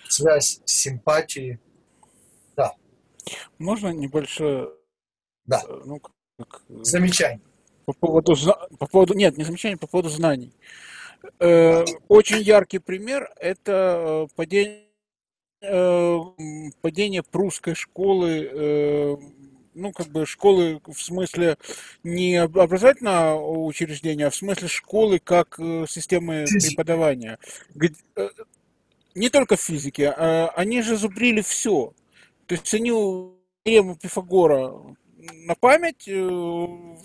Связь 0.09 0.59
симпатии. 0.65 1.61
Да. 2.57 2.75
Можно 3.57 3.93
небольшое... 3.93 4.69
Да. 5.45 5.63
Э, 5.65 5.81
ну, 5.85 6.01
как... 6.01 6.65
Э, 6.67 6.83
замечание. 6.83 7.52
По 7.85 7.93
поводу, 7.93 8.35
по 8.79 8.87
поводу... 8.87 9.13
Нет, 9.13 9.37
не 9.37 9.43
замечание, 9.43 9.77
по 9.77 9.87
поводу 9.87 10.09
знаний. 10.09 10.53
Э, 11.39 11.83
очень 12.07 12.41
яркий 12.41 12.79
пример– 12.79 13.29
это 13.39 14.27
падение 14.35 14.83
Э, 15.65 16.19
падение 16.81 17.23
прусской 17.23 17.73
школы, 17.73 18.49
э, 18.51 19.15
ну, 19.73 19.93
как 19.93 20.07
бы 20.07 20.25
школы 20.25 20.81
в 20.85 21.01
смысле 21.01 21.57
не 22.03 22.35
образовательного 22.35 23.65
учреждения, 23.65 24.27
а 24.27 24.29
в 24.29 24.35
смысле 24.35 24.67
школы 24.67 25.19
как 25.19 25.57
э, 25.59 25.85
системы 25.87 26.43
преподавания. 26.49 27.39
Не 29.15 29.29
только 29.29 29.55
в 29.55 29.61
физике, 29.61 30.09
а 30.09 30.49
они 30.53 30.81
же 30.81 30.97
зубрили 30.97 31.39
все. 31.39 31.93
То 32.45 32.55
есть 32.55 32.73
они 32.73 32.89
теорему 33.63 33.95
Пифагора 33.95 34.73
на 35.45 35.55
память, 35.55 36.05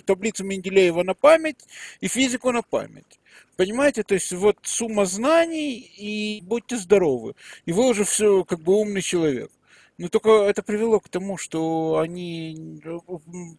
таблицу 0.05 0.45
Менделеева 0.45 1.03
на 1.03 1.15
память 1.15 1.59
и 2.01 2.09
физику 2.09 2.53
на 2.53 2.63
память. 2.63 3.19
Понимаете, 3.57 4.03
то 4.05 4.15
есть 4.15 4.33
вот 4.33 4.59
сумма 4.63 5.05
знаний 5.05 5.79
и 5.79 6.41
будьте 6.43 6.77
здоровы. 6.77 7.35
И 7.67 7.73
вы 7.73 7.89
уже 7.89 8.05
все 8.05 8.45
как 8.45 8.61
бы 8.61 8.75
умный 8.75 9.03
человек. 9.03 9.51
Но 9.99 10.09
только 10.09 10.31
это 10.45 10.63
привело 10.63 11.01
к 11.01 11.09
тому, 11.09 11.37
что 11.37 11.99
они 11.99 12.81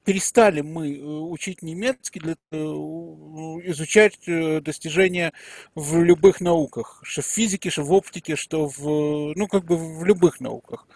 перестали 0.06 0.62
мы 0.62 0.96
э, 0.96 1.02
учить 1.02 1.62
немецкий 1.62 2.22
для 2.22 2.38
э, 2.52 2.56
изучать 2.56 4.18
э, 4.26 4.62
достижения 4.62 5.34
в 5.76 6.02
любых 6.02 6.40
науках, 6.40 7.02
что 7.04 7.22
в 7.22 7.26
физике, 7.26 7.70
что 7.70 7.84
в 7.84 7.92
оптике, 7.92 8.38
что 8.38 8.68
в 8.68 9.34
ну 9.36 9.48
как 9.48 9.66
бы 9.66 9.76
в 9.76 10.06
любых 10.06 10.40
науках, 10.40 10.88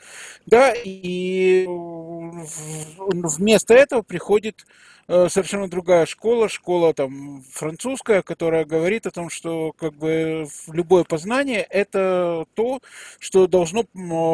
да, 0.46 0.74
и 0.74 1.66
вместо 1.68 3.74
этого 3.74 4.02
приходит 4.02 4.66
совершенно 5.08 5.68
другая 5.68 6.06
школа, 6.06 6.50
школа 6.50 6.94
там 6.94 7.44
французская, 7.52 8.22
которая 8.22 8.66
говорит 8.66 9.06
о 9.06 9.12
том, 9.12 9.30
что 9.30 9.74
как 9.74 9.94
бы 9.94 10.48
любое 10.68 11.04
познание 11.04 11.62
это 11.62 12.46
то, 12.54 12.80
что 13.20 13.48
должно 13.48 13.84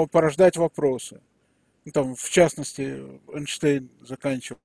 порождать 0.08 0.58
вопросы. 0.58 1.22
Ну, 1.86 1.92
там, 1.92 2.16
в 2.16 2.30
частности, 2.30 3.04
Эйнштейн 3.34 3.90
заканчивал 4.02 4.60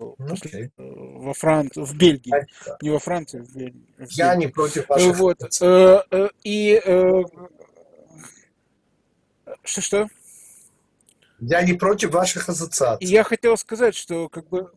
okay. 0.00 0.70
Э, 0.76 0.82
во 1.16 1.34
Франции, 1.34 1.82
в 1.82 1.96
Бельгии, 1.96 2.46
не 2.82 2.90
во 2.90 2.98
Франции, 2.98 3.40
в 3.40 3.54
Бельгии. 3.54 3.86
Я 4.10 4.34
не 4.34 4.46
против 4.48 4.88
ваших 4.88 5.16
вот. 5.16 5.40
Э, 5.60 6.02
э, 6.10 6.28
и 6.44 6.80
что 9.64 9.80
что? 9.80 10.08
Я 11.40 11.62
не 11.62 11.74
против 11.74 12.10
ваших 12.10 12.48
ассоциаций. 12.48 13.06
Я 13.06 13.22
хотел 13.22 13.56
сказать, 13.56 13.94
что 13.94 14.28
как 14.28 14.48
бы... 14.48 14.72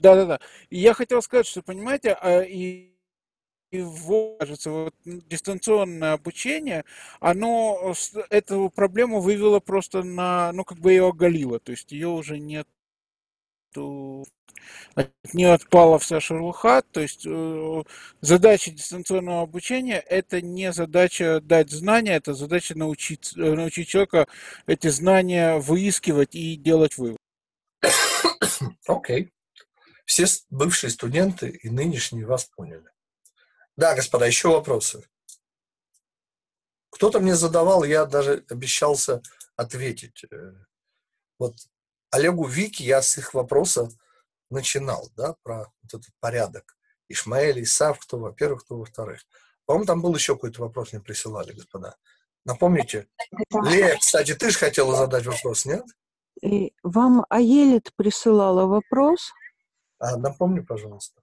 Да-да-да. 0.00 0.40
Я 0.70 0.94
хотел 0.94 1.22
сказать, 1.22 1.46
что, 1.46 1.62
понимаете, 1.62 2.12
а, 2.20 2.40
и, 2.42 2.94
и 3.70 3.84
кажется, 4.38 4.70
вот 4.70 4.94
дистанционное 5.04 6.14
обучение, 6.14 6.84
оно 7.20 7.94
эту 8.30 8.70
проблему 8.70 9.20
вывело 9.20 9.60
просто 9.60 10.02
на, 10.02 10.52
ну, 10.52 10.64
как 10.64 10.78
бы 10.78 10.92
ее 10.92 11.08
оголило, 11.08 11.60
то 11.60 11.72
есть 11.72 11.92
ее 11.92 12.08
уже 12.08 12.38
нет 12.38 12.66
от 14.94 15.08
нее 15.32 15.52
отпала 15.52 15.98
вся 15.98 16.20
шелуха, 16.20 16.82
то 16.82 17.00
есть 17.00 17.24
э, 17.24 17.82
задача 18.20 18.72
дистанционного 18.72 19.42
обучения– 19.42 19.98
это 20.08 20.42
не 20.42 20.72
задача 20.72 21.40
дать 21.40 21.70
знания, 21.70 22.16
это 22.16 22.34
задача 22.34 22.76
научить, 22.76 23.32
э, 23.36 23.54
научить 23.54 23.88
человека 23.88 24.26
эти 24.66 24.88
знания 24.88 25.56
выискивать 25.58 26.34
и 26.34 26.56
делать 26.56 26.98
вывод. 26.98 27.18
Окей. 28.88 29.24
Okay. 29.24 29.30
Все 30.10 30.26
бывшие 30.50 30.90
студенты 30.90 31.50
и 31.50 31.70
нынешние 31.70 32.26
вас 32.26 32.44
поняли. 32.44 32.90
Да, 33.76 33.94
господа, 33.94 34.26
еще 34.26 34.48
вопросы. 34.48 35.08
Кто-то 36.90 37.20
мне 37.20 37.36
задавал, 37.36 37.84
я 37.84 38.04
даже 38.06 38.44
обещался 38.50 39.22
ответить. 39.54 40.24
Э, 40.32 40.54
вот 41.38 41.54
Олегу 42.10 42.44
Вики 42.44 42.82
я 42.82 43.02
с 43.02 43.18
их 43.18 43.34
вопроса 43.34 43.88
начинал, 44.50 45.08
да, 45.14 45.36
про 45.44 45.72
вот 45.80 45.94
этот 45.94 46.10
порядок. 46.18 46.76
Ишмаэль, 47.08 47.62
Исав, 47.62 48.00
кто 48.00 48.18
во-первых, 48.18 48.64
кто 48.64 48.78
во-вторых. 48.78 49.20
По-моему, 49.64 49.86
там 49.86 50.02
был 50.02 50.12
еще 50.16 50.34
какой-то 50.34 50.62
вопрос, 50.62 50.92
мне 50.92 51.00
присылали, 51.00 51.52
господа. 51.52 51.94
Напомните. 52.44 53.06
Лея, 53.62 53.96
кстати, 53.96 54.34
ты 54.34 54.50
же 54.50 54.58
хотела 54.58 54.96
задать 54.96 55.24
вопрос, 55.26 55.66
нет? 55.66 55.84
И 56.42 56.74
вам 56.82 57.24
Аелит 57.28 57.94
присылала 57.94 58.66
вопрос. 58.66 59.30
А, 60.00 60.16
напомни, 60.16 60.60
пожалуйста. 60.60 61.20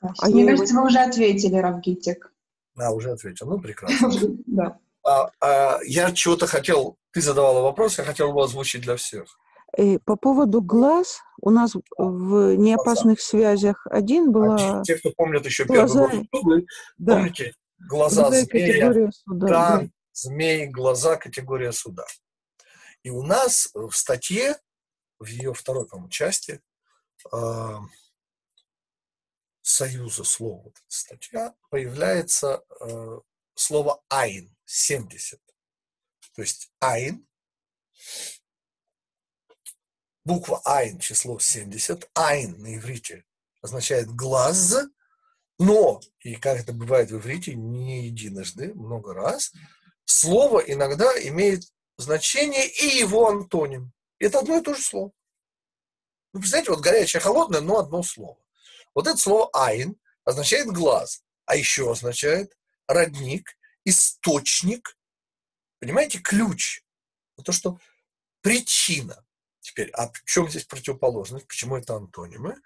А 0.00 0.28
Мне 0.28 0.46
кажется, 0.46 0.74
вы 0.74 0.86
уже 0.86 0.98
ответили, 0.98 1.56
Равгитик. 1.56 2.32
А, 2.76 2.90
уже 2.90 3.12
ответил. 3.12 3.46
Ну, 3.46 3.60
прекрасно. 3.62 4.10
Да. 4.46 4.78
А, 5.04 5.30
а, 5.40 5.78
я 5.84 6.12
чего-то 6.12 6.46
хотел, 6.46 6.98
ты 7.12 7.20
задавала 7.22 7.62
вопрос, 7.62 7.98
я 7.98 8.04
хотел 8.04 8.28
его 8.28 8.42
озвучить 8.42 8.82
для 8.82 8.96
всех. 8.96 9.38
И 9.78 9.98
по 10.04 10.16
поводу 10.16 10.60
глаз, 10.60 11.20
у 11.40 11.50
нас 11.50 11.74
в 11.96 12.56
неопасных 12.56 13.20
связях 13.20 13.86
один 13.88 14.32
была... 14.32 14.80
А 14.80 14.82
те, 14.82 14.96
кто 14.96 15.10
помнит 15.16 15.44
еще 15.44 15.64
глаза... 15.64 16.08
первый 16.08 16.28
год, 16.32 16.64
да. 16.98 17.16
помните, 17.16 17.54
глаза 17.78 18.22
глаза 18.22 18.40
змея, 18.40 19.10
суда, 19.12 19.46
кан, 19.46 19.86
да. 19.86 19.90
змей, 20.12 20.66
глаза, 20.66 21.16
категория 21.16 21.72
суда. 21.72 22.04
И 23.02 23.10
у 23.10 23.22
нас 23.22 23.70
в 23.72 23.92
статье, 23.92 24.56
в 25.18 25.26
ее 25.26 25.52
второй, 25.52 25.86
по-моему, 25.86 26.08
части, 26.10 26.60
э, 27.32 27.78
союза 29.66 30.24
слова, 30.24 30.62
вот 30.62 30.76
статья, 30.86 31.54
появляется 31.70 32.64
э, 32.80 33.20
слово 33.54 34.02
«айн» 34.08 34.54
70. 34.64 35.40
То 36.34 36.42
есть 36.42 36.70
«айн» 36.80 37.26
буква 40.26 40.60
Айн, 40.64 40.98
число 40.98 41.38
70, 41.38 42.10
Айн 42.14 42.60
на 42.60 42.76
иврите 42.76 43.24
означает 43.62 44.08
глаз, 44.10 44.76
но, 45.58 46.00
и 46.20 46.34
как 46.34 46.58
это 46.58 46.72
бывает 46.72 47.10
в 47.10 47.16
иврите, 47.16 47.54
не 47.54 48.06
единожды, 48.06 48.74
много 48.74 49.14
раз, 49.14 49.52
слово 50.04 50.58
иногда 50.60 51.10
имеет 51.28 51.62
значение 51.96 52.68
и 52.68 52.98
его 52.98 53.28
антоним. 53.28 53.92
Это 54.18 54.40
одно 54.40 54.58
и 54.58 54.62
то 54.62 54.74
же 54.74 54.82
слово. 54.82 55.12
Ну, 56.32 56.40
представляете, 56.40 56.72
вот 56.72 56.80
горячее, 56.80 57.20
холодное, 57.20 57.60
но 57.60 57.78
одно 57.78 58.02
слово. 58.02 58.38
Вот 58.96 59.06
это 59.06 59.18
слово 59.18 59.50
«айн» 59.52 59.94
означает 60.24 60.68
глаз, 60.68 61.22
а 61.44 61.54
еще 61.54 61.92
означает 61.92 62.56
родник, 62.88 63.56
источник, 63.84 64.96
понимаете, 65.78 66.18
ключ. 66.18 66.82
То, 67.44 67.52
что 67.52 67.78
причина. 68.40 69.22
Теперь, 69.60 69.90
а 69.90 70.10
в 70.10 70.24
чем 70.24 70.48
здесь 70.48 70.64
противоположность? 70.64 71.46
Почему 71.46 71.76
это 71.76 71.94
антонимы? 71.94 72.56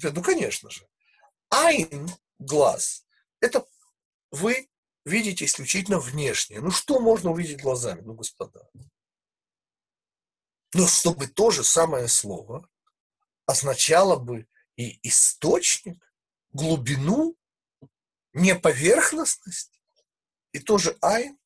Ну, 0.00 0.22
конечно 0.22 0.70
же. 0.70 0.86
Айн, 1.48 2.08
глаз, 2.38 3.04
это 3.40 3.66
вы 4.30 4.70
видите 5.04 5.44
исключительно 5.44 5.98
внешнее. 5.98 6.60
Ну, 6.60 6.70
что 6.70 7.00
можно 7.00 7.32
увидеть 7.32 7.62
глазами, 7.62 8.02
ну, 8.02 8.14
господа? 8.14 8.70
Но 10.72 10.86
чтобы 10.86 11.26
то 11.26 11.50
же 11.50 11.64
самое 11.64 12.06
слово 12.06 12.68
означало 13.46 14.14
бы 14.14 14.46
и 14.80 14.98
источник, 15.02 16.02
глубину, 16.52 17.36
не 18.32 18.54
поверхностность, 18.54 19.82
и 20.52 20.58
тоже 20.58 20.96
айн. 21.02 21.38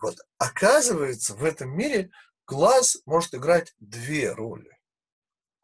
Вот, 0.00 0.16
оказывается, 0.38 1.34
в 1.34 1.42
этом 1.42 1.76
мире 1.76 2.12
глаз 2.46 2.98
может 3.06 3.34
играть 3.34 3.74
две 3.80 4.30
роли. 4.30 4.70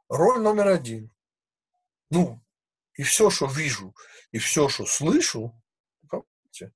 Роль 0.08 0.40
номер 0.40 0.66
один. 0.66 1.14
Ну, 2.10 2.42
и 2.94 3.04
все, 3.04 3.30
что 3.30 3.46
вижу, 3.46 3.94
и 4.32 4.38
все, 4.38 4.68
что 4.68 4.84
слышу, 4.84 5.62
помните, 6.08 6.72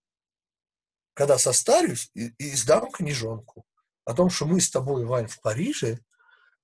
когда 1.13 1.39
состарюсь, 1.39 2.09
и, 2.15 2.29
и 2.39 2.55
издам 2.55 2.93
книжонку 2.93 3.67
о 4.05 4.15
том, 4.15 4.31
что 4.31 4.47
мы 4.47 4.61
с 4.61 4.71
тобой, 4.71 5.05
Вань, 5.05 5.27
в 5.27 5.41
Париже, 5.41 5.99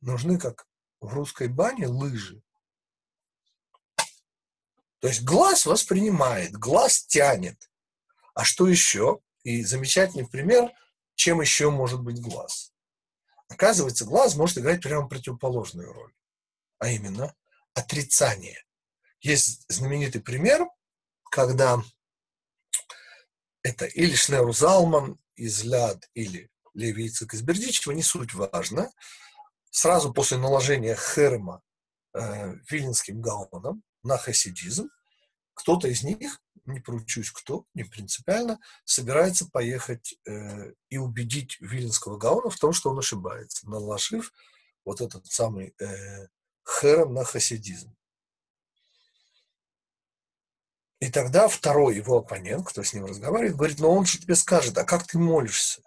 нужны, 0.00 0.38
как 0.38 0.68
в 1.00 1.12
русской 1.12 1.48
бане, 1.48 1.88
лыжи. 1.88 2.44
То 5.02 5.08
есть 5.08 5.24
глаз 5.24 5.66
воспринимает, 5.66 6.52
глаз 6.52 7.04
тянет. 7.06 7.68
А 8.34 8.44
что 8.44 8.68
еще? 8.68 9.18
И 9.42 9.64
замечательный 9.64 10.28
пример, 10.28 10.70
чем 11.16 11.40
еще 11.40 11.70
может 11.70 12.00
быть 12.00 12.20
глаз. 12.20 12.72
Оказывается, 13.48 14.04
глаз 14.04 14.36
может 14.36 14.58
играть 14.58 14.80
прямо 14.80 15.08
противоположную 15.08 15.92
роль, 15.92 16.14
а 16.78 16.88
именно 16.88 17.34
отрицание. 17.74 18.64
Есть 19.20 19.64
знаменитый 19.68 20.20
пример, 20.20 20.68
когда 21.32 21.82
это 23.64 23.86
или 23.86 24.14
Шнеру 24.14 24.52
Залман 24.52 25.18
из 25.34 25.64
Ляд, 25.64 26.08
или 26.14 26.48
Леви 26.74 27.08
Ицек 27.08 27.34
из 27.34 27.42
Бердичева, 27.42 27.92
не 27.92 28.04
суть 28.04 28.34
важно, 28.34 28.88
сразу 29.68 30.12
после 30.12 30.38
наложения 30.38 30.94
Херма 30.94 31.60
э, 32.14 32.54
Вильнинским 32.70 33.20
гаоном 33.20 33.82
на 34.02 34.18
хасидизм, 34.18 34.90
кто-то 35.54 35.88
из 35.88 36.02
них 36.02 36.40
не 36.64 36.80
поручусь 36.80 37.30
кто, 37.30 37.66
не 37.74 37.84
принципиально, 37.84 38.60
собирается 38.84 39.48
поехать 39.48 40.14
э, 40.26 40.72
и 40.88 40.98
убедить 40.98 41.58
Виленского 41.60 42.18
Гауна 42.18 42.50
в 42.50 42.58
том, 42.58 42.72
что 42.72 42.90
он 42.90 42.98
ошибается, 42.98 43.68
наложив 43.68 44.32
вот 44.84 45.00
этот 45.00 45.26
самый 45.26 45.74
э, 45.80 46.28
хером 46.66 47.14
на 47.14 47.24
хасидизм. 47.24 47.94
И 51.00 51.10
тогда 51.10 51.48
второй 51.48 51.96
его 51.96 52.18
оппонент, 52.18 52.66
кто 52.68 52.84
с 52.84 52.94
ним 52.94 53.06
разговаривает, 53.06 53.56
говорит, 53.56 53.80
но 53.80 53.92
он 53.92 54.06
же 54.06 54.18
тебе 54.18 54.36
скажет, 54.36 54.78
а 54.78 54.84
как 54.84 55.04
ты 55.04 55.18
молишься? 55.18 55.82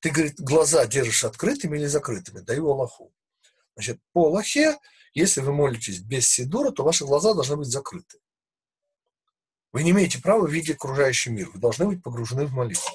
Ты, 0.00 0.10
говорит, 0.10 0.38
глаза 0.38 0.86
держишь 0.86 1.24
открытыми 1.24 1.76
или 1.76 1.86
закрытыми? 1.86 2.38
Даю 2.38 2.68
Аллаху. 2.70 3.12
Значит, 3.74 4.00
по 4.12 4.26
Аллахе, 4.26 4.78
если 5.14 5.40
вы 5.40 5.52
молитесь 5.52 6.00
без 6.00 6.28
Сидура, 6.28 6.70
то 6.70 6.84
ваши 6.84 7.04
глаза 7.04 7.34
должны 7.34 7.56
быть 7.56 7.68
закрыты. 7.68 8.18
Вы 9.72 9.82
не 9.82 9.90
имеете 9.90 10.20
права 10.20 10.46
видеть 10.46 10.76
окружающий 10.76 11.30
мир. 11.30 11.50
Вы 11.50 11.60
должны 11.60 11.86
быть 11.86 12.02
погружены 12.02 12.46
в 12.46 12.52
молитву. 12.52 12.90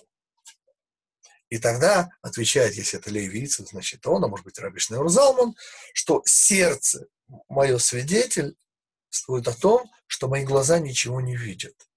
И 1.49 1.59
тогда 1.59 2.09
отвечает, 2.21 2.73
если 2.75 2.99
это 2.99 3.11
левица, 3.11 3.63
значит 3.63 4.05
он, 4.07 4.23
а 4.23 4.27
может 4.27 4.43
быть 4.43 4.57
Раби 4.57 4.79
Шнeur 4.79 5.07
Залман, 5.07 5.55
что 5.93 6.23
сердце, 6.25 7.07
мое 7.47 7.77
свидетель, 7.77 8.55
свидетельствует 9.13 9.47
о 9.47 9.53
том, 9.53 9.91
что 10.07 10.27
мои 10.27 10.43
глаза 10.43 10.79
ничего 10.79 11.21
не 11.21 11.35
видят. 11.35 11.89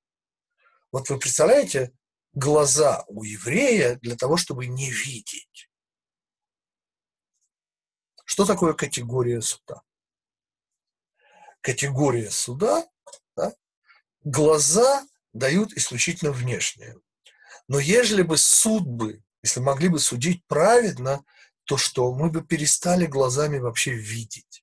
Вот 0.93 1.09
вы 1.09 1.19
представляете, 1.19 1.93
глаза 2.33 3.05
у 3.09 3.23
еврея 3.23 3.97
для 3.97 4.17
того, 4.17 4.37
чтобы 4.37 4.67
не 4.67 4.91
видеть. 4.91 5.71
Что 8.25 8.45
такое 8.45 8.75
категория 8.75 9.41
суда? 9.41 9.83
Категория 11.67 12.31
суда 12.31 12.87
да, 13.37 13.53
глаза 14.23 15.05
дают 15.33 15.73
исключительно 15.73 16.31
внешнее. 16.31 16.97
Но 17.67 17.81
ежели 17.81 18.23
бы 18.23 18.37
суд 18.37 18.87
бы, 18.87 19.21
если 19.43 19.59
могли 19.59 19.89
бы 19.89 19.99
судить 19.99 20.47
праведно, 20.47 21.25
то 21.64 21.77
что 21.77 22.14
мы 22.14 22.31
бы 22.31 22.43
перестали 22.45 23.07
глазами 23.07 23.59
вообще 23.59 23.95
видеть. 23.95 24.62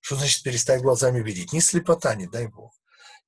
Что 0.00 0.16
значит 0.16 0.42
перестать 0.42 0.82
глазами 0.82 1.22
видеть? 1.22 1.54
Не 1.54 1.62
слепота, 1.62 2.14
не 2.14 2.26
дай 2.26 2.46
Бог. 2.46 2.78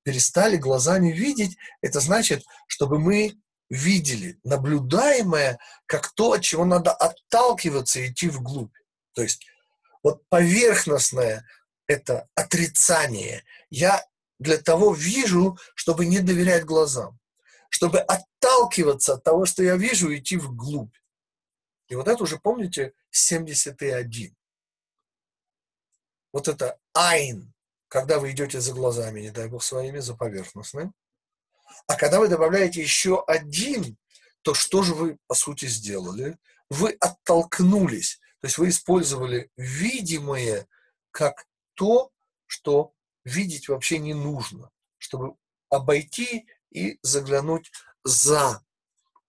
Перестали 0.03 0.59
глазами 0.59 1.11
видеть, 1.11 1.57
это 1.81 2.01
значит, 2.01 2.45
чтобы 2.67 2.99
мы 2.99 3.35
видели 3.71 4.39
наблюдаемое 4.45 5.59
как 5.87 6.13
то, 6.13 6.33
от 6.33 6.43
чего 6.43 6.67
надо 6.67 6.93
отталкиваться 6.93 8.01
и 8.01 8.11
идти 8.11 8.29
вглубь. 8.29 8.77
То 9.15 9.23
есть 9.23 9.47
вот 10.03 10.29
поверхностное– 10.29 11.47
это 11.91 12.29
отрицание. 12.37 13.45
Я 13.69 14.07
для 14.39 14.59
того 14.59 14.95
вижу, 14.95 15.59
чтобы 15.75 16.07
не 16.07 16.21
доверять 16.21 16.65
глазам, 16.65 17.19
чтобы 17.69 17.99
отталкиваться 17.99 19.15
от 19.15 19.25
того, 19.25 19.45
что 19.45 19.65
я 19.65 19.77
вижу, 19.77 20.09
и 20.11 20.21
идти 20.21 20.37
вглубь. 20.37 20.95
И 21.89 21.97
вот 21.97 22.07
это 22.07 22.23
уже, 22.23 22.39
помните, 22.39 22.93
71. 23.11 24.37
Вот 26.33 26.47
это 26.47 26.79
айн, 26.95 27.53
когда 27.89 28.21
вы 28.21 28.31
идете 28.31 28.61
за 28.61 28.73
глазами, 28.73 29.23
не 29.23 29.31
дай 29.31 29.49
бог 29.49 29.65
своими, 29.65 29.99
за 29.99 30.15
поверхностным. 30.15 30.95
А 31.89 31.97
когда 31.97 32.21
вы 32.21 32.29
добавляете 32.29 32.81
еще 32.81 33.25
один, 33.27 33.97
то 34.43 34.55
что 34.55 34.85
же 34.85 34.95
вы, 34.95 35.19
по 35.27 35.35
сути, 35.35 35.67
сделали? 35.67 36.39
Вы 36.69 36.97
оттолкнулись. 37.01 38.21
То 38.41 38.47
есть 38.47 38.59
вы 38.59 38.69
использовали 38.69 39.51
видимое 39.57 40.69
как 41.11 41.50
то, 41.81 42.13
что 42.45 42.95
видеть 43.25 43.71
вообще 43.71 43.99
не 43.99 44.13
нужно, 44.13 44.71
чтобы 44.99 45.39
обойти 45.71 46.47
и 46.69 46.99
заглянуть 47.01 47.73
за 48.05 48.63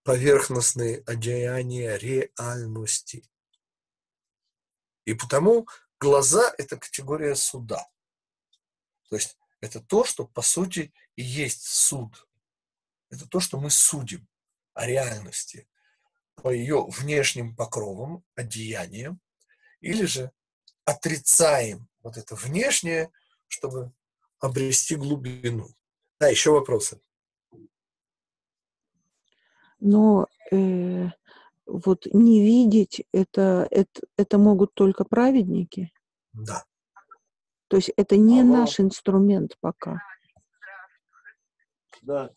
поверхностные 0.03 1.01
одеяния 1.05 1.95
реальности. 1.95 3.23
И 5.05 5.13
потому 5.13 5.65
глаза– 5.97 6.53
это 6.57 6.75
категория 6.75 7.35
суда. 7.35 7.89
То 9.07 9.15
есть 9.15 9.37
это 9.61 9.79
то, 9.79 10.03
что 10.03 10.27
по 10.27 10.41
сути 10.41 10.93
и 11.15 11.23
есть 11.23 11.63
суд. 11.63 12.27
Это 13.09 13.29
то, 13.29 13.39
что 13.39 13.61
мы 13.61 13.69
судим 13.69 14.27
о 14.73 14.85
реальности 14.85 15.69
по 16.35 16.51
ее 16.51 16.85
внешним 16.89 17.55
покровам, 17.55 18.25
одеяниям, 18.35 19.21
или 19.79 20.03
же 20.03 20.33
отрицаем 20.83 21.87
вот 22.03 22.17
это 22.17 22.35
внешнее, 22.35 23.11
чтобы 23.47 23.91
обрести 24.39 24.95
глубину. 24.95 25.67
Да, 26.19 26.27
еще 26.27 26.51
вопросы. 26.51 26.99
Но 29.79 30.27
э, 30.51 31.09
вот 31.65 32.05
не 32.07 32.43
видеть 32.43 33.03
это, 33.11 33.67
это, 33.71 34.01
это 34.17 34.37
могут 34.37 34.73
только 34.73 35.03
праведники. 35.03 35.91
Да. 36.33 36.63
То 37.67 37.77
есть 37.77 37.91
это 37.95 38.17
не 38.17 38.41
Алло. 38.41 38.57
наш 38.57 38.79
инструмент 38.79 39.57
пока. 39.59 39.99
Да, 42.01 42.33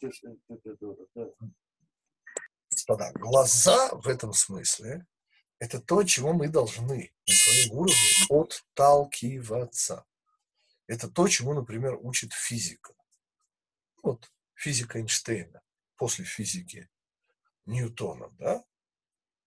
Господа, 2.71 3.13
глаза 3.15 3.91
в 3.93 4.09
этом 4.09 4.33
смысле– 4.33 5.07
это 5.65 5.81
то, 5.81 6.03
чего 6.03 6.35
мы 6.35 6.49
должны 6.49 7.15
на 7.27 7.35
своем 7.35 7.73
уровне 7.73 7.97
отталкиваться. 8.29 10.05
Это 10.87 11.09
то, 11.09 11.27
чему, 11.27 11.55
например, 11.55 11.99
учит 12.03 12.35
физика. 12.35 12.93
Вот 14.03 14.31
физика 14.55 14.99
Эйнштейна 14.99 15.63
после 15.97 16.27
физики 16.27 16.91
Ньютона, 17.65 18.29
да? 18.33 18.63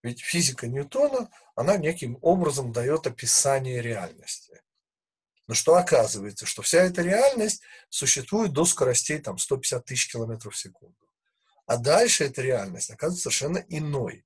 Ведь 0.01 0.21
физика 0.21 0.67
Ньютона, 0.67 1.29
она 1.55 1.77
неким 1.77 2.17
образом 2.23 2.71
дает 2.71 3.05
описание 3.05 3.79
реальности. 3.79 4.63
Но 5.45 5.53
что 5.53 5.75
оказывается, 5.75 6.47
что 6.47 6.63
вся 6.63 6.79
эта 6.83 7.03
реальность 7.03 7.61
существует 7.89 8.53
до 8.53 8.65
скоростей 8.65 9.19
там, 9.19 9.37
150 9.37 9.85
тысяч 9.85 10.11
километров 10.11 10.55
в 10.55 10.57
секунду. 10.57 10.97
А 11.67 11.77
дальше 11.77 12.23
эта 12.23 12.41
реальность 12.41 12.89
оказывается 12.89 13.29
совершенно 13.29 13.59
иной. 13.69 14.25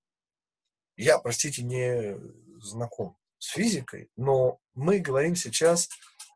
Я, 1.01 1.17
простите, 1.17 1.63
не 1.63 2.15
знаком 2.61 3.17
с 3.39 3.47
физикой, 3.47 4.11
но 4.17 4.59
мы 4.75 4.99
говорим 4.99 5.35
сейчас 5.35 5.89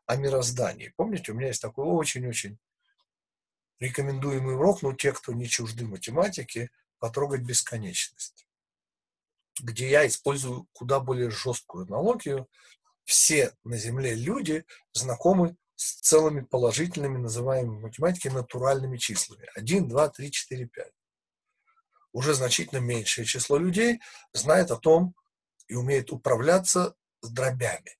о 0.06 0.16
мироздании. 0.16 0.92
Помните, 0.96 1.30
у 1.30 1.36
меня 1.36 1.48
есть 1.48 1.62
такой 1.62 1.84
очень-очень 1.84 2.58
рекомендуемый 3.78 4.56
урок, 4.56 4.82
ну, 4.82 4.92
те, 4.92 5.12
кто 5.12 5.32
не 5.32 5.46
чужды 5.46 5.86
математики, 5.86 6.72
потрогать 6.98 7.42
бесконечность, 7.42 8.48
где 9.60 9.88
я 9.88 10.04
использую 10.04 10.66
куда 10.72 10.98
более 10.98 11.30
жесткую 11.30 11.86
аналогию. 11.86 12.48
Все 13.04 13.52
на 13.62 13.76
Земле 13.76 14.14
люди 14.14 14.64
знакомы 14.92 15.56
с 15.76 16.00
целыми 16.00 16.40
положительными, 16.40 17.18
называемыми 17.18 17.78
в 17.78 17.82
математике, 17.82 18.32
натуральными 18.32 18.96
числами. 18.96 19.46
1, 19.54 19.88
2, 19.88 20.08
3, 20.08 20.30
4, 20.32 20.66
5. 20.66 20.92
Уже 22.16 22.32
значительно 22.32 22.78
меньшее 22.78 23.26
число 23.26 23.58
людей 23.58 24.00
знает 24.32 24.70
о 24.70 24.78
том 24.78 25.14
и 25.68 25.74
умеет 25.74 26.10
управляться 26.10 26.96
с 27.20 27.28
дробями. 27.28 27.98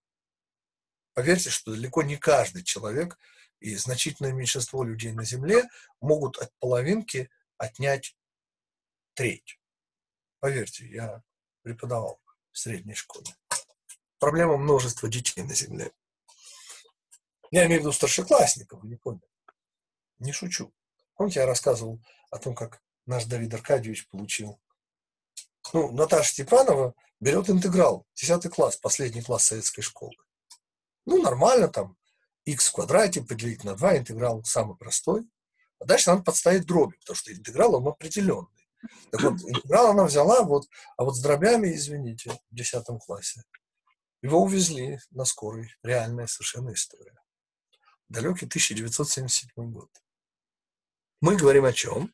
Поверьте, 1.13 1.51
что 1.51 1.73
далеко 1.73 2.03
не 2.03 2.17
каждый 2.17 2.65
человек 2.65 3.19
и 3.61 3.77
значительное 3.77 4.33
меньшинство 4.33 4.85
людей 4.85 5.13
на 5.13 5.23
Земле 5.23 5.69
могут 6.01 6.39
от 6.39 6.51
половинки 6.61 7.29
отнять 7.59 8.17
треть. 9.13 9.61
Поверьте, 10.39 10.87
я 10.89 11.23
преподавал 11.61 12.19
в 12.53 12.59
средней 12.59 12.95
школе. 12.95 13.37
Проблема 14.19 14.57
множества 14.57 15.11
детей 15.11 15.43
на 15.43 15.55
Земле. 15.55 15.93
Я 17.51 17.67
имею 17.67 17.81
в 17.81 17.85
виду 17.85 17.93
старшеклассников, 17.93 18.83
не 18.83 18.97
поняли. 18.97 19.29
Не 20.21 20.33
шучу. 20.33 20.73
Помните, 21.17 21.41
я 21.41 21.47
рассказывал 21.47 22.01
о 22.31 22.39
том, 22.39 22.55
как 22.55 22.81
наш 23.07 23.25
Давид 23.25 23.55
Аркадьевич 23.55 24.09
получил. 24.09 24.61
Ну, 25.73 25.93
Наташа 25.93 26.33
Степанова 26.33 26.95
берет 27.21 27.51
интеграл, 27.51 28.07
10 28.15 28.49
класс, 28.51 28.77
последний 28.77 29.23
класс 29.23 29.47
советской 29.47 29.83
школы. 29.83 30.15
Ну, 31.07 31.23
нормально 31.23 31.69
там, 31.69 31.97
x 32.45 32.69
в 32.69 32.73
квадрате 32.73 33.23
поделить 33.23 33.65
на 33.65 33.75
2, 33.75 33.99
интеграл 33.99 34.45
самый 34.45 34.77
простой. 34.77 35.29
А 35.79 35.85
дальше 35.85 36.11
надо 36.11 36.23
подставить 36.23 36.67
дроби, 36.67 36.97
потому 37.01 37.17
что 37.17 37.33
интеграл, 37.33 37.75
он 37.75 37.89
определенный. 37.89 38.49
Так 39.11 39.23
вот, 39.23 39.35
интеграл 39.43 39.89
она 39.89 40.05
взяла, 40.05 40.43
вот, 40.43 40.67
а 40.97 41.05
вот 41.05 41.17
с 41.17 41.21
дробями, 41.21 41.75
извините, 41.75 42.31
в 42.31 42.55
10 42.55 42.85
классе, 43.05 43.43
его 44.23 44.43
увезли 44.43 44.99
на 45.11 45.25
скорой. 45.25 45.71
Реальная 45.83 46.27
совершенно 46.27 46.73
история. 46.73 47.21
Далекий 48.09 48.47
1977 48.47 49.73
год. 49.73 49.91
Мы 51.21 51.37
говорим 51.37 51.65
о 51.65 51.73
чем? 51.73 52.13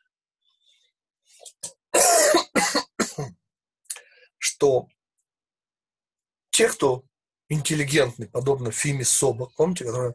Что 4.38 4.88
те, 6.50 6.68
кто 6.68 7.04
интеллигентный, 7.48 8.28
подобно 8.28 8.70
Фиме 8.70 9.04
Собок, 9.04 9.54
помните, 9.54 9.84
которая 9.84 10.14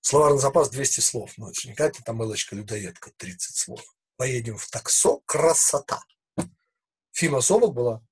словарный 0.00 0.38
запас 0.38 0.70
200 0.70 1.00
слов, 1.00 1.32
но 1.36 1.50
это 1.50 1.66
не 1.66 1.74
какая-то 1.74 2.02
там 2.02 2.18
мелочка-людоедка, 2.18 3.12
30 3.16 3.56
слов. 3.56 3.82
Поедем 4.16 4.56
в 4.56 4.68
таксо, 4.68 5.18
красота. 5.26 6.00
Фима 7.12 7.40
Собок 7.40 7.74
была 7.74 8.02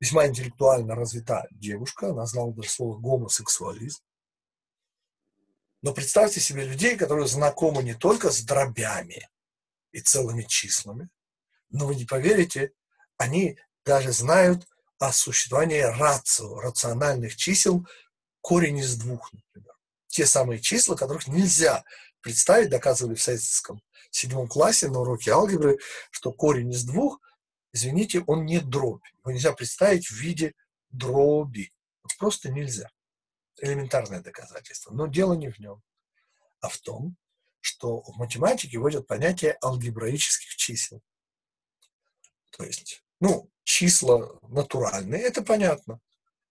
весьма 0.00 0.26
интеллектуально 0.26 0.94
развита 0.94 1.46
девушка, 1.50 2.10
она 2.10 2.26
знала 2.26 2.52
даже 2.54 2.68
слово 2.68 2.98
гомосексуализм. 2.98 4.02
Но 5.82 5.94
представьте 5.94 6.40
себе 6.40 6.64
людей, 6.64 6.96
которые 6.96 7.26
знакомы 7.26 7.82
не 7.82 7.94
только 7.94 8.30
с 8.30 8.42
дробями 8.42 9.28
и 9.92 10.00
целыми 10.00 10.42
числами, 10.42 11.08
но 11.70 11.86
вы 11.86 11.94
не 11.94 12.04
поверите, 12.04 12.72
они 13.16 13.58
даже 13.84 14.12
знают 14.12 14.66
о 14.98 15.12
существовании 15.12 15.80
рацио, 15.80 16.60
рациональных 16.60 17.36
чисел, 17.36 17.86
корень 18.40 18.78
из 18.78 18.96
двух, 18.96 19.32
например. 19.32 19.74
Те 20.08 20.26
самые 20.26 20.60
числа, 20.60 20.96
которых 20.96 21.28
нельзя 21.28 21.84
представить, 22.20 22.70
доказывали 22.70 23.14
в 23.14 23.22
советском 23.22 23.80
седьмом 24.10 24.48
классе 24.48 24.88
на 24.88 25.00
уроке 25.00 25.32
алгебры, 25.32 25.78
что 26.10 26.32
корень 26.32 26.72
из 26.72 26.84
двух, 26.84 27.20
извините, 27.72 28.22
он 28.26 28.44
не 28.44 28.60
дробь. 28.60 29.04
Его 29.18 29.32
нельзя 29.32 29.52
представить 29.52 30.08
в 30.08 30.12
виде 30.12 30.54
дроби. 30.90 31.72
Просто 32.18 32.50
нельзя. 32.50 32.90
Элементарное 33.58 34.20
доказательство. 34.20 34.92
Но 34.92 35.06
дело 35.06 35.34
не 35.34 35.48
в 35.50 35.58
нем, 35.58 35.82
а 36.60 36.68
в 36.68 36.78
том, 36.78 37.16
что 37.60 38.02
в 38.02 38.16
математике 38.16 38.78
вводят 38.78 39.06
понятие 39.06 39.56
алгебраических 39.62 40.56
чисел. 40.56 41.00
То 42.50 42.64
есть, 42.64 43.04
ну, 43.20 43.50
числа 43.64 44.38
натуральные, 44.48 45.22
это 45.22 45.42
понятно. 45.42 46.00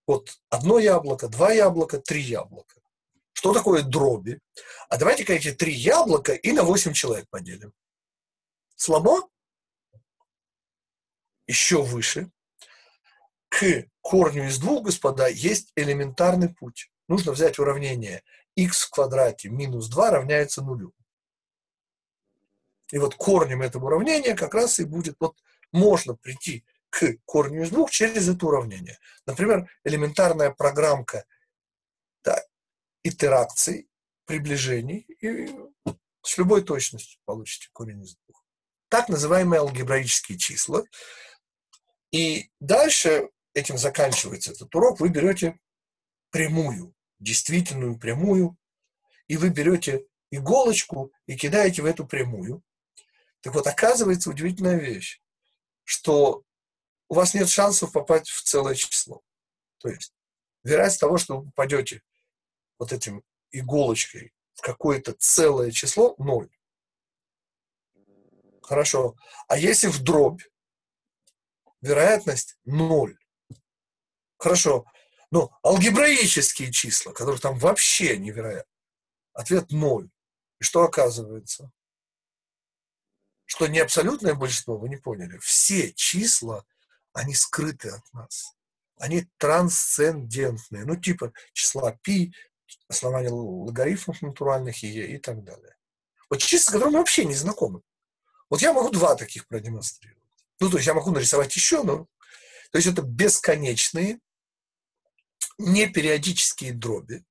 Вот 0.07 0.39
одно 0.49 0.79
яблоко, 0.79 1.27
два 1.27 1.51
яблока, 1.51 1.99
три 1.99 2.21
яблока. 2.21 2.81
Что 3.33 3.53
такое 3.53 3.83
дроби? 3.83 4.39
А 4.89 4.97
давайте-ка 4.97 5.33
эти 5.33 5.53
три 5.53 5.73
яблока 5.73 6.33
и 6.33 6.51
на 6.51 6.63
восемь 6.63 6.93
человек 6.93 7.27
поделим. 7.29 7.73
Слабо? 8.75 9.29
Еще 11.47 11.81
выше. 11.81 12.31
К 13.49 13.85
корню 14.01 14.45
из 14.45 14.59
двух, 14.59 14.85
господа, 14.85 15.27
есть 15.27 15.71
элементарный 15.75 16.49
путь. 16.49 16.91
Нужно 17.07 17.31
взять 17.31 17.59
уравнение 17.59 18.23
x 18.55 18.85
в 18.85 18.89
квадрате 18.91 19.49
минус 19.49 19.87
2 19.89 20.11
равняется 20.11 20.61
нулю. 20.61 20.93
И 22.91 22.97
вот 22.97 23.15
корнем 23.15 23.61
этого 23.61 23.85
уравнения 23.85 24.35
как 24.35 24.53
раз 24.53 24.79
и 24.79 24.85
будет, 24.85 25.15
вот 25.19 25.37
можно 25.71 26.15
прийти 26.15 26.65
к 26.89 27.17
корню 27.25 27.63
из 27.63 27.69
двух 27.69 27.91
через 27.91 28.27
это 28.27 28.45
уравнение. 28.45 28.97
Например, 29.25 29.69
элементарная 29.83 30.51
программка 30.51 31.25
да, 32.23 32.43
итераций, 33.03 33.89
приближений, 34.25 35.05
и 35.21 35.49
с 36.21 36.37
любой 36.37 36.63
точностью 36.63 37.19
получите 37.25 37.69
корень 37.71 38.03
из 38.03 38.15
двух. 38.15 38.43
Так 38.89 39.09
называемые 39.09 39.59
алгебраические 39.59 40.37
числа. 40.37 40.83
И 42.11 42.49
дальше 42.59 43.29
этим 43.53 43.77
заканчивается 43.77 44.51
этот 44.51 44.73
урок. 44.73 44.99
Вы 44.99 45.09
берете 45.09 45.59
прямую, 46.31 46.95
действительную 47.19 47.97
прямую, 47.99 48.57
и 49.27 49.37
вы 49.37 49.49
берете 49.49 50.05
иголочку 50.31 51.11
и 51.27 51.35
кидаете 51.35 51.81
в 51.81 51.85
эту 51.85 52.05
прямую. 52.05 52.63
Так 53.41 53.53
вот, 53.53 53.67
оказывается 53.67 54.29
удивительная 54.29 54.77
вещь, 54.77 55.21
что 55.89 56.43
у 57.07 57.15
вас 57.15 57.33
нет 57.33 57.49
шансов 57.49 57.91
попасть 57.91 58.29
в 58.29 58.43
целое 58.43 58.75
число. 58.75 59.23
То 59.79 59.89
есть 59.89 60.13
вероятность 60.63 60.99
того, 60.99 61.17
что 61.17 61.39
вы 61.39 61.45
попадете 61.45 62.03
вот 62.77 62.93
этим 62.93 63.23
иголочкой 63.49 64.31
в 64.53 64.61
какое-то 64.61 65.13
целое 65.13 65.71
число, 65.71 66.13
ноль. 66.19 66.55
Хорошо. 68.61 69.15
А 69.47 69.57
если 69.57 69.87
в 69.87 70.03
дробь, 70.03 70.43
вероятность 71.81 72.59
ноль. 72.65 73.17
Хорошо. 74.37 74.85
Но 75.31 75.49
алгебраические 75.63 76.71
числа, 76.71 77.13
которые 77.13 77.41
там 77.41 77.57
вообще 77.57 78.15
невероятны, 78.15 78.71
ответ 79.33 79.71
ноль. 79.71 80.11
И 80.59 80.63
что 80.63 80.83
оказывается? 80.83 81.71
Что 83.49 83.65
не 83.65 83.79
абсолютное 83.79 84.35
большинство, 84.35 84.77
вы 84.77 84.89
не 84.89 84.97
поняли, 84.97 85.39
все 85.39 85.91
числа, 85.93 86.63
они 87.13 87.33
скрыты 87.33 87.89
от 87.89 88.13
нас. 88.13 88.53
Они 88.99 89.27
трансцендентные. 89.37 90.85
Ну, 90.85 90.95
типа 90.95 91.33
числа 91.53 91.97
π, 92.03 92.31
основания 92.87 93.29
логарифмов 93.29 94.21
натуральных 94.21 94.83
и, 94.83 95.15
и 95.15 95.17
так 95.17 95.43
далее. 95.43 95.75
Вот 96.29 96.37
числа, 96.41 96.69
с 96.69 96.73
которыми 96.73 96.93
мы 96.93 96.99
вообще 96.99 97.25
не 97.25 97.33
знакомы. 97.33 97.81
Вот 98.51 98.61
я 98.61 98.71
могу 98.71 98.91
два 98.91 99.15
таких 99.15 99.47
продемонстрировать. 99.47 100.21
Ну, 100.59 100.69
то 100.69 100.77
есть 100.77 100.85
я 100.85 100.93
могу 100.93 101.09
нарисовать 101.09 101.55
еще, 101.55 101.81
но... 101.81 102.05
То 102.71 102.77
есть 102.77 102.87
это 102.87 103.01
бесконечные, 103.01 104.19
непериодические 105.57 106.73
дроби, 106.73 107.25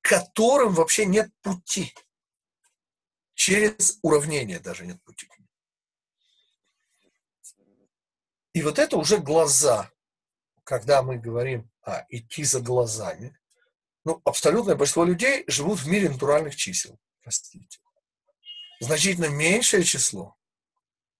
которым 0.00 0.74
вообще 0.74 1.06
нет 1.06 1.30
пути. 1.40 1.94
Через 3.34 3.98
уравнение 4.02 4.60
даже 4.60 4.86
нет 4.86 5.02
пути. 5.02 5.28
И 8.52 8.62
вот 8.62 8.78
это 8.78 8.96
уже 8.96 9.18
глаза, 9.18 9.90
когда 10.62 11.02
мы 11.02 11.18
говорим 11.18 11.70
о 11.82 12.04
идти 12.08 12.44
за 12.44 12.60
глазами. 12.60 13.36
Ну, 14.04 14.20
абсолютное 14.24 14.76
большинство 14.76 15.04
людей 15.04 15.44
живут 15.48 15.80
в 15.80 15.88
мире 15.88 16.08
натуральных 16.08 16.54
чисел, 16.54 16.98
простите. 17.22 17.80
Значительно 18.80 19.26
меньшее 19.26 19.82
число 19.82 20.36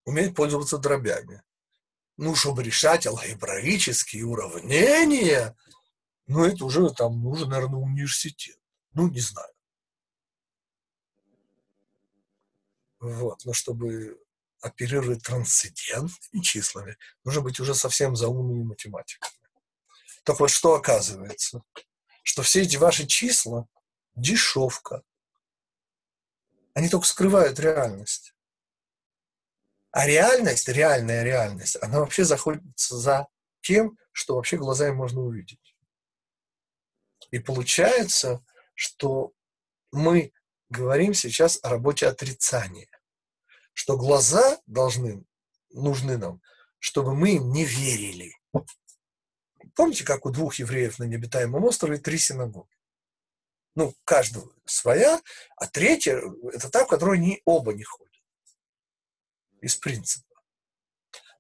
умеет 0.05 0.37
пользоваться 0.37 0.79
дробями. 0.79 1.43
Ну, 2.17 2.37
чтобы 2.37 2.62
решать 2.62 3.07
алгебраические 3.07 4.27
уравнения, 4.27 5.57
ну, 6.27 6.45
это 6.45 6.65
уже 6.65 6.89
там 6.91 7.21
нужен, 7.21 7.49
наверное, 7.49 7.81
университет. 7.81 8.59
Ну, 8.93 9.09
не 9.09 9.21
знаю. 9.21 9.54
Вот, 13.05 13.45
но 13.45 13.53
чтобы 13.53 14.19
оперировать 14.63 15.23
трансцендентными 15.23 16.43
числами, 16.43 16.97
нужно 17.23 17.43
быть 17.43 17.61
уже 17.61 17.75
совсем 17.75 18.17
заумными 18.17 18.63
математиками. 18.63 19.31
Так 20.25 20.41
вот, 20.41 20.49
что 20.49 20.75
оказывается? 20.75 21.63
Что 22.23 22.41
все 22.41 22.63
эти 22.63 22.77
ваши 22.77 23.07
числа– 23.07 23.69
дешевка. 24.15 25.03
Они 26.73 26.89
только 26.89 27.07
скрывают 27.07 27.61
реальность. 27.61 28.35
А 29.91 30.07
реальность, 30.07 30.67
реальная 30.69 31.25
реальность, 31.25 31.77
она 31.83 32.01
вообще 32.01 32.25
заходится 32.25 32.97
за 32.97 33.29
тем, 33.61 33.99
что 34.13 34.37
вообще 34.37 34.57
глазами 34.57 34.95
можно 34.95 35.21
увидеть. 35.21 35.77
И 37.33 37.39
получается, 37.39 38.43
что 38.75 39.35
мы 39.93 40.33
говорим 40.71 41.13
сейчас 41.13 41.59
о 41.63 41.69
работе 41.69 42.07
отрицания, 42.07 42.89
что 43.75 43.99
глаза 43.99 44.59
должны, 44.66 45.25
нужны 45.70 46.16
нам, 46.16 46.41
чтобы 46.79 47.14
мы 47.14 47.37
им 47.37 47.53
не 47.53 47.64
верили. 47.64 48.33
Помните, 49.75 50.05
как 50.05 50.25
у 50.25 50.31
двух 50.31 50.55
евреев 50.55 50.99
на 50.99 51.05
необитаемом 51.05 51.64
острове 51.64 51.99
три 51.99 52.16
синагоги? 52.18 52.70
Ну, 53.75 53.93
каждого 54.05 54.51
своя, 54.64 55.20
а 55.57 55.66
третья– 55.66 56.22
это 56.53 56.70
та, 56.70 56.85
в 56.85 56.89
которой 56.89 57.18
они 57.18 57.43
оба 57.45 57.75
не 57.75 57.83
ходят. 57.83 58.14
Из 59.61 59.75
принципа. 59.77 60.33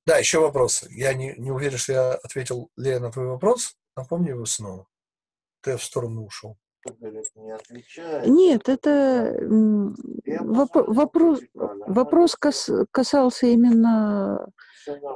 Да, 0.04 0.18
еще 0.18 0.40
вопросы. 0.40 0.88
Я 0.90 1.14
не, 1.14 1.34
не 1.38 1.52
уверен, 1.52 1.78
что 1.78 1.92
я 1.92 2.14
ответил, 2.14 2.70
Лея, 2.76 2.98
на 2.98 3.12
твой 3.12 3.26
вопрос. 3.26 3.78
Напомни 3.96 4.30
его 4.30 4.44
снова. 4.44 4.88
Ты 5.60 5.76
в 5.76 5.84
сторону 5.84 6.26
ушел 6.26 6.58
Нет, 8.26 8.68
это 8.68 9.36
воп- 9.40 10.84
вопрос, 10.86 11.40
вопрос 11.54 12.34
кас, 12.36 12.70
касался 12.90 13.46
именно 13.46 14.46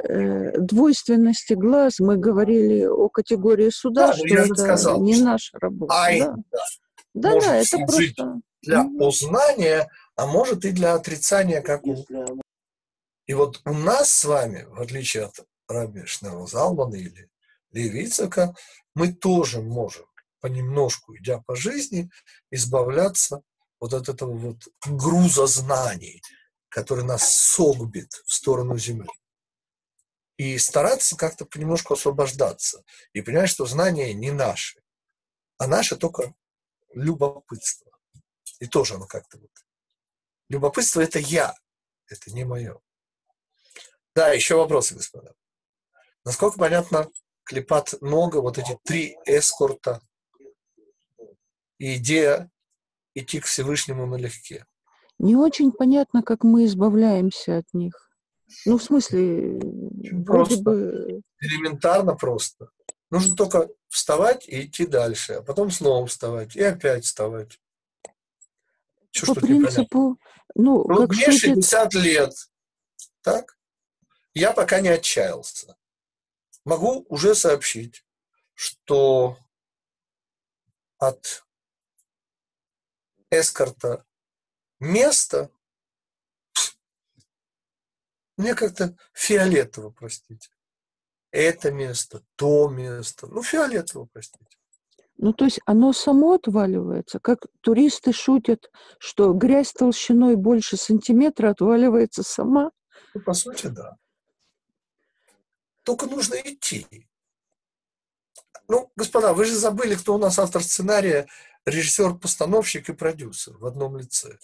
э, 0.04 0.58
двойственности 0.58 1.54
глаз. 1.54 2.00
Мы 2.00 2.16
говорили 2.16 2.84
о 2.84 3.08
категории 3.08 3.70
суда, 3.70 4.08
да, 4.08 4.12
что 4.14 4.26
это 4.26 4.54
сказал, 4.54 5.02
не 5.02 5.20
наша 5.20 5.58
работа. 5.58 5.94
Ай, 5.94 6.20
да, 6.20 6.34
да, 7.14 7.32
да, 7.32 7.40
да 7.40 7.56
это 7.56 7.78
просто... 7.78 8.40
Для 8.60 8.84
познания, 8.98 9.88
а 10.16 10.26
может 10.26 10.64
и 10.64 10.72
для 10.72 10.94
отрицания, 10.94 11.62
как 11.62 11.86
у... 11.86 12.04
И 13.26 13.34
вот 13.34 13.60
у 13.64 13.72
нас 13.72 14.10
с 14.10 14.24
вами, 14.24 14.66
в 14.70 14.80
отличие 14.80 15.26
от 15.26 15.46
Раби 15.68 16.04
Шнерозалмана 16.06 16.96
или 16.96 17.28
Левицака, 17.72 18.54
мы 18.94 19.12
тоже 19.12 19.60
можем 19.60 20.06
понемножку, 20.40 21.16
идя 21.16 21.40
по 21.46 21.56
жизни, 21.56 22.10
избавляться 22.50 23.42
вот 23.80 23.94
от 23.94 24.08
этого 24.08 24.36
вот 24.36 24.68
груза 24.86 25.46
знаний, 25.46 26.22
который 26.68 27.04
нас 27.04 27.34
согбит 27.34 28.12
в 28.26 28.32
сторону 28.32 28.76
Земли. 28.76 29.10
И 30.36 30.56
стараться 30.58 31.16
как-то 31.16 31.44
понемножку 31.46 31.94
освобождаться. 31.94 32.84
И 33.12 33.22
понять, 33.22 33.50
что 33.50 33.66
знания 33.66 34.14
не 34.14 34.30
наши, 34.30 34.80
а 35.58 35.66
наше 35.66 35.96
только 35.96 36.34
любопытство. 36.94 37.90
И 38.60 38.66
тоже 38.66 38.94
оно 38.94 39.06
как-то 39.06 39.38
вот. 39.38 39.50
Любопытство– 40.48 41.00
это 41.02 41.18
я, 41.18 41.54
это 42.06 42.30
не 42.32 42.44
мое. 42.44 42.80
Да, 44.14 44.32
еще 44.32 44.56
вопросы, 44.56 44.94
господа. 44.94 45.34
Насколько 46.24 46.58
понятно, 46.58 47.10
клепат 47.44 47.94
много, 48.00 48.38
вот 48.38 48.58
эти 48.58 48.78
три 48.84 49.16
эскорта 49.26 50.00
и 51.78 51.96
идея 51.96 52.50
идти 53.14 53.40
к 53.40 53.46
Всевышнему 53.46 54.06
налегке. 54.06 54.66
Не 55.18 55.36
очень 55.36 55.72
понятно, 55.72 56.22
как 56.22 56.44
мы 56.44 56.64
избавляемся 56.64 57.58
от 57.58 57.66
них. 57.72 58.10
Ну, 58.64 58.78
в 58.78 58.82
смысле, 58.82 59.60
просто. 60.24 60.58
бы... 60.62 61.22
Элементарно 61.40 62.14
просто. 62.14 62.70
Нужно 63.10 63.36
только 63.36 63.68
вставать 63.88 64.48
и 64.48 64.66
идти 64.66 64.86
дальше, 64.86 65.34
а 65.34 65.42
потом 65.42 65.70
снова 65.70 66.06
вставать 66.06 66.56
и 66.56 66.62
опять 66.62 67.04
вставать. 67.04 67.58
Что, 69.10 69.34
По 69.34 69.40
принципу, 69.40 70.18
ну, 70.54 70.84
ну 70.86 70.96
как 71.06 71.10
мне 71.10 71.32
60 71.32 71.94
лет, 71.94 72.34
так? 73.22 73.58
Я 74.34 74.52
пока 74.52 74.80
не 74.80 74.88
отчаялся. 74.88 75.76
Могу 76.64 77.06
уже 77.08 77.34
сообщить, 77.34 78.04
что 78.54 79.38
от 80.98 81.44
эскорта 83.30 84.04
место, 84.80 85.50
мне 88.36 88.54
как-то 88.54 88.96
фиолетово, 89.12 89.90
простите. 89.90 90.50
Это 91.30 91.70
место, 91.70 92.22
то 92.36 92.68
место. 92.68 93.26
Ну, 93.26 93.42
фиолетово, 93.42 94.06
простите. 94.12 94.58
Ну, 95.16 95.32
то 95.32 95.44
есть 95.44 95.58
оно 95.66 95.92
само 95.92 96.34
отваливается, 96.34 97.18
как 97.18 97.46
туристы 97.60 98.12
шутят, 98.12 98.70
что 99.00 99.32
грязь 99.32 99.72
толщиной 99.72 100.36
больше 100.36 100.76
сантиметра 100.76 101.50
отваливается 101.50 102.22
сама. 102.22 102.70
Ну, 103.14 103.20
по 103.22 103.34
сути, 103.34 103.66
да. 103.66 103.96
Только 105.82 106.06
нужно 106.06 106.36
идти. 106.36 106.86
Ну, 108.68 108.92
господа, 108.94 109.32
вы 109.32 109.44
же 109.44 109.56
забыли, 109.56 109.96
кто 109.96 110.14
у 110.14 110.18
нас 110.18 110.38
автор 110.38 110.62
сценария 110.62 111.26
режиссер-постановщик 111.66 112.88
и 112.88 112.94
продюсер 112.94 113.56
в 113.58 113.66
одном 113.66 113.96
лице. 113.96 114.38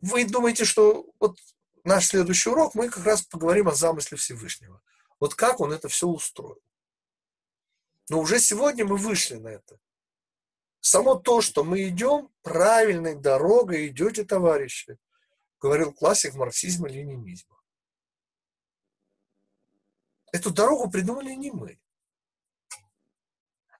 вы 0.00 0.24
думаете, 0.24 0.64
что 0.64 1.06
вот 1.18 1.38
наш 1.84 2.06
следующий 2.06 2.50
урок, 2.50 2.74
мы 2.74 2.88
как 2.88 3.04
раз 3.04 3.22
поговорим 3.22 3.68
о 3.68 3.74
замысле 3.74 4.16
Всевышнего. 4.16 4.80
Вот 5.20 5.34
как 5.34 5.60
он 5.60 5.72
это 5.72 5.88
все 5.88 6.06
устроил. 6.06 6.60
Но 8.10 8.20
уже 8.20 8.38
сегодня 8.38 8.84
мы 8.84 8.96
вышли 8.96 9.36
на 9.36 9.48
это. 9.48 9.78
Само 10.80 11.14
то, 11.14 11.40
что 11.40 11.64
мы 11.64 11.88
идем 11.88 12.30
правильной 12.42 13.14
дорогой, 13.14 13.88
идете, 13.88 14.24
товарищи, 14.24 14.98
говорил 15.58 15.94
классик 15.94 16.34
марксизма-ленинизма. 16.34 17.56
Эту 20.30 20.50
дорогу 20.50 20.90
придумали 20.90 21.30
не 21.30 21.50
мы. 21.50 21.80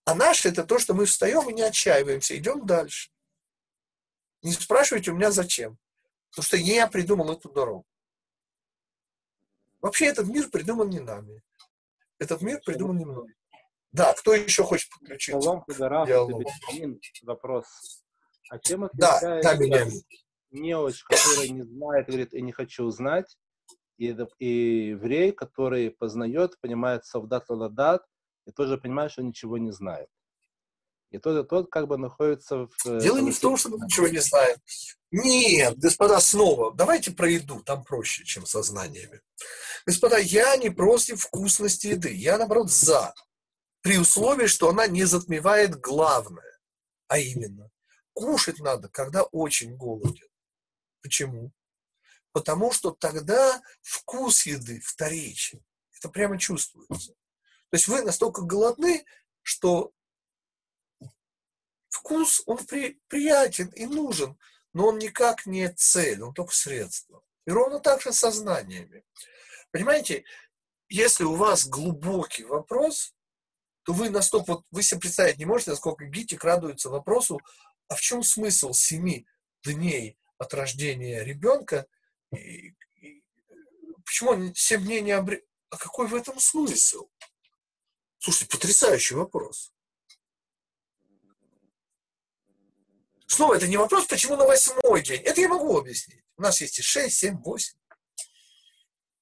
А 0.04 0.14
наше 0.14 0.48
это 0.48 0.64
то, 0.64 0.78
что 0.78 0.94
мы 0.94 1.06
встаем 1.06 1.48
и 1.48 1.54
не 1.54 1.62
отчаиваемся, 1.62 2.36
идем 2.36 2.66
дальше. 2.66 3.10
Не 4.42 4.52
спрашивайте 4.52 5.10
у 5.10 5.14
меня 5.14 5.30
зачем. 5.30 5.78
Потому 6.30 6.44
что 6.44 6.56
я 6.56 6.86
придумал 6.86 7.32
эту 7.32 7.48
дорогу. 7.48 7.86
Вообще 9.80 10.06
этот 10.06 10.26
мир 10.26 10.50
придуман 10.50 10.88
не 10.90 11.00
нами. 11.00 11.42
Этот 12.18 12.42
мир 12.42 12.60
придуман 12.64 12.98
не 12.98 13.04
мной. 13.04 13.34
Да, 13.92 14.12
кто 14.14 14.34
еще 14.34 14.64
хочет 14.64 14.90
подключиться? 14.90 15.40
Шалом, 15.40 15.64
Федорав, 15.68 16.08
один 16.08 17.00
вопрос. 17.22 17.66
А 18.50 18.58
чем 18.58 18.84
отличается 18.84 19.42
да, 19.42 19.56
да, 19.56 19.86
неуч, 20.50 21.02
который 21.04 21.48
не 21.50 21.62
знает, 21.62 22.06
говорит, 22.06 22.32
я 22.32 22.40
не 22.40 22.52
хочу 22.52 22.88
знать, 22.90 23.36
и, 23.98 24.16
и 24.38 24.88
еврей, 24.88 25.32
который 25.32 25.90
познает, 25.90 26.58
понимает 26.60 27.04
совдат 27.04 27.48
ладат, 27.48 28.04
и 28.46 28.52
тоже 28.52 28.78
понимает, 28.78 29.12
что 29.12 29.22
ничего 29.22 29.58
не 29.58 29.72
знает. 29.72 30.08
И 31.10 31.18
тот, 31.18 31.44
и 31.44 31.48
тот 31.48 31.70
как 31.70 31.86
бы 31.86 31.96
находится 31.96 32.66
в... 32.66 32.70
Э, 32.86 33.00
Дело 33.00 33.18
не 33.18 33.30
в 33.30 33.38
том, 33.38 33.56
что 33.56 33.68
мы 33.68 33.78
ничего 33.78 34.08
не 34.08 34.18
знаем. 34.18 34.56
Нет, 35.12 35.78
господа, 35.78 36.20
снова, 36.20 36.74
давайте 36.74 37.12
про 37.12 37.30
еду, 37.30 37.62
там 37.62 37.84
проще, 37.84 38.24
чем 38.24 38.46
со 38.46 38.62
знаниями. 38.62 39.20
Господа, 39.86 40.18
я 40.18 40.56
не 40.56 40.70
против 40.70 41.20
вкусности 41.22 41.88
еды, 41.88 42.12
я, 42.12 42.36
наоборот, 42.36 42.70
за. 42.70 43.14
При 43.80 43.96
условии, 43.96 44.46
что 44.46 44.70
она 44.70 44.88
не 44.88 45.04
затмевает 45.04 45.78
главное, 45.78 46.58
а 47.06 47.18
именно, 47.18 47.70
кушать 48.12 48.58
надо, 48.58 48.88
когда 48.88 49.22
очень 49.22 49.76
голоден. 49.76 50.26
Почему? 51.00 51.52
Потому 52.32 52.72
что 52.72 52.90
тогда 52.90 53.62
вкус 53.82 54.46
еды 54.46 54.80
вторичен. 54.80 55.62
Это 55.96 56.08
прямо 56.08 56.38
чувствуется. 56.38 57.14
То 57.74 57.76
есть 57.76 57.88
вы 57.88 58.02
настолько 58.02 58.42
голодны, 58.42 59.04
что 59.42 59.92
вкус, 61.88 62.40
он 62.46 62.64
при, 62.64 63.00
приятен 63.08 63.66
и 63.70 63.84
нужен, 63.86 64.38
но 64.72 64.86
он 64.86 64.98
никак 64.98 65.44
не 65.44 65.68
цель, 65.70 66.22
он 66.22 66.34
только 66.34 66.54
средство. 66.54 67.24
И 67.48 67.50
ровно 67.50 67.80
так 67.80 68.00
же 68.00 68.12
со 68.12 68.30
знаниями. 68.30 69.02
Понимаете, 69.72 70.22
если 70.88 71.24
у 71.24 71.34
вас 71.34 71.66
глубокий 71.66 72.44
вопрос, 72.44 73.12
то 73.82 73.92
вы 73.92 74.08
настолько, 74.08 74.52
вот 74.52 74.64
вы 74.70 74.84
себе 74.84 75.00
представить 75.00 75.38
не 75.38 75.44
можете, 75.44 75.72
насколько 75.72 76.04
Гитик 76.04 76.44
радуется 76.44 76.90
вопросу, 76.90 77.40
а 77.88 77.96
в 77.96 78.00
чем 78.00 78.22
смысл 78.22 78.72
семи 78.72 79.26
дней 79.64 80.16
от 80.38 80.54
рождения 80.54 81.24
ребенка? 81.24 81.88
И, 82.32 82.76
и, 83.00 83.24
почему 84.06 84.54
семь 84.54 84.84
дней 84.84 85.00
не 85.00 85.10
обрел? 85.10 85.40
А 85.70 85.76
какой 85.76 86.06
в 86.06 86.14
этом 86.14 86.38
смысл? 86.38 87.08
Слушайте, 88.24 88.56
потрясающий 88.56 89.16
вопрос. 89.16 89.70
Снова, 93.26 93.56
это 93.56 93.68
не 93.68 93.76
вопрос, 93.76 94.06
почему 94.06 94.36
на 94.36 94.46
восьмой 94.46 95.02
день. 95.02 95.20
Это 95.20 95.42
я 95.42 95.48
могу 95.50 95.78
объяснить. 95.78 96.24
У 96.38 96.40
нас 96.40 96.58
есть 96.62 96.78
и 96.78 96.82
шесть, 96.82 97.18
семь, 97.18 97.36
восемь. 97.42 97.78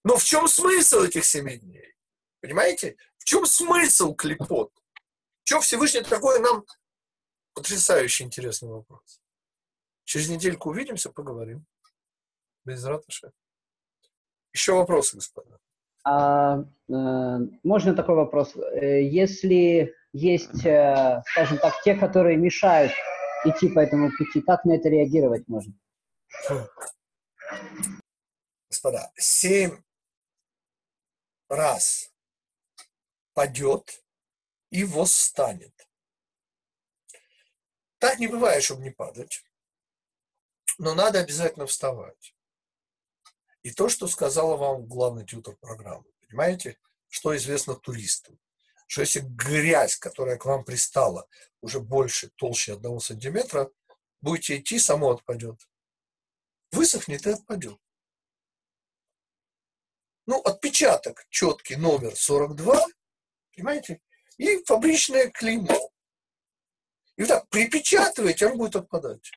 Но 0.04 0.16
в 0.16 0.22
чем 0.22 0.46
смысл 0.46 1.00
этих 1.00 1.24
семи 1.24 1.58
дней? 1.58 1.96
Понимаете? 2.38 2.96
В 3.18 3.24
чем 3.24 3.44
смысл 3.44 4.14
клепот? 4.14 4.72
В 5.42 5.48
чем 5.48 5.62
Всевышний 5.62 6.02
такой 6.02 6.38
нам 6.38 6.64
потрясающе 7.54 8.22
интересный 8.22 8.68
вопрос? 8.68 9.20
Через 10.04 10.28
недельку 10.28 10.70
увидимся, 10.70 11.10
поговорим. 11.10 11.66
Без 12.64 12.84
ратыша. 12.84 13.32
Еще 14.52 14.74
вопросы, 14.74 15.16
господа. 15.16 15.58
А, 16.04 16.58
э, 16.58 17.38
можно 17.62 17.94
такой 17.94 18.16
вопрос? 18.16 18.56
Э, 18.56 19.02
если 19.02 19.94
есть, 20.12 20.64
э, 20.66 21.22
скажем 21.26 21.58
так, 21.58 21.74
те, 21.82 21.94
которые 21.94 22.36
мешают 22.36 22.92
идти 23.44 23.68
по 23.68 23.80
этому 23.80 24.10
пути? 24.16 24.40
Как 24.40 24.64
на 24.64 24.72
это 24.72 24.88
реагировать 24.88 25.46
можно? 25.48 25.72
Господа, 28.68 29.12
семь 29.16 29.76
раз 31.48 32.12
падет 33.34 34.02
и 34.70 34.84
восстанет. 34.84 35.72
Так 37.98 38.18
не 38.18 38.26
бывает, 38.26 38.64
чтобы 38.64 38.82
не 38.82 38.90
падать. 38.90 39.44
Но 40.78 40.94
надо 40.94 41.20
обязательно 41.20 41.66
вставать. 41.66 42.34
И 43.62 43.70
то, 43.70 43.88
что 43.88 44.08
сказала 44.08 44.56
вам 44.56 44.86
главный 44.86 45.24
тьютер 45.24 45.56
программы, 45.56 46.04
понимаете, 46.28 46.78
что 47.08 47.36
известно 47.36 47.74
туристам 47.74 48.38
что 48.92 49.00
если 49.00 49.20
грязь, 49.20 49.96
которая 49.96 50.36
к 50.36 50.44
вам 50.44 50.66
пристала, 50.66 51.26
уже 51.62 51.80
больше, 51.80 52.28
толще 52.36 52.74
одного 52.74 53.00
сантиметра, 53.00 53.72
будете 54.20 54.58
идти, 54.58 54.78
само 54.78 55.12
отпадет. 55.12 55.66
Высохнет 56.72 57.26
и 57.26 57.30
отпадет. 57.30 57.78
Ну, 60.26 60.42
отпечаток 60.42 61.24
четкий, 61.30 61.76
номер 61.76 62.14
42, 62.14 62.86
понимаете, 63.56 64.02
и 64.36 64.62
фабричное 64.64 65.30
клеймо. 65.30 65.90
И 67.16 67.22
вот 67.22 67.28
так 67.28 67.48
припечатываете, 67.48 68.48
он 68.48 68.58
будет 68.58 68.76
отпадать. 68.76 69.32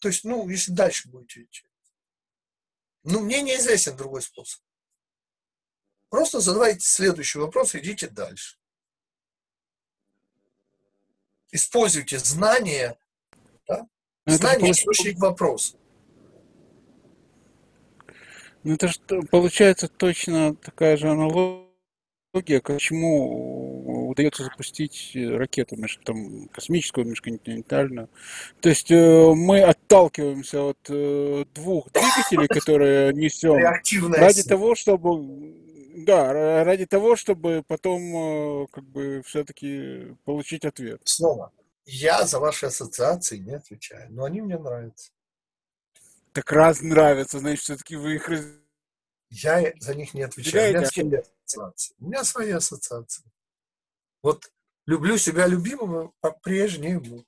То 0.00 0.08
есть, 0.08 0.24
ну, 0.24 0.48
если 0.48 0.72
дальше 0.72 1.08
будете 1.08 1.44
идти. 1.44 1.62
Ну, 3.02 3.20
мне 3.20 3.42
неизвестен 3.42 3.96
другой 3.96 4.22
способ. 4.22 4.62
Просто 6.08 6.40
задавайте 6.40 6.80
следующий 6.80 7.38
вопрос, 7.38 7.74
идите 7.74 8.08
дальше 8.08 8.60
используйте 11.52 12.18
знания, 12.18 12.96
да? 13.66 13.86
Ну, 14.26 14.32
знания– 14.34 14.70
источник 14.72 15.18
вопроса. 15.18 15.76
Ну, 18.62 18.74
это 18.74 18.88
же 18.88 19.00
получается 19.30 19.88
точно 19.88 20.54
такая 20.54 20.96
же 20.96 21.08
аналогия, 21.08 22.60
к 22.60 22.78
чему 22.78 23.99
удается 24.10 24.44
запустить 24.44 25.12
ракету 25.14 25.76
там, 26.04 26.48
космическую, 26.48 27.06
межконтинентальную. 27.06 28.08
То 28.60 28.68
есть 28.68 28.90
э, 28.90 29.32
мы 29.34 29.62
отталкиваемся 29.62 30.62
от 30.62 30.78
э, 30.88 31.44
двух 31.54 31.90
двигателей, 31.92 32.48
которые 32.48 33.12
несем, 33.12 33.56
ради 34.12 34.42
того, 34.42 34.74
чтобы 34.74 35.70
да, 35.96 36.32
ради 36.64 36.86
того, 36.86 37.16
чтобы 37.16 37.62
потом 37.66 38.62
э, 38.62 38.66
как 38.72 38.84
бы 38.84 39.22
все-таки 39.26 40.16
получить 40.24 40.64
ответ. 40.64 41.02
Снова, 41.04 41.52
я 41.84 42.26
за 42.26 42.38
ваши 42.38 42.66
ассоциации 42.66 43.38
не 43.38 43.54
отвечаю, 43.54 44.12
но 44.12 44.24
они 44.24 44.40
мне 44.40 44.58
нравятся. 44.58 45.10
Так 46.32 46.52
раз 46.52 46.80
нравятся, 46.80 47.40
значит, 47.40 47.64
все-таки 47.64 47.96
вы 47.96 48.14
их... 48.14 48.30
Я 49.30 49.72
за 49.78 49.94
них 49.94 50.14
не 50.14 50.22
отвечаю. 50.22 50.74
У 50.74 50.78
меня 50.78 50.84
свои 50.86 51.14
ассоциации. 51.16 51.94
У 51.98 52.06
меня 52.06 52.24
свои 52.24 52.50
ассоциации. 52.50 53.24
Вот 54.22 54.52
люблю 54.86 55.18
себя 55.18 55.46
любимого 55.46 56.12
по-прежнему. 56.20 57.24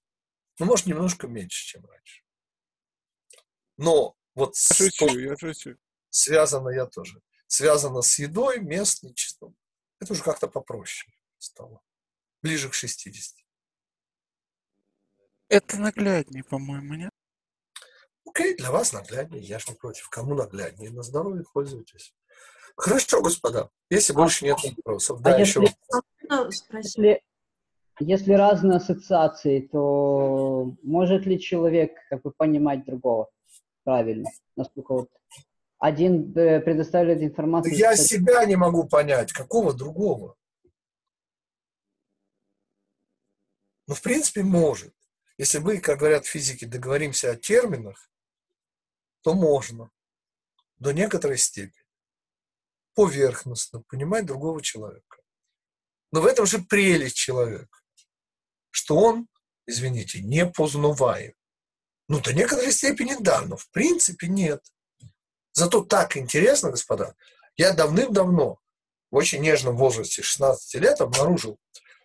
Ну, 0.58 0.66
может, 0.66 0.86
немножко 0.86 1.26
меньше, 1.26 1.66
чем 1.66 1.84
раньше. 1.86 2.22
Но 3.76 4.16
вот 4.34 4.54
я 4.56 4.76
шучу, 4.76 5.08
с... 5.08 5.14
я 5.14 5.36
шучу. 5.36 5.76
связано 6.10 6.68
я 6.68 6.86
тоже 6.86 7.22
связано 7.52 8.00
с 8.00 8.18
едой, 8.18 8.60
местничеством. 8.60 9.54
Это 10.00 10.14
уже 10.14 10.22
как-то 10.22 10.48
попроще 10.48 11.12
стало. 11.38 11.82
Ближе 12.40 12.70
к 12.70 12.74
60. 12.74 13.36
Это 15.48 15.76
нагляднее, 15.76 16.44
по-моему, 16.44 16.94
нет? 16.94 17.10
Окей, 18.24 18.56
для 18.56 18.70
вас 18.72 18.94
нагляднее, 18.94 19.42
я 19.42 19.58
ж 19.58 19.68
не 19.68 19.74
против. 19.74 20.08
Кому 20.08 20.34
нагляднее? 20.34 20.90
На 20.90 21.02
здоровье 21.02 21.44
пользуйтесь. 21.52 22.14
Хорошо, 22.74 23.20
господа. 23.20 23.70
Если 23.90 24.14
больше 24.14 24.46
нет 24.46 24.56
вопросов. 24.64 25.20
А 25.20 25.22
да, 25.22 25.38
если, 26.30 26.78
еще. 26.78 26.82
Если, 26.82 27.22
если 28.00 28.32
разные 28.32 28.76
ассоциации, 28.76 29.60
то 29.60 30.74
может 30.82 31.26
ли 31.26 31.38
человек 31.38 31.94
как 32.08 32.22
бы 32.22 32.32
понимать 32.32 32.84
другого 32.84 33.28
правильно? 33.84 34.28
Насколько 34.56 34.94
вот 34.94 35.10
один 35.78 36.36
э, 36.36 36.60
предоставляет 36.60 37.22
информацию... 37.22 37.74
Я 37.74 37.96
себя 37.96 38.44
не 38.44 38.56
могу 38.56 38.84
понять, 38.84 39.32
какого 39.32 39.74
другого? 39.74 40.36
Ну, 43.86 43.94
в 43.94 44.02
принципе, 44.02 44.42
может. 44.42 44.94
Если 45.38 45.58
мы, 45.58 45.78
как 45.78 45.98
говорят 45.98 46.24
физики, 46.24 46.64
договоримся 46.64 47.32
о 47.32 47.36
терминах, 47.36 48.10
то 49.22 49.34
можно 49.34 49.90
до 50.78 50.92
некоторой 50.92 51.38
степени 51.38 51.82
поверхностно 52.94 53.82
понимать 53.82 54.26
другого 54.26 54.62
человека. 54.62 55.21
Но 56.12 56.20
в 56.20 56.26
этом 56.26 56.46
же 56.46 56.58
прелесть 56.58 57.16
человека, 57.16 57.80
что 58.70 58.96
он, 58.96 59.28
извините, 59.66 60.20
не 60.20 60.46
познаваем. 60.46 61.32
Ну, 62.08 62.20
до 62.20 62.34
некоторой 62.34 62.72
степени 62.72 63.16
да, 63.18 63.40
но 63.42 63.56
в 63.56 63.70
принципе 63.70 64.28
нет. 64.28 64.62
Зато 65.52 65.82
так 65.82 66.16
интересно, 66.16 66.70
господа. 66.70 67.14
Я 67.56 67.72
давным-давно, 67.72 68.58
в 69.10 69.16
очень 69.16 69.40
нежном 69.40 69.76
возрасте, 69.76 70.22
16 70.22 70.74
лет, 70.80 71.00
обнаружил, 71.00 71.58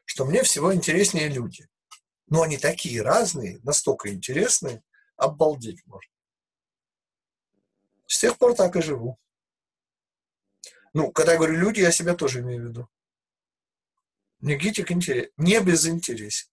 что 0.05 0.25
мне 0.25 0.43
всего 0.43 0.73
интереснее 0.73 1.27
люди. 1.27 1.67
Но 2.27 2.41
они 2.41 2.57
такие 2.57 3.01
разные, 3.01 3.59
настолько 3.63 4.13
интересные, 4.13 4.84
обалдеть 5.17 5.85
можно. 5.85 6.11
С 8.05 8.19
тех 8.19 8.38
пор 8.38 8.55
так 8.55 8.75
и 8.77 8.81
живу. 8.81 9.17
Ну, 10.93 11.11
когда 11.11 11.34
я 11.34 11.38
говорю 11.38 11.57
люди, 11.57 11.81
я 11.81 11.91
себя 11.91 12.15
тоже 12.15 12.39
имею 12.39 12.63
в 12.63 12.69
виду. 12.69 12.89
Никитик 14.39 14.91
интерес, 14.91 15.30
не 15.38 15.59
безинтересен. 15.59 16.47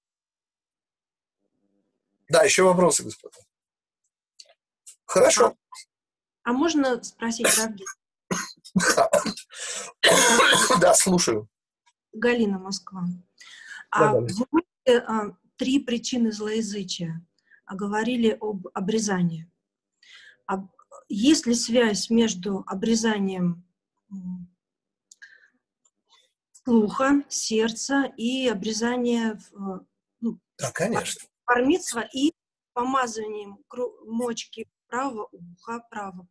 Да, 2.28 2.42
еще 2.42 2.62
вопросы, 2.62 3.02
господа. 3.02 3.36
Хорошо. 5.04 5.56
А 6.42 6.52
можно 6.52 7.02
спросить, 7.02 7.46
Равгин? 7.58 7.86
Да, 10.80 10.94
слушаю. 10.94 11.48
Галина, 12.12 12.58
Москва. 12.58 13.04
А 13.90 14.14
вы 14.14 14.62
а, 14.88 15.30
три 15.56 15.78
причины 15.78 16.32
злоязычия. 16.32 17.24
А 17.66 17.76
говорили 17.76 18.36
об 18.40 18.66
обрезании. 18.74 19.50
А 20.46 20.66
есть 21.08 21.46
ли 21.46 21.54
связь 21.54 22.10
между 22.10 22.64
обрезанием 22.66 23.64
слуха, 26.64 27.22
сердца 27.28 28.12
и 28.16 28.48
обрезание 28.48 29.38
ну, 30.20 30.38
да, 30.58 30.70
конечно. 30.72 31.20
пармитства 31.44 32.00
и 32.12 32.32
помазыванием 32.72 33.58
мочки 34.06 34.66
правого 34.88 35.28
уха, 35.32 35.80
правого 35.90 36.26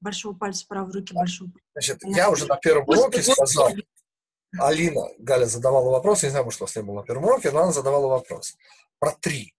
большого 0.00 0.34
пальца 0.34 0.66
правой 0.66 0.92
руки, 0.92 1.14
большого 1.14 1.50
Значит, 1.74 1.98
я 2.04 2.30
уже 2.30 2.46
на 2.46 2.56
первом 2.56 2.88
уроке 2.88 3.22
сказал, 3.22 3.70
Алина, 4.58 5.08
Галя 5.18 5.46
задавала 5.46 5.90
вопрос, 5.90 6.22
не 6.22 6.30
знаю, 6.30 6.44
может, 6.44 6.60
у 6.60 6.64
вас 6.64 6.74
не 6.74 6.82
было 6.82 7.00
на 7.00 7.02
первом 7.04 7.24
уроке, 7.24 7.50
но 7.50 7.60
она 7.60 7.72
задавала 7.72 8.08
вопрос 8.08 8.56
про 8.98 9.12
три. 9.12 9.54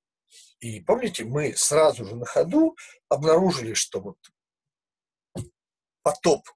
И 0.59 0.79
помните, 0.81 1.23
мы 1.23 1.55
сразу 1.55 2.05
же 2.05 2.15
на 2.15 2.25
ходу 2.25 2.75
обнаружили, 3.09 3.73
что 3.73 3.99
вот 3.99 4.17
потоп, 6.03 6.47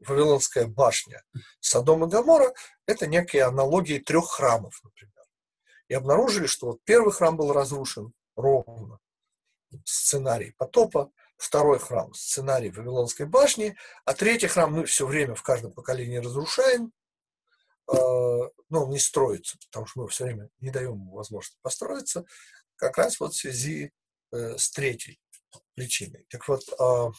Вавилонская 0.00 0.66
башня, 0.66 1.22
Содом 1.60 2.04
и 2.04 2.08
Гамора– 2.08 2.52
это 2.86 3.06
некие 3.06 3.44
аналогии 3.44 3.98
трех 3.98 4.28
храмов, 4.30 4.80
например. 4.82 5.24
И 5.88 5.94
обнаружили, 5.94 6.46
что 6.46 6.68
вот 6.68 6.80
первый 6.84 7.12
храм 7.12 7.36
был 7.36 7.52
разрушен 7.52 8.12
ровно, 8.36 8.98
сценарий 9.84 10.52
потопа, 10.56 11.10
второй 11.36 11.78
храм, 11.78 12.12
сценарий 12.14 12.70
Вавилонской 12.70 13.26
башни, 13.26 13.76
а 14.04 14.14
третий 14.14 14.46
храм 14.46 14.72
мы 14.72 14.84
все 14.84 15.06
время 15.06 15.34
в 15.34 15.42
каждом 15.42 15.72
поколении 15.72 16.18
разрушаем, 16.18 16.92
э, 17.90 17.94
ну, 17.94 18.86
не 18.88 18.98
строится, 18.98 19.58
потому 19.66 19.86
что 19.86 20.02
мы 20.02 20.08
все 20.08 20.24
время 20.24 20.48
не 20.60 20.70
даем 20.70 20.92
ему 20.92 21.14
возможности 21.14 21.58
построиться, 21.62 22.24
как 22.76 22.98
раз 22.98 23.20
вот 23.20 23.32
в 23.32 23.36
связи 23.36 23.92
э, 24.32 24.56
с 24.56 24.70
третьей 24.70 25.20
причиной. 25.74 26.26
Так 26.28 26.46
вот, 26.46 26.62
э, 26.68 27.12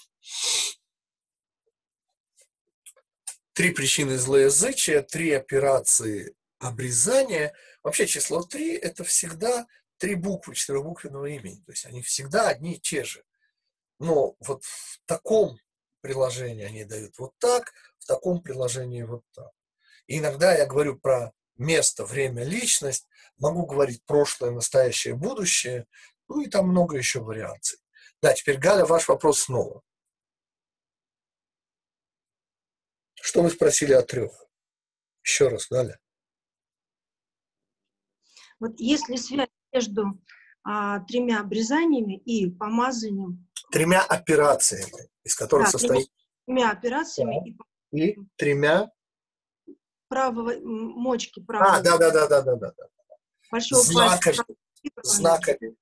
три 3.53 3.71
причины 3.71 4.17
злоязычия, 4.17 5.01
три 5.01 5.31
операции 5.31 6.35
обрезания. 6.59 7.53
Вообще 7.83 8.07
число 8.07 8.43
три– 8.43 8.75
это 8.77 9.03
всегда 9.03 9.67
три 9.97 10.15
буквы 10.15 10.55
четырехбуквенного 10.55 11.25
имени. 11.25 11.61
То 11.65 11.71
есть 11.71 11.85
они 11.85 12.01
всегда 12.01 12.49
одни 12.49 12.75
и 12.75 12.79
те 12.79 13.03
же. 13.03 13.23
Но 13.99 14.35
вот 14.39 14.63
в 14.63 14.99
таком 15.05 15.59
приложении 16.01 16.65
они 16.65 16.85
дают 16.85 17.17
вот 17.19 17.33
так, 17.39 17.73
в 17.99 18.05
таком 18.05 18.41
приложении 18.41 19.03
вот 19.03 19.23
так. 19.33 19.51
И 20.07 20.17
иногда 20.17 20.55
я 20.55 20.65
говорю 20.65 20.97
про 20.97 21.31
место, 21.57 22.05
время, 22.05 22.43
личность, 22.43 23.07
могу 23.37 23.65
говорить 23.65 24.03
прошлое, 24.05 24.51
настоящее, 24.51 25.13
будущее, 25.13 25.85
ну 26.27 26.41
и 26.41 26.47
там 26.47 26.67
много 26.67 26.97
еще 26.97 27.19
вариаций. 27.19 27.79
Да, 28.21 28.33
теперь, 28.33 28.57
Галя, 28.57 28.85
ваш 28.85 29.07
вопрос 29.07 29.41
снова. 29.41 29.83
Что 33.21 33.43
вы 33.43 33.49
спросили 33.49 33.93
о 33.93 34.01
трех? 34.01 34.31
Еще 35.23 35.47
раз, 35.47 35.67
Галя. 35.69 35.99
Вот 38.59 38.79
есть 38.79 39.09
ли 39.09 39.17
связь 39.17 39.49
между 39.73 40.21
а, 40.63 40.99
тремя 41.01 41.41
обрезаниями 41.41 42.17
и 42.17 42.49
помазанием 42.49 43.47
тремя 43.71 44.03
операциями, 44.03 45.09
из 45.23 45.35
которых 45.35 45.67
да, 45.67 45.71
состоит... 45.71 46.07
Тремя 46.45 46.71
операциями. 46.71 47.57
Да. 47.57 47.97
И... 47.97 48.09
и 48.09 48.17
тремя... 48.35 48.91
Правого, 50.09 50.53
мочки 50.61 51.39
правого. 51.39 51.77
А, 51.77 51.81
да-да-да-да. 51.81 52.41
да, 52.41 52.55
да. 52.57 52.73
Большого 53.49 53.81
знаками, 53.81 54.37
знаками, 55.03 55.75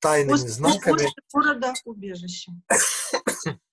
тайными 0.00 0.32
после, 0.32 0.48
знаками. 0.50 0.92
После 0.92 1.12
города 1.32 1.74
убежища. 1.86 2.52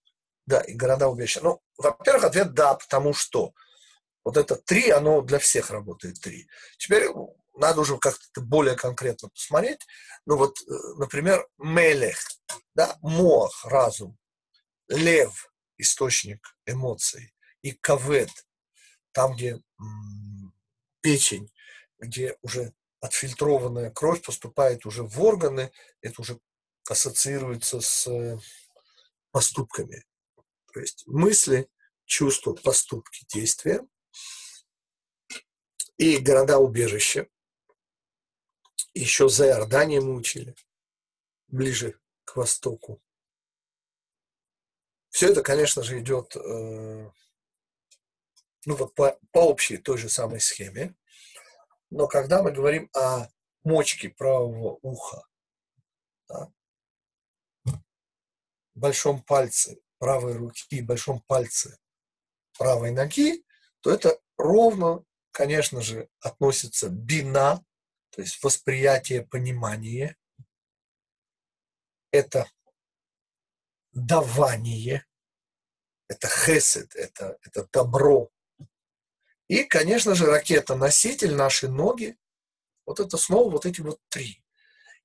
да, 0.47 0.61
и 0.61 0.73
города 0.73 1.07
убежища. 1.07 1.41
Ну, 1.43 1.61
во-первых, 1.77 2.23
ответ 2.23 2.53
да, 2.53 2.73
потому 2.73 3.13
что 3.13 3.53
вот 4.23 4.37
это 4.37 4.55
три, 4.55 4.89
оно 4.89 5.21
для 5.21 5.39
всех 5.39 5.69
работает 5.69 6.19
три. 6.19 6.47
Теперь 6.77 7.09
надо 7.53 7.81
уже 7.81 7.97
как-то 7.97 8.41
более 8.41 8.75
конкретно 8.75 9.29
посмотреть. 9.29 9.85
Ну 10.25 10.37
вот, 10.37 10.57
э, 10.61 10.73
например, 10.97 11.47
мелех, 11.57 12.19
да, 12.73 12.97
мох, 13.01 13.65
разум, 13.65 14.17
лев, 14.87 15.51
источник 15.77 16.55
эмоций, 16.65 17.33
и 17.61 17.71
кавед, 17.73 18.29
там, 19.11 19.35
где 19.35 19.59
печень, 21.01 21.51
где 21.99 22.37
уже 22.41 22.73
отфильтрованная 23.01 23.91
кровь 23.91 24.23
поступает 24.23 24.85
уже 24.85 25.03
в 25.03 25.21
органы, 25.21 25.71
это 26.01 26.21
уже 26.21 26.39
ассоциируется 26.89 27.81
с 27.81 28.07
э, 28.07 28.37
поступками. 29.31 30.05
То 30.77 30.81
есть 30.81 31.07
мысли, 31.07 31.67
чувства, 32.05 32.53
поступки, 32.53 33.25
действия. 33.33 33.83
И 35.97 36.19
города-убежища, 36.19 37.27
еще 38.93 39.27
за 39.27 39.47
Иорданией 39.47 40.01
мы 40.01 40.13
учили, 40.13 40.55
ближе 41.47 41.99
к 42.25 42.35
востоку. 42.35 43.01
Все 45.09 45.31
это, 45.31 45.41
конечно 45.41 45.81
же, 45.81 45.99
идет 45.99 46.35
э, 46.35 46.39
ну 48.67 48.75
вот 48.75 48.93
по, 48.93 49.19
по 49.31 49.39
общей 49.39 49.77
той 49.77 49.97
же 49.97 50.09
самой 50.09 50.41
схеме. 50.41 50.95
Но 51.89 52.07
когда 52.07 52.43
мы 52.43 52.51
говорим 52.51 52.87
о 52.93 53.27
мочке 53.63 54.09
правого 54.09 54.77
уха, 54.83 55.27
да, 56.27 56.53
большом 58.75 59.23
пальце 59.23 59.81
правой 59.97 60.35
руки 60.37 60.65
и 60.69 60.81
большом 60.81 61.21
пальце 61.27 61.77
правой 62.57 62.91
ноги, 62.91 63.43
то 63.81 63.91
это 63.91 64.19
ровно, 64.37 65.03
конечно 65.31 65.81
же, 65.81 66.09
относится 66.19 66.89
бина, 66.89 67.63
то 68.09 68.21
есть 68.21 68.41
восприятие, 68.43 69.25
понимание, 69.25 70.17
это 72.11 72.49
давание, 73.91 75.05
это 76.07 76.27
хесед, 76.27 76.95
это, 76.95 77.37
это 77.41 77.67
добро. 77.71 78.29
И, 79.47 79.63
конечно 79.63 80.15
же, 80.15 80.25
ракета-носитель, 80.25 81.35
наши 81.35 81.67
ноги, 81.67 82.17
вот 82.85 82.99
это 82.99 83.17
снова 83.17 83.51
вот 83.51 83.65
эти 83.65 83.81
вот 83.81 83.99
три. 84.09 84.43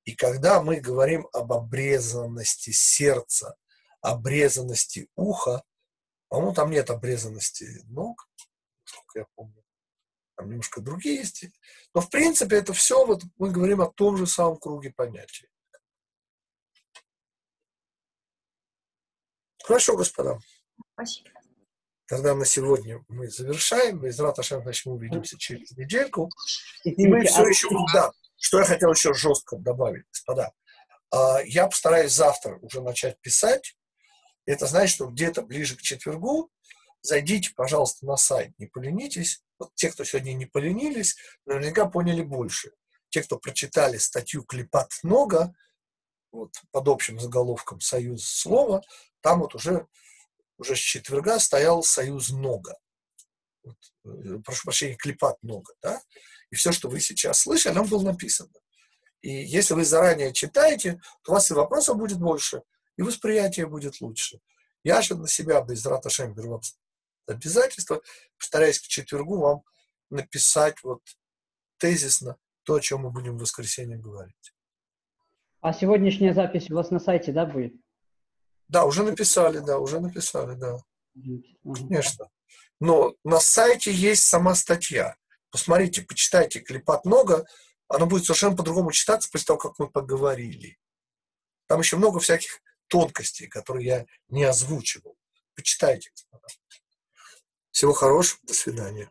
И 0.05 0.15
когда 0.15 0.63
мы 0.63 0.81
говорим 0.81 1.29
об 1.33 1.53
обрезанности 1.53 2.71
сердца, 2.71 3.57
обрезанности 4.03 5.09
уха, 5.17 5.65
по-моему, 6.29 6.55
там 6.55 6.71
нет 6.71 6.91
обрезанности 6.91 7.83
ног, 7.87 8.29
насколько 8.85 9.21
я 9.21 9.27
помню 9.35 9.63
там 10.43 10.51
немножко 10.51 10.81
другие 10.81 11.17
есть. 11.17 11.45
Но 11.95 12.01
в 12.01 12.11
принципе 12.11 12.57
это 12.57 12.73
все, 12.73 13.05
вот 13.07 13.23
мы 13.39 13.51
говорим 13.51 13.81
о 13.81 13.91
том 13.91 14.17
же 14.17 14.27
самом 14.27 14.57
круге 14.59 14.93
понятий. 14.95 15.49
Хорошо, 19.63 19.97
господа. 19.97 20.39
Спасибо. 20.95 21.31
Тогда 22.07 22.35
на 22.35 22.45
сегодня 22.45 23.03
мы 23.09 23.29
завершаем. 23.29 24.01
Без 24.01 24.19
Раташем, 24.19 24.63
значит, 24.63 24.85
мы 24.87 24.95
увидимся 24.95 25.39
через 25.39 25.71
недельку. 25.77 26.29
И 26.85 27.07
мы 27.07 27.25
все 27.25 27.47
еще, 27.47 27.69
да, 27.95 28.11
что 28.37 28.59
я 28.59 28.65
хотел 28.65 28.91
еще 28.91 29.15
жестко 29.15 29.57
добавить, 29.57 30.05
господа. 30.09 30.53
А, 31.11 31.41
я 31.45 31.69
постараюсь 31.69 32.13
завтра 32.13 32.59
уже 32.59 32.83
начать 32.83 33.21
писать 33.21 33.77
Это 34.47 34.67
значит, 34.67 34.95
что 34.95 35.07
где-то 35.07 35.43
ближе 35.43 35.77
к 35.77 35.83
четвергу 35.83 36.51
зайдите, 37.03 37.51
пожалуйста, 37.55 38.07
на 38.07 38.17
сайт, 38.17 38.59
не 38.59 38.67
поленитесь. 38.67 39.43
Вот 39.59 39.75
те, 39.75 39.91
кто 39.91 40.05
сегодня 40.05 40.33
не 40.33 40.47
поленились, 40.47 41.17
наверняка 41.45 41.87
поняли 41.87 42.23
больше. 42.23 42.73
Те, 43.11 43.23
кто 43.23 43.39
прочитали 43.39 43.99
статью 43.99 44.45
«Клепат 44.45 44.91
много», 45.03 45.55
вот, 46.31 46.55
под 46.71 46.89
общим 46.89 47.21
заголовком 47.21 47.81
«Союз 47.81 48.25
слова», 48.25 48.83
там 49.21 49.41
вот 49.41 49.55
уже, 49.55 49.87
уже 50.57 50.77
с 50.77 50.79
четверга 50.79 51.39
стоял 51.39 51.83
«Союз 51.83 52.31
много». 52.31 52.79
Вот, 53.63 53.77
э, 54.05 54.39
прошу 54.45 54.65
прощения, 54.65 54.97
«Клепат 54.97 55.37
много», 55.43 55.75
да? 55.83 56.01
И 56.51 56.55
все, 56.55 56.73
что 56.73 56.89
вы 56.89 57.01
сейчас 57.01 57.41
слышали, 57.41 57.75
там 57.75 57.87
было 57.87 58.03
написано. 58.03 58.51
И 59.21 59.31
если 59.31 59.75
вы 59.75 59.85
заранее 59.85 60.33
читаете, 60.33 61.01
то 61.23 61.33
у 61.33 61.35
вас 61.35 61.51
и 61.51 61.55
вопросов 61.55 61.97
будет 61.97 62.19
больше, 62.19 62.63
и 62.97 63.03
восприятие 63.03 63.67
будет 63.67 64.01
лучше. 64.01 64.41
Я 64.85 65.03
же 65.03 65.17
на 65.17 65.29
себя 65.29 65.61
без 65.63 65.85
Раташем 65.87 66.35
беру 66.35 66.61
обязательство, 67.27 68.03
постараюсь 68.39 68.81
к 68.81 68.89
четвергу 68.89 69.39
вам 69.39 69.63
написать 70.11 70.83
вот 70.83 71.03
тезисно 71.79 72.37
то, 72.65 72.75
о 72.75 72.81
чем 72.81 73.03
мы 73.03 73.11
будем 73.11 73.37
в 73.37 73.41
воскресенье 73.41 73.97
говорить. 73.97 74.55
А 75.61 75.73
сегодняшняя 75.73 76.35
запись 76.35 76.71
у 76.71 76.75
вас 76.75 76.91
на 76.91 76.99
сайте, 76.99 77.33
да, 77.33 77.47
будет? 77.47 77.75
Да, 78.69 78.85
уже 78.85 79.03
написали, 79.03 79.59
да, 79.59 79.79
уже 79.79 80.01
написали, 80.01 80.55
да. 80.55 80.79
Конечно. 81.63 82.31
Но 82.81 83.15
на 83.25 83.39
сайте 83.39 83.93
есть 83.93 84.25
сама 84.25 84.55
статья. 84.55 85.17
Посмотрите, 85.51 86.03
почитайте 86.03 86.61
клипат 86.61 87.05
много, 87.05 87.47
оно 87.87 88.07
будет 88.07 88.25
совершенно 88.25 88.57
по-другому 88.57 88.91
читаться 88.91 89.29
после 89.31 89.47
того, 89.47 89.59
как 89.59 89.79
мы 89.79 89.91
поговорили. 89.91 90.79
Там 91.67 91.81
еще 91.81 91.97
много 91.97 92.21
всяких 92.21 92.62
тонкостей, 92.93 93.49
которые 93.49 93.87
я 93.87 94.07
не 94.29 94.45
озвучивал. 94.45 95.17
Почитайте, 95.55 96.11
господа. 96.11 96.47
Всего 97.71 97.95
хорошего, 97.95 98.39
до 98.43 98.53
свидания. 98.53 99.11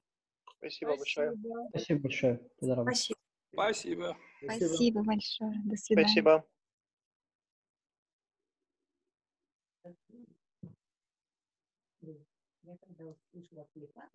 Спасибо 0.59 0.95
большое. 0.95 1.35
Спасибо 1.71 1.99
большое. 1.99 2.39
Спасибо. 2.57 3.17
Спасибо. 3.51 4.17
Спасибо 4.43 5.03
большое. 5.03 5.53
До 5.65 5.77
свидания. 5.77 6.07
Спасибо. 6.07 6.47
Я 12.63 12.77
когда 12.77 13.05
услышала 13.05 13.67
клипа, 13.73 14.07